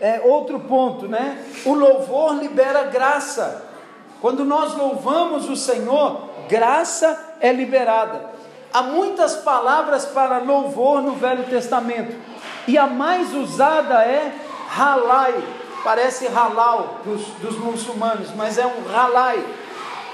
[0.00, 1.44] É, outro ponto, né?
[1.64, 3.64] O louvor libera graça.
[4.20, 8.30] Quando nós louvamos o Senhor, graça é liberada.
[8.72, 12.16] Há muitas palavras para louvor no Velho Testamento,
[12.66, 14.32] e a mais usada é
[14.70, 15.34] halai,
[15.84, 19.44] parece halal dos, dos muçulmanos, mas é um halai.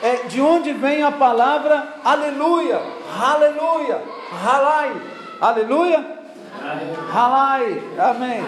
[0.02, 2.80] É de onde vem a palavra aleluia,
[3.20, 4.00] aleluia,
[4.44, 4.92] halai,
[5.40, 6.18] aleluia,
[7.12, 8.44] halai, amém.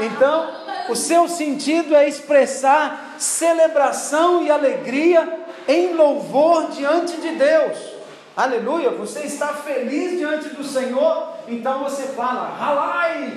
[0.00, 0.50] Então,
[0.88, 7.92] o seu sentido é expressar celebração e alegria em louvor diante de Deus.
[8.36, 13.30] Aleluia, você está feliz diante do Senhor, então você fala, halai.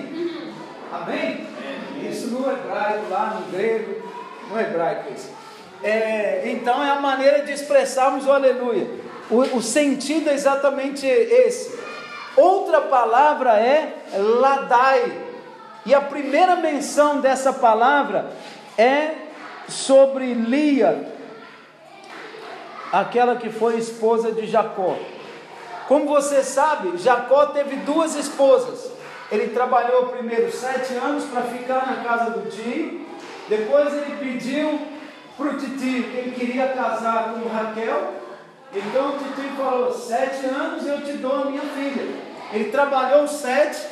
[0.92, 1.46] Amém?
[2.10, 4.02] Isso no hebraico, lá no grego,
[4.50, 5.45] no hebraico isso.
[5.86, 8.90] É, então é a maneira de expressarmos o aleluia.
[9.30, 11.80] O, o sentido é exatamente esse.
[12.36, 15.16] Outra palavra é ladai.
[15.86, 18.32] E a primeira menção dessa palavra
[18.76, 19.12] é
[19.68, 21.08] sobre Lia,
[22.92, 24.98] aquela que foi esposa de Jacó.
[25.88, 28.92] Como você sabe, Jacó teve duas esposas.
[29.32, 33.06] Ele trabalhou primeiro sete anos para ficar na casa do tio,
[33.48, 34.95] depois ele pediu
[35.38, 38.14] para o tio que ele queria casar com Raquel,
[38.74, 42.26] então o tio falou: Sete anos eu te dou a minha filha.
[42.54, 43.86] Ele trabalhou sete,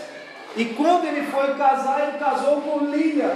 [0.55, 3.35] e quando ele foi casar, ele casou com Lia.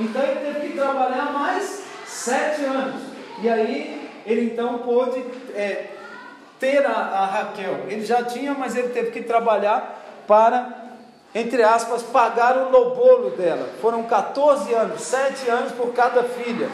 [0.00, 3.02] Então ele teve que trabalhar mais sete anos.
[3.40, 5.24] E aí ele então pôde
[5.54, 5.86] é,
[6.58, 7.86] ter a, a Raquel.
[7.88, 10.81] Ele já tinha, mas ele teve que trabalhar para,
[11.34, 13.68] entre aspas, pagar o lobolo dela.
[13.80, 16.68] Foram 14 anos, 7 anos por cada filha.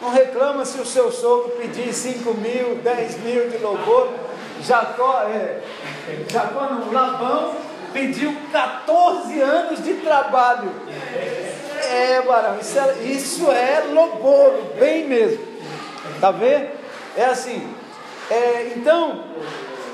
[0.00, 4.12] Não reclama se o seu sogro pedir 5 mil, 10 mil de lobolo.
[4.62, 5.60] Jacó, é,
[6.30, 7.54] Jacó não, Labão
[7.92, 10.70] pediu 14 anos de trabalho.
[11.82, 15.44] É, Barão, isso é, isso é lobolo, bem mesmo.
[16.20, 16.68] Tá vendo?
[17.16, 17.66] É assim.
[18.30, 19.24] É, então,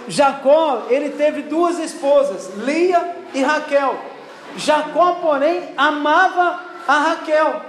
[0.07, 3.99] Jacó, ele teve duas esposas, Lia e Raquel.
[4.57, 7.63] Jacó, porém, amava a Raquel.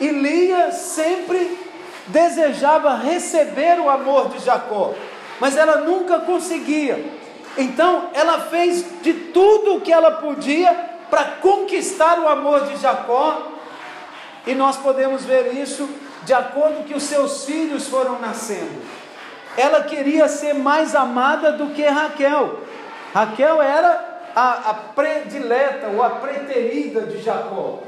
[0.00, 1.58] E Lia sempre
[2.06, 4.94] desejava receber o amor de Jacó,
[5.40, 7.04] mas ela nunca conseguia.
[7.58, 10.72] Então, ela fez de tudo o que ela podia
[11.10, 13.52] para conquistar o amor de Jacó,
[14.46, 15.88] e nós podemos ver isso
[16.24, 18.82] de acordo que os seus filhos foram nascendo
[19.56, 22.60] ela queria ser mais amada do que Raquel.
[23.14, 27.82] Raquel era a, a predileta ou a preterida de Jacó.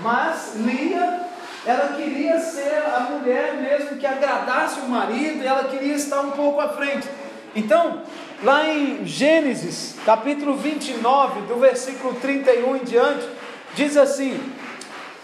[0.00, 1.22] Mas Lia,
[1.66, 6.60] ela queria ser a mulher mesmo que agradasse o marido, ela queria estar um pouco
[6.60, 7.08] à frente.
[7.56, 8.02] Então,
[8.44, 13.28] lá em Gênesis, capítulo 29, do versículo 31 em diante,
[13.74, 14.38] diz assim: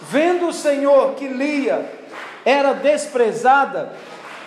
[0.01, 1.89] Vendo o Senhor que Lia
[2.44, 3.93] era desprezada,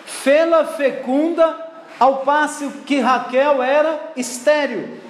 [0.06, 1.64] fê-la fecunda,
[1.98, 5.05] ao passo que Raquel era estéril.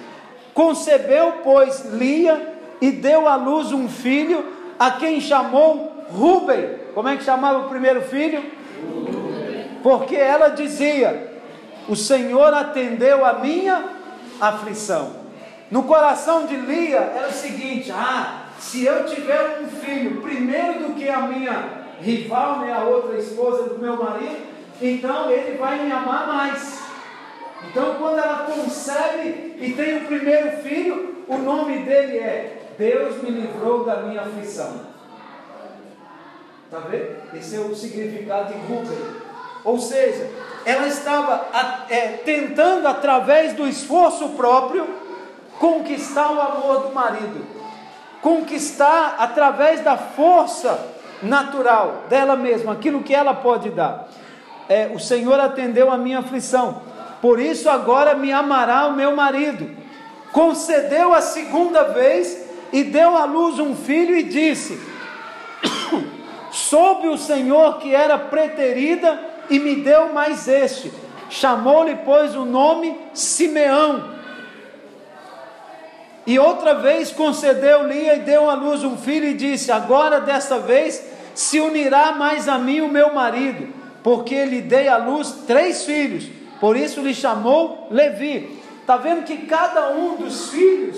[0.56, 4.42] Concebeu, pois, Lia e deu à luz um filho,
[4.78, 6.78] a quem chamou Ruben.
[6.94, 8.42] Como é que chamava o primeiro filho?
[9.82, 11.30] Porque ela dizia:
[11.86, 13.84] O Senhor atendeu a minha
[14.40, 15.16] aflição.
[15.70, 20.94] No coração de Lia era o seguinte: Ah, se eu tiver um filho primeiro do
[20.94, 21.64] que a minha
[22.00, 24.38] rival, né, a outra esposa do meu marido,
[24.80, 26.85] então ele vai me amar mais.
[27.68, 33.30] Então, quando ela concebe e tem o primeiro filho, o nome dele é Deus me
[33.30, 34.80] livrou da minha aflição.
[36.64, 37.16] Está vendo?
[37.34, 38.98] Esse é o significado de Rubem.
[39.64, 40.30] Ou seja,
[40.64, 41.46] ela estava
[41.88, 44.86] é, tentando, através do esforço próprio,
[45.58, 47.46] conquistar o amor do marido,
[48.20, 54.08] conquistar através da força natural dela mesma, aquilo que ela pode dar
[54.68, 56.82] é, o Senhor atendeu a minha aflição,
[57.26, 59.68] por isso agora me amará o meu marido.
[60.30, 64.80] Concedeu a segunda vez e deu à luz um filho e disse:
[66.52, 69.20] Soube o Senhor que era preterida
[69.50, 70.92] e me deu mais este.
[71.28, 74.14] Chamou-lhe, pois, o nome Simeão.
[76.24, 81.04] E outra vez concedeu-lhe e deu à luz um filho e disse: Agora desta vez
[81.34, 83.74] se unirá mais a mim o meu marido
[84.06, 86.28] porque lhe dei à luz três filhos,
[86.60, 88.62] por isso lhe chamou Levi.
[88.80, 90.96] Está vendo que cada um dos filhos,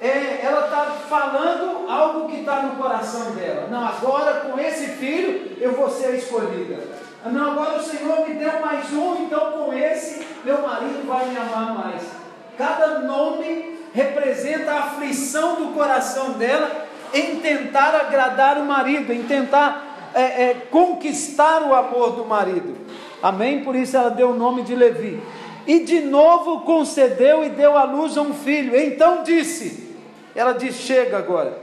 [0.00, 3.68] é, ela está falando algo que está no coração dela.
[3.70, 6.78] Não, agora com esse filho eu vou ser escolhida.
[7.24, 11.36] Não, agora o Senhor me deu mais um, então com esse meu marido vai me
[11.36, 12.02] amar mais.
[12.56, 20.10] Cada nome representa a aflição do coração dela em tentar agradar o marido, em tentar
[20.14, 22.76] é, é, conquistar o amor do marido.
[23.26, 23.64] Amém?
[23.64, 25.20] Por isso ela deu o nome de Levi.
[25.66, 28.76] E de novo concedeu e deu à luz a um filho.
[28.76, 29.96] Então disse:
[30.32, 31.58] Ela diz: Chega agora.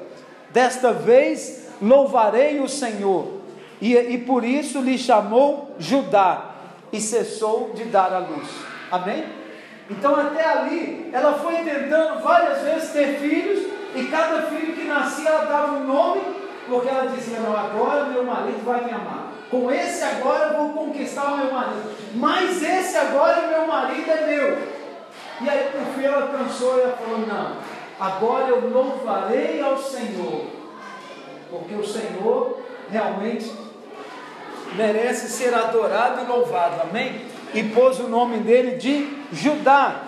[0.49, 3.39] Desta vez louvarei o Senhor.
[3.79, 6.49] E, e por isso lhe chamou Judá.
[6.91, 8.49] E cessou de dar à luz.
[8.91, 9.23] Amém?
[9.89, 13.71] Então até ali ela foi tentando várias vezes ter filhos.
[13.95, 16.21] E cada filho que nascia ela dava um nome
[16.67, 19.32] porque ela dizia: Não, agora meu marido vai me amar.
[19.53, 21.91] Com esse agora eu vou conquistar o meu marido.
[22.15, 24.57] Mas esse agora meu marido é meu.
[25.41, 27.57] E aí por fim ela cansou e ela falou: Não,
[27.99, 30.47] agora eu louvarei ao Senhor.
[31.51, 33.53] Porque o Senhor realmente
[34.75, 36.81] merece ser adorado e louvado.
[36.89, 37.21] Amém?
[37.53, 40.01] E pôs o nome dele de Judá.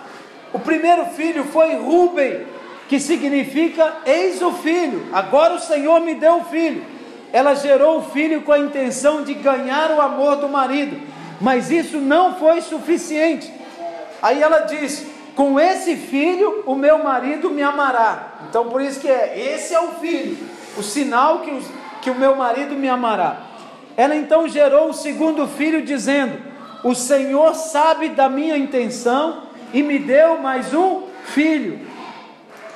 [0.54, 2.48] O primeiro filho foi Rubem
[2.90, 6.95] que significa eis o filho, agora o Senhor me deu o filho.
[7.36, 10.98] Ela gerou o filho com a intenção de ganhar o amor do marido.
[11.42, 13.52] Mas isso não foi suficiente.
[14.22, 15.06] Aí ela diz:
[15.36, 18.36] Com esse filho o meu marido me amará.
[18.48, 20.38] Então por isso que é: esse é o filho,
[20.78, 21.66] o sinal que, os,
[22.02, 23.42] que o meu marido me amará.
[23.98, 26.38] Ela então gerou o segundo filho, dizendo:
[26.86, 29.44] O Senhor sabe da minha intenção
[29.74, 31.82] e me deu mais um filho.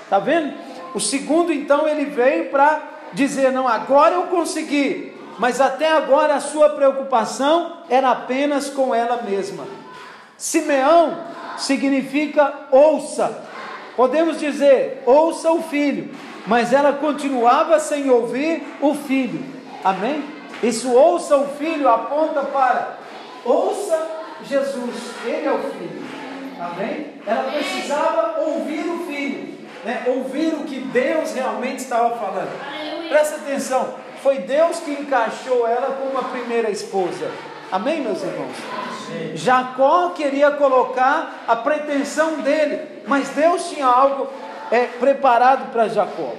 [0.03, 0.53] Está vendo?
[0.93, 5.17] O segundo, então, ele veio para dizer: Não, agora eu consegui.
[5.39, 9.65] Mas até agora a sua preocupação era apenas com ela mesma.
[10.37, 11.17] Simeão
[11.57, 13.41] significa ouça.
[13.95, 16.13] Podemos dizer, ouça o filho.
[16.45, 19.41] Mas ela continuava sem ouvir o filho.
[19.83, 20.23] Amém?
[20.61, 22.97] Isso ouça o filho aponta para
[23.45, 24.07] ouça
[24.43, 24.95] Jesus.
[25.25, 26.03] Ele é o filho.
[26.59, 27.13] Amém?
[27.25, 33.09] Ela precisava ouvir o filho né, ouvir o que Deus realmente estava falando.
[33.09, 37.31] Presta atenção, foi Deus que encaixou ela como a primeira esposa.
[37.71, 38.55] Amém, meus irmãos?
[39.35, 44.27] Jacó queria colocar a pretensão dele, mas Deus tinha algo
[44.71, 46.33] é, preparado para Jacó.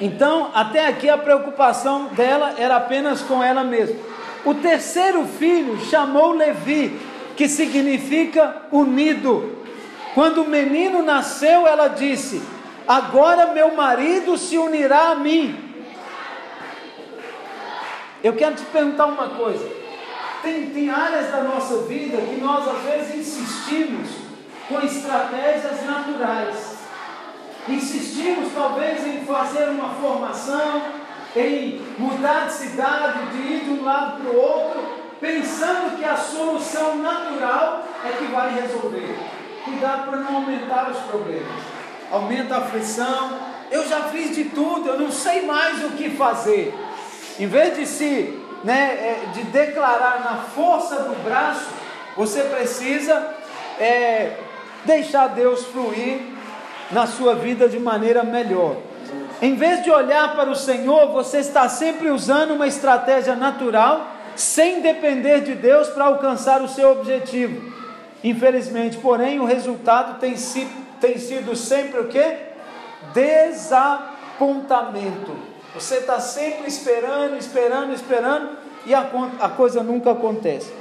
[0.00, 3.96] Então, até aqui a preocupação dela era apenas com ela mesma.
[4.44, 7.00] O terceiro filho chamou Levi,
[7.36, 9.53] que significa unido.
[10.14, 12.40] Quando o menino nasceu, ela disse:
[12.86, 15.74] Agora meu marido se unirá a mim.
[18.22, 19.68] Eu quero te perguntar uma coisa.
[20.40, 24.08] Tem, tem áreas da nossa vida que nós às vezes insistimos
[24.68, 26.74] com estratégias naturais.
[27.68, 30.82] Insistimos talvez em fazer uma formação,
[31.34, 34.80] em mudar de cidade, de ir de um lado para o outro,
[35.20, 39.16] pensando que a solução natural é que vai resolver
[39.64, 41.62] cuidado para não aumentar os problemas.
[42.10, 43.38] Aumenta a aflição.
[43.70, 46.74] Eu já fiz de tudo, eu não sei mais o que fazer.
[47.38, 51.66] Em vez de se, né, é, de declarar na força do braço,
[52.16, 53.34] você precisa
[53.80, 54.36] é,
[54.84, 56.20] deixar Deus fluir
[56.90, 58.76] na sua vida de maneira melhor.
[59.42, 64.80] Em vez de olhar para o Senhor, você está sempre usando uma estratégia natural, sem
[64.80, 67.72] depender de Deus para alcançar o seu objetivo.
[68.24, 70.66] Infelizmente, porém, o resultado tem, si,
[70.98, 72.24] tem sido sempre o que?
[73.12, 75.36] Desapontamento.
[75.74, 78.48] Você está sempre esperando, esperando, esperando
[78.86, 79.06] e a,
[79.40, 80.72] a coisa nunca acontece.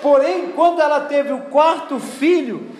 [0.00, 2.70] Porém, quando ela teve o quarto filho,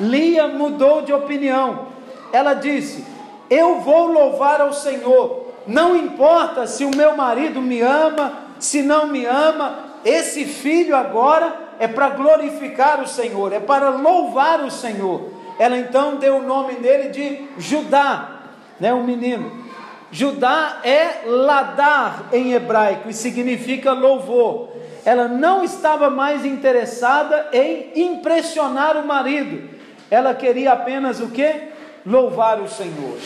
[0.00, 1.88] Lia mudou de opinião.
[2.32, 3.04] Ela disse:
[3.50, 9.08] Eu vou louvar ao Senhor, não importa se o meu marido me ama, se não
[9.08, 15.30] me ama, esse filho agora é para glorificar o Senhor, é para louvar o Senhor.
[15.58, 18.42] Ela então deu o nome dele de Judá,
[18.78, 19.66] né, o menino.
[20.10, 24.70] Judá é ladar em hebraico e significa louvor.
[25.04, 29.68] Ela não estava mais interessada em impressionar o marido.
[30.10, 31.68] Ela queria apenas o que?
[32.06, 33.18] Louvar o Senhor.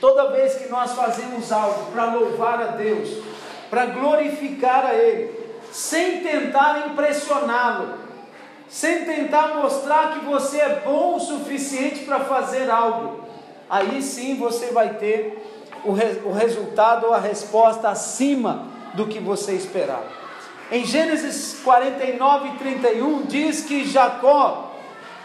[0.00, 3.08] Toda vez que nós fazemos algo para louvar a Deus,
[3.70, 5.43] para glorificar a Ele,
[5.74, 7.98] sem tentar impressioná-lo,
[8.68, 13.24] sem tentar mostrar que você é bom o suficiente para fazer algo.
[13.68, 15.36] Aí sim você vai ter
[15.84, 20.06] o, re, o resultado ou a resposta acima do que você esperava.
[20.70, 24.76] Em Gênesis 49, 31, diz que Jacó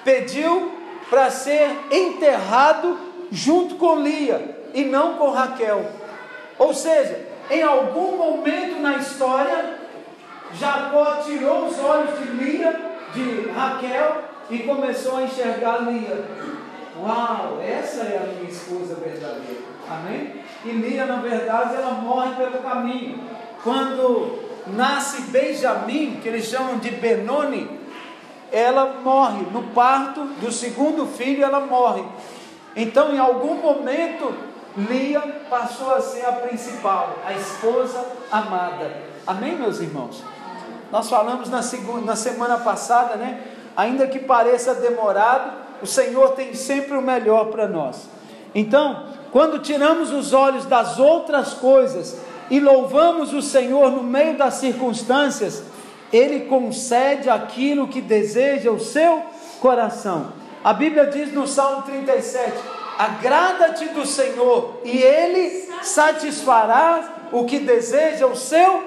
[0.03, 0.71] pediu
[1.11, 2.97] para ser enterrado
[3.31, 5.85] junto com Lia e não com Raquel.
[6.57, 9.78] Ou seja, em algum momento na história,
[10.53, 12.79] Jacó tirou os olhos de Lia,
[13.13, 16.25] de Raquel, e começou a enxergar Lia.
[17.01, 19.63] Uau, essa é a minha esposa verdadeira.
[19.89, 20.43] Amém?
[20.65, 23.23] E Lia, na verdade, ela morre pelo caminho.
[23.63, 27.79] Quando nasce Benjamim, que eles chamam de Benoni,
[28.51, 29.45] ela morre.
[29.51, 32.03] No parto do segundo filho, ela morre.
[32.75, 34.33] Então, em algum momento,
[34.77, 38.91] Lia passou a ser a principal, a esposa amada.
[39.25, 40.23] Amém, meus irmãos?
[40.91, 43.41] Nós falamos na, segunda, na semana passada, né?
[43.75, 45.51] Ainda que pareça demorado,
[45.81, 48.09] o Senhor tem sempre o melhor para nós.
[48.53, 52.17] Então, quando tiramos os olhos das outras coisas
[52.49, 55.63] e louvamos o Senhor no meio das circunstâncias,
[56.11, 59.23] Ele concede aquilo que deseja o seu
[59.61, 60.33] coração.
[60.63, 62.51] A Bíblia diz no Salmo 37:
[62.97, 68.83] Agrada-te do Senhor, e Ele satisfará o que deseja o seu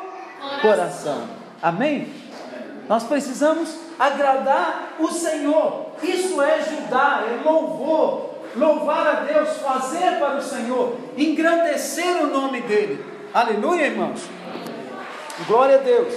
[0.60, 1.41] coração.
[1.62, 2.08] Amém?
[2.88, 5.92] Nós precisamos agradar o Senhor.
[6.02, 8.32] Isso é Judá, é louvor.
[8.54, 13.02] Louvar a Deus, fazer para o Senhor, engrandecer o nome dele.
[13.32, 14.28] Aleluia, irmãos.
[15.46, 16.12] Glória a Deus.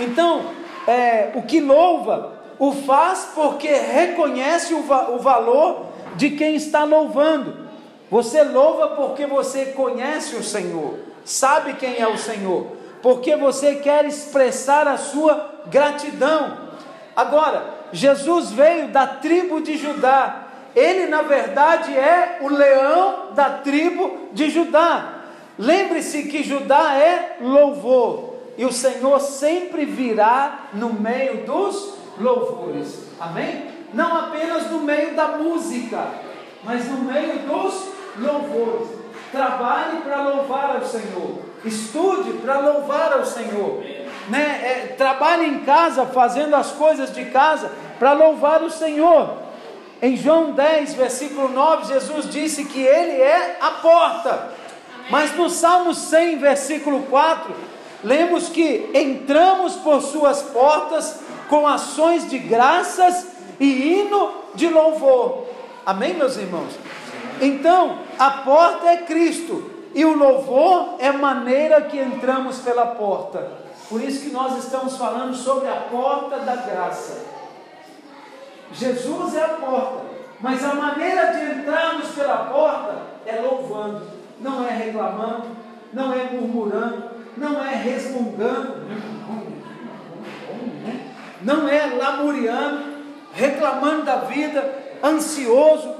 [0.00, 0.46] Então,
[0.86, 6.84] é, o que louva, o faz porque reconhece o, va o valor de quem está
[6.84, 7.64] louvando.
[8.10, 12.68] Você louva porque você conhece o Senhor, sabe quem é o Senhor,
[13.04, 16.56] porque você quer expressar a sua gratidão.
[17.14, 17.62] Agora,
[17.92, 24.48] Jesus veio da tribo de Judá, ele na verdade é o leão da tribo de
[24.48, 25.16] Judá.
[25.58, 33.66] Lembre-se que Judá é louvor, e o Senhor sempre virá no meio dos louvores, amém?
[33.92, 36.08] Não apenas no meio da música,
[36.64, 37.86] mas no meio dos
[38.18, 38.88] louvores.
[39.30, 43.82] Trabalhe para louvar ao Senhor, estude para louvar ao Senhor,
[44.28, 44.60] né?
[44.62, 49.38] É, trabalhe em casa fazendo as coisas de casa para louvar o Senhor.
[50.02, 54.52] Em João 10, versículo 9, Jesus disse que Ele é a porta.
[55.10, 57.54] Mas no Salmo 100, versículo 4,
[58.02, 63.28] lemos que entramos por Suas portas com ações de graças
[63.60, 65.46] e hino de louvor.
[65.84, 66.72] Amém, meus irmãos?
[67.40, 73.48] Então, a porta é Cristo e o louvor é maneira que entramos pela porta.
[73.88, 77.24] Por isso que nós estamos falando sobre a porta da graça.
[78.72, 80.00] Jesus é a porta,
[80.40, 84.02] mas a maneira de entrarmos pela porta é louvando,
[84.40, 85.46] não é reclamando,
[85.92, 87.04] não é murmurando,
[87.36, 88.82] não é resmungando,
[91.40, 92.94] não é lamuriando,
[93.32, 95.94] reclamando da vida, ansioso,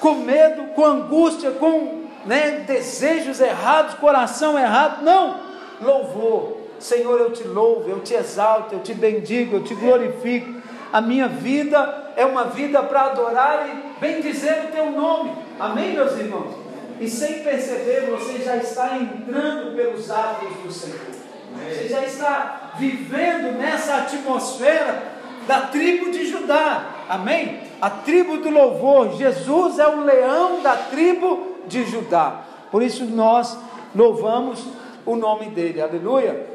[0.00, 5.02] com medo, com angústia, com né, desejos errados, coração errado.
[5.02, 5.40] Não!
[5.80, 6.58] Louvor.
[6.78, 10.60] Senhor, eu te louvo, eu te exalto, eu te bendigo, eu te glorifico.
[10.92, 15.32] A minha vida é uma vida para adorar e bendizer o teu nome.
[15.58, 16.54] Amém, meus irmãos?
[17.00, 21.24] E sem perceber, você já está entrando pelos atos do Senhor.
[21.68, 25.02] Você já está vivendo nessa atmosfera
[25.46, 26.90] da tribo de Judá.
[27.08, 27.60] Amém?
[27.80, 29.16] A tribo do louvor.
[29.16, 32.40] Jesus é o leão da tribo de Judá.
[32.70, 33.56] Por isso nós
[33.94, 34.64] louvamos
[35.06, 35.80] o nome dele.
[35.80, 36.46] Aleluia.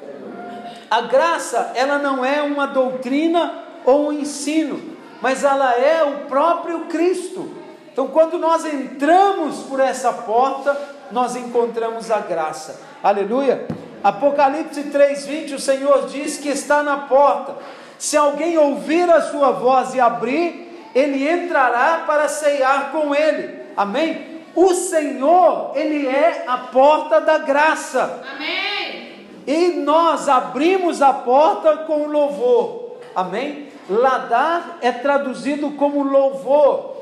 [0.89, 6.81] A graça, ela não é uma doutrina ou um ensino, mas ela é o próprio
[6.85, 7.49] Cristo.
[7.91, 10.75] Então, quando nós entramos por essa porta,
[11.11, 12.79] nós encontramos a graça.
[13.03, 13.67] Aleluia.
[14.03, 17.55] Apocalipse 3:20, o Senhor diz que está na porta.
[17.97, 23.59] Se alguém ouvir a sua voz e abrir, ele entrará para ceiar com ele.
[23.75, 24.38] Amém?
[24.55, 28.21] O Senhor, ele é a porta da graça.
[28.35, 29.27] Amém.
[29.47, 32.97] E nós abrimos a porta com louvor.
[33.15, 33.69] Amém?
[33.89, 36.97] Ladar é traduzido como louvor.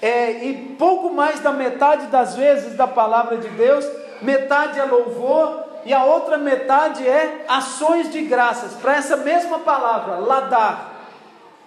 [0.00, 3.86] É, e pouco mais da metade das vezes da palavra de Deus,
[4.22, 10.16] metade é louvor e a outra metade é ações de graças, para essa mesma palavra,
[10.16, 10.90] ladar.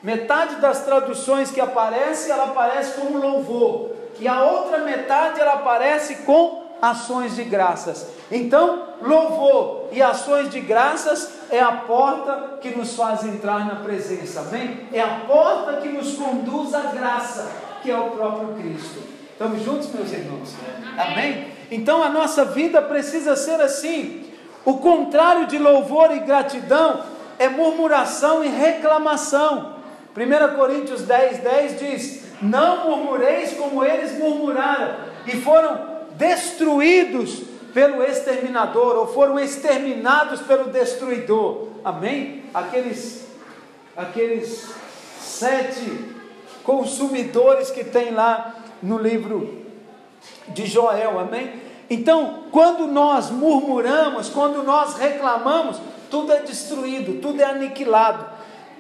[0.01, 6.17] Metade das traduções que aparece, ela aparece como louvor, e a outra metade ela aparece
[6.17, 8.07] com ações de graças.
[8.29, 14.41] Então, louvor e ações de graças é a porta que nos faz entrar na presença,
[14.41, 14.87] amém?
[14.91, 17.49] É a porta que nos conduz à graça,
[17.81, 19.01] que é o próprio Cristo.
[19.31, 20.53] Estamos juntos, meus irmãos?
[20.97, 21.11] Amém?
[21.11, 21.47] amém?
[21.71, 24.25] Então a nossa vida precisa ser assim.
[24.65, 27.01] O contrário de louvor e gratidão
[27.39, 29.73] é murmuração e reclamação.
[30.15, 34.95] 1 Coríntios 10, 10 diz: Não murmureis como eles murmuraram,
[35.25, 35.79] e foram
[36.11, 37.41] destruídos
[37.73, 41.69] pelo exterminador, ou foram exterminados pelo destruidor.
[41.83, 42.43] Amém?
[42.53, 43.27] Aqueles,
[43.95, 44.69] aqueles
[45.19, 46.13] sete
[46.63, 49.63] consumidores que tem lá no livro
[50.49, 51.61] de Joel, amém?
[51.89, 55.77] Então, quando nós murmuramos, quando nós reclamamos,
[56.09, 58.25] tudo é destruído, tudo é aniquilado,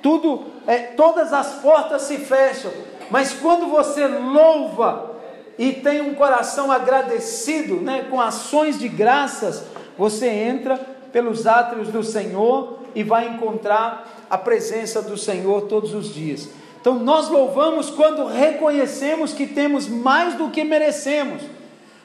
[0.01, 2.71] tudo, é, todas as portas se fecham.
[3.13, 5.11] Mas quando você louva
[5.55, 9.65] e tem um coração agradecido, né, com ações de graças,
[9.95, 10.77] você entra
[11.11, 16.49] pelos átrios do Senhor e vai encontrar a presença do Senhor todos os dias.
[16.81, 21.43] Então nós louvamos quando reconhecemos que temos mais do que merecemos,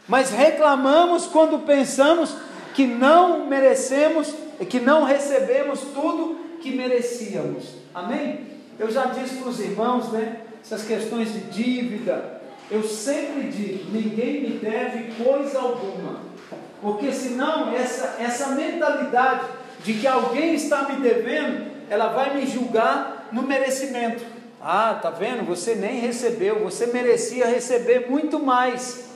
[0.06, 2.36] mas reclamamos quando pensamos
[2.74, 4.35] que não merecemos,
[4.68, 7.64] que não recebemos tudo que merecíamos.
[7.94, 8.40] Amém?
[8.78, 10.43] Eu já disse para os irmãos, né?
[10.70, 16.20] Essas questões de dívida, eu sempre digo: ninguém me deve coisa alguma,
[16.82, 19.47] porque senão essa, essa mentalidade
[19.82, 24.23] de que alguém está me devendo, ela vai me julgar no merecimento.
[24.61, 25.47] Ah, tá vendo?
[25.47, 29.09] Você nem recebeu, você merecia receber muito mais.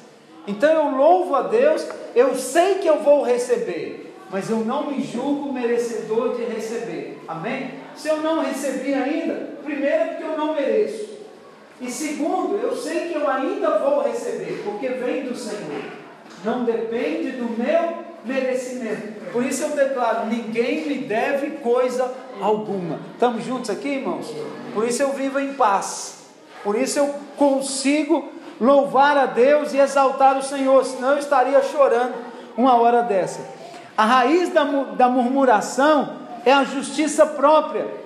[0.46, 5.02] Então eu louvo a Deus, eu sei que eu vou receber, mas eu não me
[5.02, 7.22] julgo merecedor de receber.
[7.28, 7.72] Amém?
[7.94, 11.11] Se eu não recebi ainda, primeiro porque eu não mereço.
[11.82, 15.82] E segundo, eu sei que eu ainda vou receber, porque vem do Senhor.
[16.44, 19.20] Não depende do meu merecimento.
[19.32, 23.00] Por isso eu declaro: ninguém me deve coisa alguma.
[23.12, 24.32] Estamos juntos aqui, irmãos?
[24.72, 26.22] Por isso eu vivo em paz.
[26.62, 28.28] Por isso eu consigo
[28.60, 32.14] louvar a Deus e exaltar o Senhor, senão eu estaria chorando
[32.56, 33.40] uma hora dessa.
[33.96, 38.01] A raiz da, da murmuração é a justiça própria.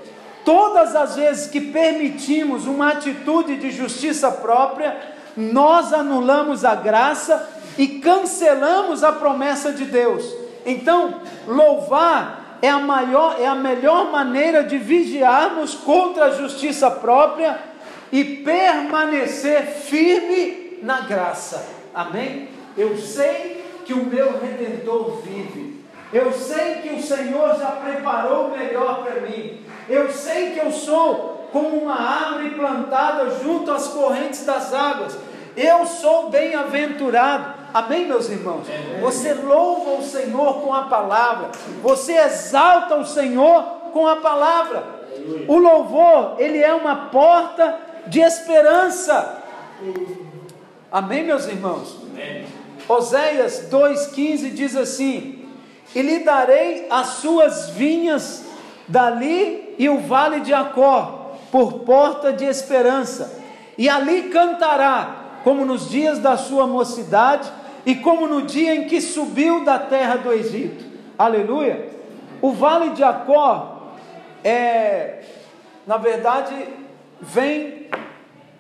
[0.46, 4.96] Todas as vezes que permitimos uma atitude de justiça própria,
[5.36, 10.24] nós anulamos a graça e cancelamos a promessa de Deus.
[10.64, 17.58] Então, louvar é a maior, é a melhor maneira de vigiarmos contra a justiça própria
[18.12, 21.66] e permanecer firme na graça.
[21.92, 22.50] Amém?
[22.78, 25.84] Eu sei que o meu redentor vive.
[26.12, 29.65] Eu sei que o Senhor já preparou o melhor para mim.
[29.88, 35.16] Eu sei que eu sou como uma árvore plantada junto às correntes das águas.
[35.56, 37.54] Eu sou bem-aventurado.
[37.72, 38.66] Amém, meus irmãos?
[39.00, 41.50] Você louva o Senhor com a palavra.
[41.82, 44.84] Você exalta o Senhor com a palavra.
[45.48, 49.42] O louvor, ele é uma porta de esperança.
[50.90, 51.96] Amém, meus irmãos?
[52.10, 52.46] Amém.
[52.88, 55.48] Oséias 2,15 diz assim:
[55.94, 58.44] E lhe darei as suas vinhas
[58.86, 63.42] dali e o vale de Acó, por porta de esperança,
[63.78, 67.50] e ali cantará, como nos dias da sua mocidade,
[67.84, 70.84] e como no dia em que subiu da terra do Egito.
[71.16, 71.88] Aleluia!
[72.42, 73.76] O vale de Acó
[74.42, 75.24] é,
[75.86, 76.54] na verdade,
[77.20, 77.88] vem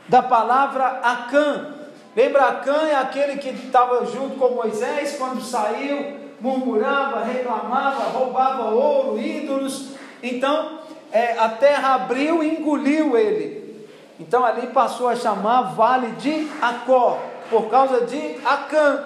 [0.08, 1.74] da palavra Acã.
[2.14, 9.18] Lembra, Acã é aquele que estava junto com Moisés quando saiu, murmurava, reclamava, roubava ouro,
[9.18, 9.90] ídolos.
[10.22, 10.78] Então,
[11.16, 13.88] é, a terra abriu e engoliu ele.
[14.20, 17.18] Então, ali passou a chamar Vale de Acó,
[17.48, 19.02] por causa de Acã.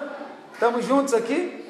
[0.53, 1.65] Estamos juntos aqui?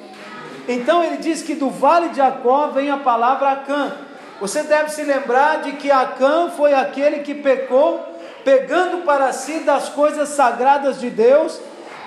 [0.66, 3.92] Então, ele diz que do Vale de Acó vem a palavra Acã.
[4.40, 8.04] Você deve se lembrar de que Acã foi aquele que pecou
[8.44, 11.60] pegando para si das coisas sagradas de Deus,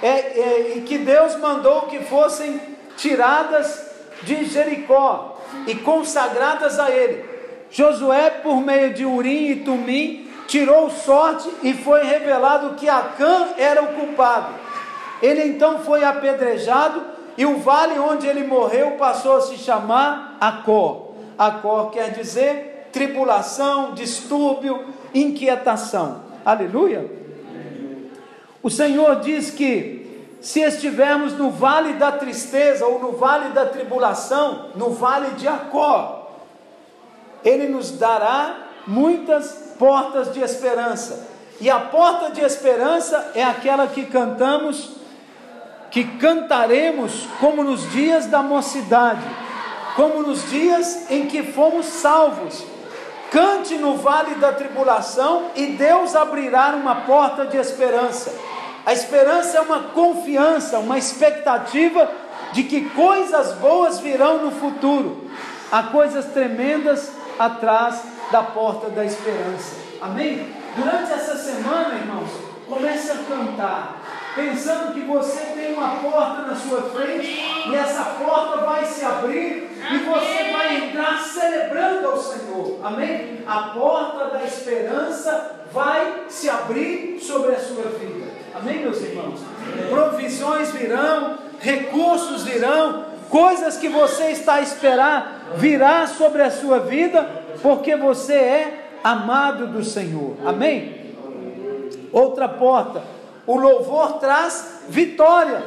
[0.04, 2.60] é, é, e que Deus mandou que fossem
[2.98, 3.92] tiradas
[4.24, 7.35] de Jericó e consagradas a ele.
[7.76, 13.84] Josué, por meio de Urim e Tumim, tirou sorte e foi revelado que Acã era
[13.84, 14.54] o culpado.
[15.22, 17.04] Ele então foi apedrejado
[17.38, 21.12] e o vale onde ele morreu passou a se chamar Acó.
[21.38, 26.22] Acó quer dizer tribulação, distúrbio, inquietação.
[26.46, 27.12] Aleluia.
[28.64, 34.70] O Senhor diz que se estivermos no vale da tristeza ou no vale da tribulação,
[34.76, 36.15] no vale de Acó,
[37.46, 41.30] Ele nos dará muitas portas de esperança.
[41.62, 44.90] E a porta de esperança é aquela que cantamos,
[45.90, 49.24] que cantaremos como nos dias da mocidade,
[49.96, 52.66] como nos dias em que fomos salvos
[53.36, 58.34] Cante no vale da tribulação e Deus abrirá uma porta de esperança.
[58.86, 62.10] A esperança é uma confiança, uma expectativa
[62.54, 65.30] de que coisas boas virão no futuro.
[65.70, 69.76] Há coisas tremendas atrás da porta da esperança.
[70.02, 70.48] Amém?
[70.76, 72.30] Durante essa semana, irmãos,
[72.68, 74.02] comece a cantar
[74.36, 79.72] pensando que você tem uma porta na sua frente e essa porta vai se abrir
[79.92, 82.80] e você vai entrar celebrando ao Senhor.
[82.84, 83.44] Amém?
[83.48, 88.26] A porta da esperança vai se abrir sobre a sua vida.
[88.54, 89.40] Amém, meus irmãos?
[89.90, 97.24] Provisões virão, recursos virão, coisas que você está a esperar virá sobre a sua vida,
[97.62, 100.36] porque você é amado do Senhor.
[100.46, 101.16] Amém?
[102.12, 103.16] Outra porta
[103.48, 105.64] o louvor traz vitória.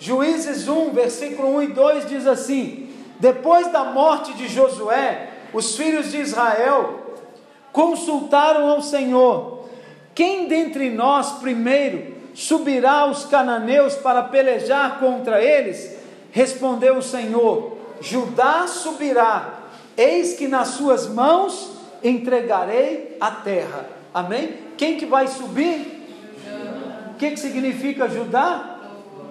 [0.00, 6.10] Juízes 1, versículo 1 e 2 diz assim: Depois da morte de Josué, os filhos
[6.10, 7.16] de Israel
[7.72, 9.68] consultaram ao Senhor:
[10.14, 15.96] Quem dentre nós primeiro subirá aos cananeus para pelejar contra eles?
[16.30, 19.54] Respondeu o Senhor: Judá subirá,
[19.96, 21.72] eis que nas suas mãos
[22.02, 23.86] entregarei a terra.
[24.14, 24.58] Amém?
[24.76, 25.98] Quem que vai subir?
[27.18, 28.80] que, que significa ajudar?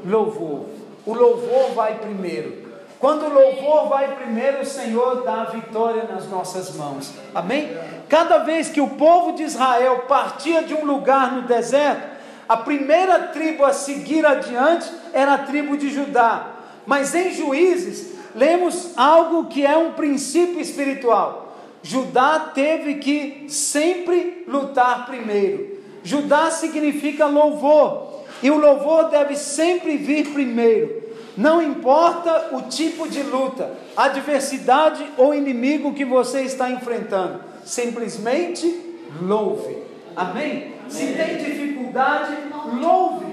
[0.05, 0.65] Louvor.
[1.05, 2.67] O louvor vai primeiro.
[2.99, 7.11] Quando o louvor vai primeiro, o Senhor dá a vitória nas nossas mãos.
[7.33, 7.75] Amém?
[8.09, 12.17] Cada vez que o povo de Israel partia de um lugar no deserto,
[12.49, 16.47] a primeira tribo a seguir adiante era a tribo de Judá.
[16.85, 21.57] Mas em Juízes, lemos algo que é um princípio espiritual.
[21.81, 25.77] Judá teve que sempre lutar primeiro.
[26.03, 31.03] Judá significa louvor, e o louvor deve sempre vir primeiro.
[31.35, 39.77] Não importa o tipo de luta, adversidade ou inimigo que você está enfrentando, simplesmente louve.
[40.15, 40.73] Amém?
[40.87, 42.35] Se tem dificuldade,
[42.79, 43.25] louve.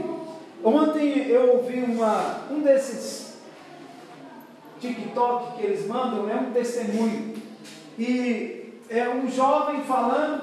[0.63, 3.24] Ontem eu ouvi uma, um desses
[4.89, 7.35] TikTok que eles mandam, é um testemunho.
[7.99, 10.43] E é um jovem falando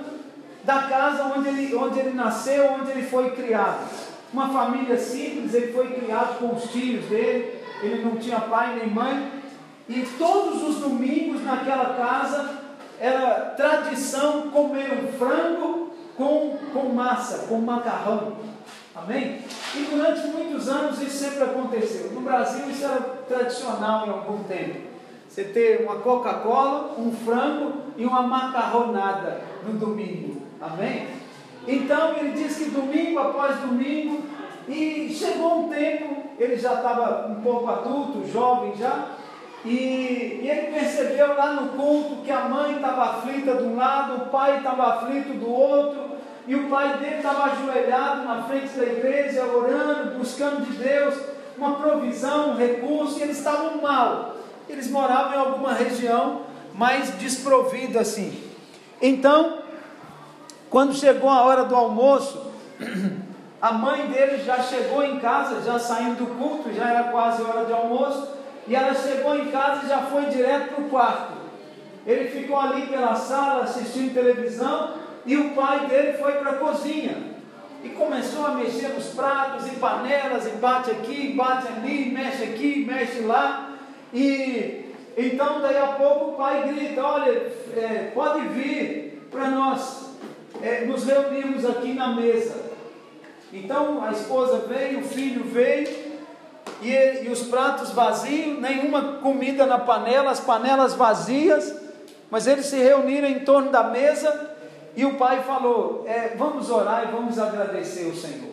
[0.64, 3.88] da casa onde ele, onde ele nasceu, onde ele foi criado.
[4.34, 8.90] Uma família simples, ele foi criado com os filhos dele, ele não tinha pai nem
[8.90, 9.30] mãe.
[9.90, 12.62] E todos os domingos naquela casa
[13.00, 18.38] era tradição comer um frango com, com massa, com macarrão.
[18.96, 19.40] Amém?
[19.76, 22.12] E durante muitos anos isso sempre aconteceu.
[22.12, 24.92] No Brasil isso era tradicional em algum tempo.
[25.28, 30.42] Você ter uma Coca-Cola, um frango e uma macarronada no domingo.
[30.60, 31.08] Amém?
[31.66, 34.24] Então ele diz que domingo após domingo,
[34.68, 39.08] e chegou um tempo, ele já estava um pouco adulto, jovem já,
[39.64, 44.24] e, e, ele percebeu lá no culto que a mãe estava aflita de um lado,
[44.24, 46.11] o pai estava aflito do outro,
[46.48, 51.16] e o pai dele estava ajoelhado na frente da igreja, orando, buscando de Deus
[51.58, 54.36] uma provisão, um recurso, e eles estavam mal.
[54.68, 56.42] Eles moravam em alguma região
[56.74, 58.44] mais desprovida assim.
[59.02, 59.60] Então,
[60.70, 62.52] quando chegou a hora do almoço,
[63.62, 67.66] a mãe dele já chegou em casa, já saindo do culto, já era quase hora
[67.66, 68.28] de almoço
[68.68, 71.34] e ela chegou em casa e já foi direto para o quarto.
[72.06, 74.94] Ele ficou ali pela sala assistindo televisão
[75.26, 77.32] e o pai dele foi para a cozinha.
[77.84, 82.86] E começou a mexer nos pratos e panelas, e bate aqui, bate ali, mexe aqui,
[82.86, 83.76] mexe lá.
[84.14, 90.12] E então daí a pouco o pai grita, olha, é, pode vir para nós
[90.62, 92.72] é, nos reunirmos aqui na mesa.
[93.52, 96.12] Então a esposa veio, o filho veio,
[96.82, 101.76] e, e os pratos vazios, nenhuma comida na panela, as panelas vazias,
[102.30, 104.51] mas eles se reuniram em torno da mesa
[104.96, 108.52] e o pai falou: é, Vamos orar e vamos agradecer o Senhor.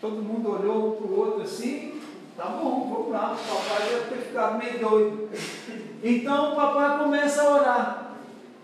[0.00, 2.00] Todo mundo olhou um para o outro assim,
[2.36, 3.34] tá bom, vamos lá.
[3.34, 5.28] O papai deve ter ficado meio doido.
[6.04, 8.12] Então o papai começa a orar: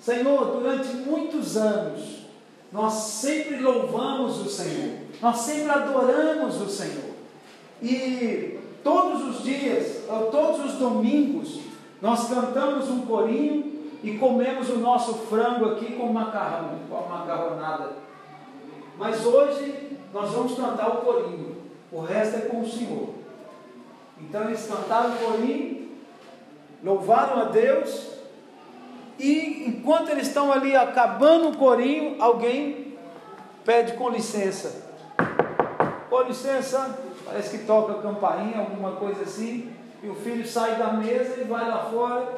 [0.01, 2.24] Senhor, durante muitos anos,
[2.73, 7.15] nós sempre louvamos o Senhor, nós sempre adoramos o Senhor.
[7.81, 11.61] E todos os dias, todos os domingos,
[12.03, 13.68] nós cantamos um corinho
[14.03, 17.93] e comemos o nosso frango aqui com macarrão, com a macarronada.
[18.97, 21.57] Mas hoje nós vamos cantar o corinho,
[21.91, 23.15] o resto é com o Senhor.
[24.20, 25.89] Então eles cantaram o corinho,
[26.83, 28.19] louvaram a Deus,
[29.19, 32.97] e enquanto eles estão ali acabando o corinho, alguém
[33.65, 34.87] pede com licença.
[36.09, 39.73] Com licença, parece que toca campainha, alguma coisa assim,
[40.03, 42.29] e o filho sai da mesa e vai lá fora,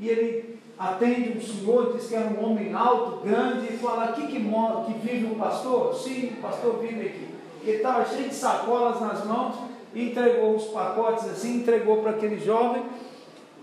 [0.00, 4.26] e ele atende um senhor, diz que era um homem alto, grande, e fala, aqui
[4.26, 5.94] que, mora, que vive o pastor?
[5.94, 7.28] Sim, o pastor vive aqui.
[7.62, 9.56] Ele estava cheio de sacolas nas mãos,
[9.94, 12.82] entregou os pacotes assim, entregou para aquele jovem,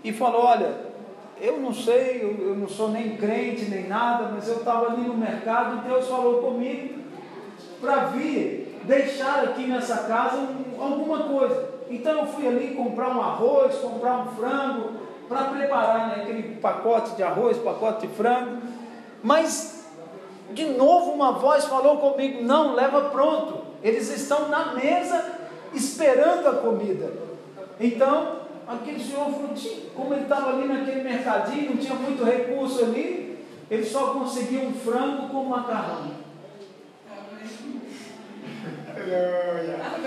[0.02, 0.92] e falou, olha,
[1.40, 5.02] eu não sei, eu, eu não sou nem crente, nem nada, mas eu estava ali
[5.02, 7.02] no mercado, e Deus falou comigo
[7.80, 11.70] para vir deixar aqui nessa casa um, alguma coisa.
[11.90, 15.01] Então eu fui ali comprar um arroz, comprar um frango,
[15.32, 18.58] para preparar né, aquele pacote de arroz, pacote de frango.
[19.22, 19.86] Mas,
[20.50, 23.62] de novo, uma voz falou comigo: não, leva pronto.
[23.82, 25.24] Eles estão na mesa
[25.74, 27.10] esperando a comida.
[27.80, 29.50] Então, aquele senhor falou:
[29.96, 34.74] como ele estava ali naquele mercadinho, não tinha muito recurso ali, ele só conseguiu um
[34.74, 36.22] frango com macarrão.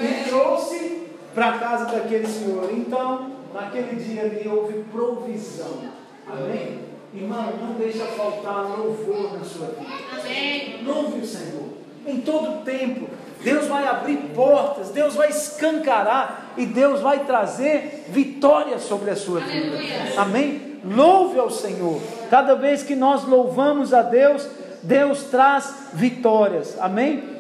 [0.02, 2.72] E trouxe para a casa daquele senhor.
[2.72, 5.80] Então, naquele dia ali houve provisão.
[6.28, 6.80] Amém?
[7.14, 9.90] Irmão, não deixa faltar louvor na sua vida.
[10.20, 10.84] Amém.
[10.84, 11.70] Louve o Senhor.
[12.06, 13.08] Em todo tempo.
[13.42, 19.40] Deus vai abrir portas, Deus vai escancarar e Deus vai trazer vitória sobre a sua
[19.40, 19.78] vida.
[20.18, 20.80] Amém?
[20.84, 22.02] Louve ao Senhor.
[22.30, 24.48] Cada vez que nós louvamos a Deus,
[24.84, 26.76] Deus traz vitórias.
[26.80, 27.36] Amém?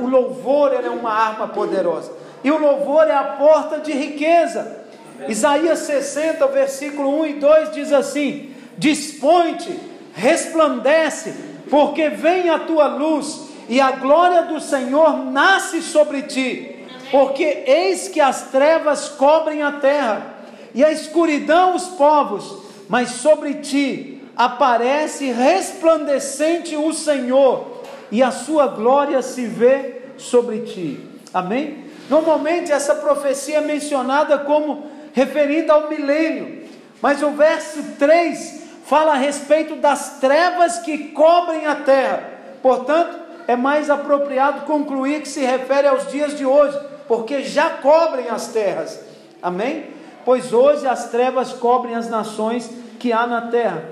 [0.00, 2.10] o louvor é uma arma poderosa.
[2.42, 4.81] E o louvor é a porta de riqueza.
[5.28, 9.78] Isaías 60, versículo 1 e 2 diz assim: Dispõe-te,
[10.14, 11.34] resplandece,
[11.70, 16.86] porque vem a tua luz e a glória do Senhor nasce sobre ti.
[17.10, 20.34] Porque eis que as trevas cobrem a terra
[20.74, 28.66] e a escuridão os povos, mas sobre ti aparece resplandecente o Senhor, e a sua
[28.66, 31.00] glória se vê sobre ti.
[31.32, 31.84] Amém?
[32.08, 36.62] Normalmente essa profecia é mencionada como referida ao milênio,
[37.00, 42.30] mas o verso 3 fala a respeito das trevas que cobrem a terra.
[42.62, 46.78] Portanto, é mais apropriado concluir que se refere aos dias de hoje,
[47.08, 49.00] porque já cobrem as terras.
[49.42, 49.86] Amém?
[50.24, 53.84] Pois hoje as trevas cobrem as nações que há na terra.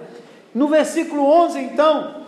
[0.55, 2.23] No versículo 11, então,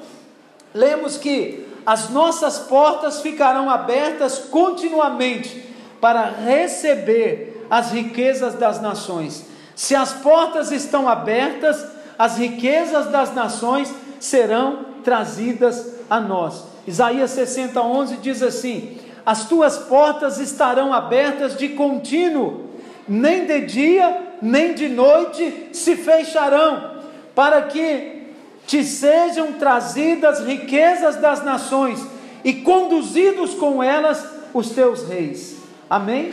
[0.74, 5.68] lemos que as nossas portas ficarão abertas continuamente
[6.00, 9.46] para receber as riquezas das nações.
[9.74, 11.84] Se as portas estão abertas,
[12.18, 16.64] as riquezas das nações serão trazidas a nós.
[16.86, 22.68] Isaías 60, 11 diz assim: As tuas portas estarão abertas de contínuo,
[23.08, 26.98] nem de dia, nem de noite se fecharão,
[27.34, 28.22] para que
[28.66, 32.00] te sejam trazidas riquezas das nações
[32.44, 34.24] e conduzidos com elas
[34.54, 35.56] os teus reis.
[35.88, 36.32] Amém?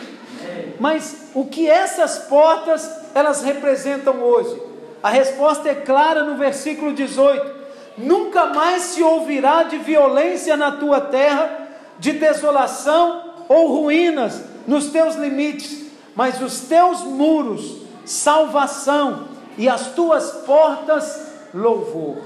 [0.79, 4.61] Mas o que essas portas elas representam hoje?
[5.01, 7.59] A resposta é clara no versículo 18:
[7.97, 11.67] Nunca mais se ouvirá de violência na tua terra,
[11.97, 20.31] de desolação ou ruínas nos teus limites, mas os teus muros, salvação, e as tuas
[20.45, 22.17] portas, louvor.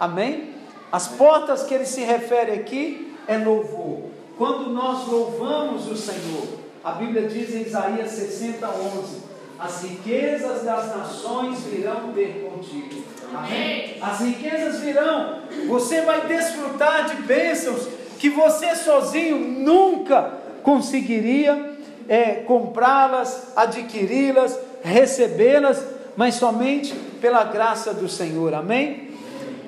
[0.00, 0.54] Amém?
[0.90, 4.04] As portas que ele se refere aqui é louvor.
[4.38, 6.46] Quando nós louvamos o Senhor,
[6.88, 9.22] a Bíblia diz em Isaías 60, 11:
[9.58, 13.02] As riquezas das nações virão ter contigo.
[13.34, 13.98] Amém?
[14.00, 17.86] As riquezas virão, você vai desfrutar de bênçãos
[18.18, 20.32] que você sozinho nunca
[20.62, 21.76] conseguiria
[22.08, 25.84] é, comprá-las, adquiri-las, recebê-las,
[26.16, 28.54] mas somente pela graça do Senhor.
[28.54, 29.10] Amém?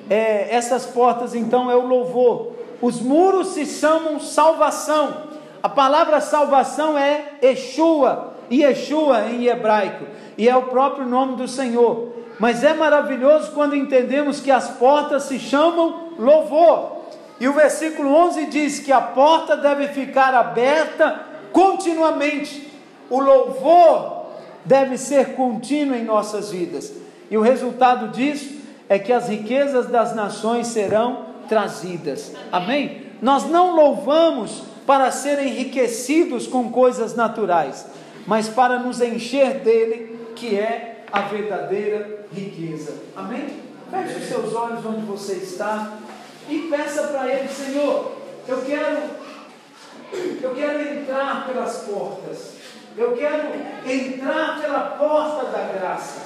[0.09, 2.53] É, essas portas então é o louvor.
[2.81, 5.30] Os muros se chamam salvação.
[5.63, 10.05] A palavra salvação é Yeshua, Yeshua em hebraico,
[10.37, 12.13] e é o próprio nome do Senhor.
[12.39, 17.01] Mas é maravilhoso quando entendemos que as portas se chamam louvor.
[17.39, 21.19] E o versículo 11 diz que a porta deve ficar aberta
[21.51, 22.71] continuamente.
[23.09, 24.25] O louvor
[24.65, 26.91] deve ser contínuo em nossas vidas.
[27.29, 32.33] E o resultado disso é que as riquezas das nações serão trazidas.
[32.51, 33.07] Amém?
[33.21, 37.85] Nós não louvamos para ser enriquecidos com coisas naturais,
[38.25, 42.93] mas para nos encher dele, que é a verdadeira riqueza.
[43.15, 43.47] Amém?
[43.89, 45.97] Feche os seus olhos onde você está
[46.49, 48.11] e peça para Ele, Senhor,
[48.47, 48.97] eu quero,
[50.41, 52.61] eu quero entrar pelas portas.
[52.97, 53.47] Eu quero
[53.85, 56.21] entrar pela porta da graça.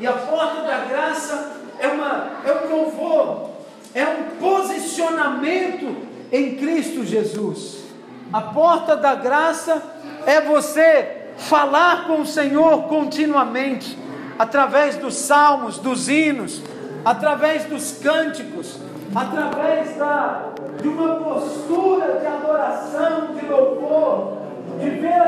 [0.00, 3.50] E a porta da graça é, uma, é um louvor,
[3.94, 5.96] é um posicionamento
[6.32, 7.85] em Cristo Jesus.
[8.36, 9.82] A porta da graça
[10.26, 13.98] é você falar com o Senhor continuamente
[14.38, 16.60] através dos salmos, dos hinos,
[17.02, 18.78] através dos cânticos,
[19.14, 20.50] através da,
[20.82, 24.36] de uma postura de adoração, de louvor,
[24.80, 25.22] de ver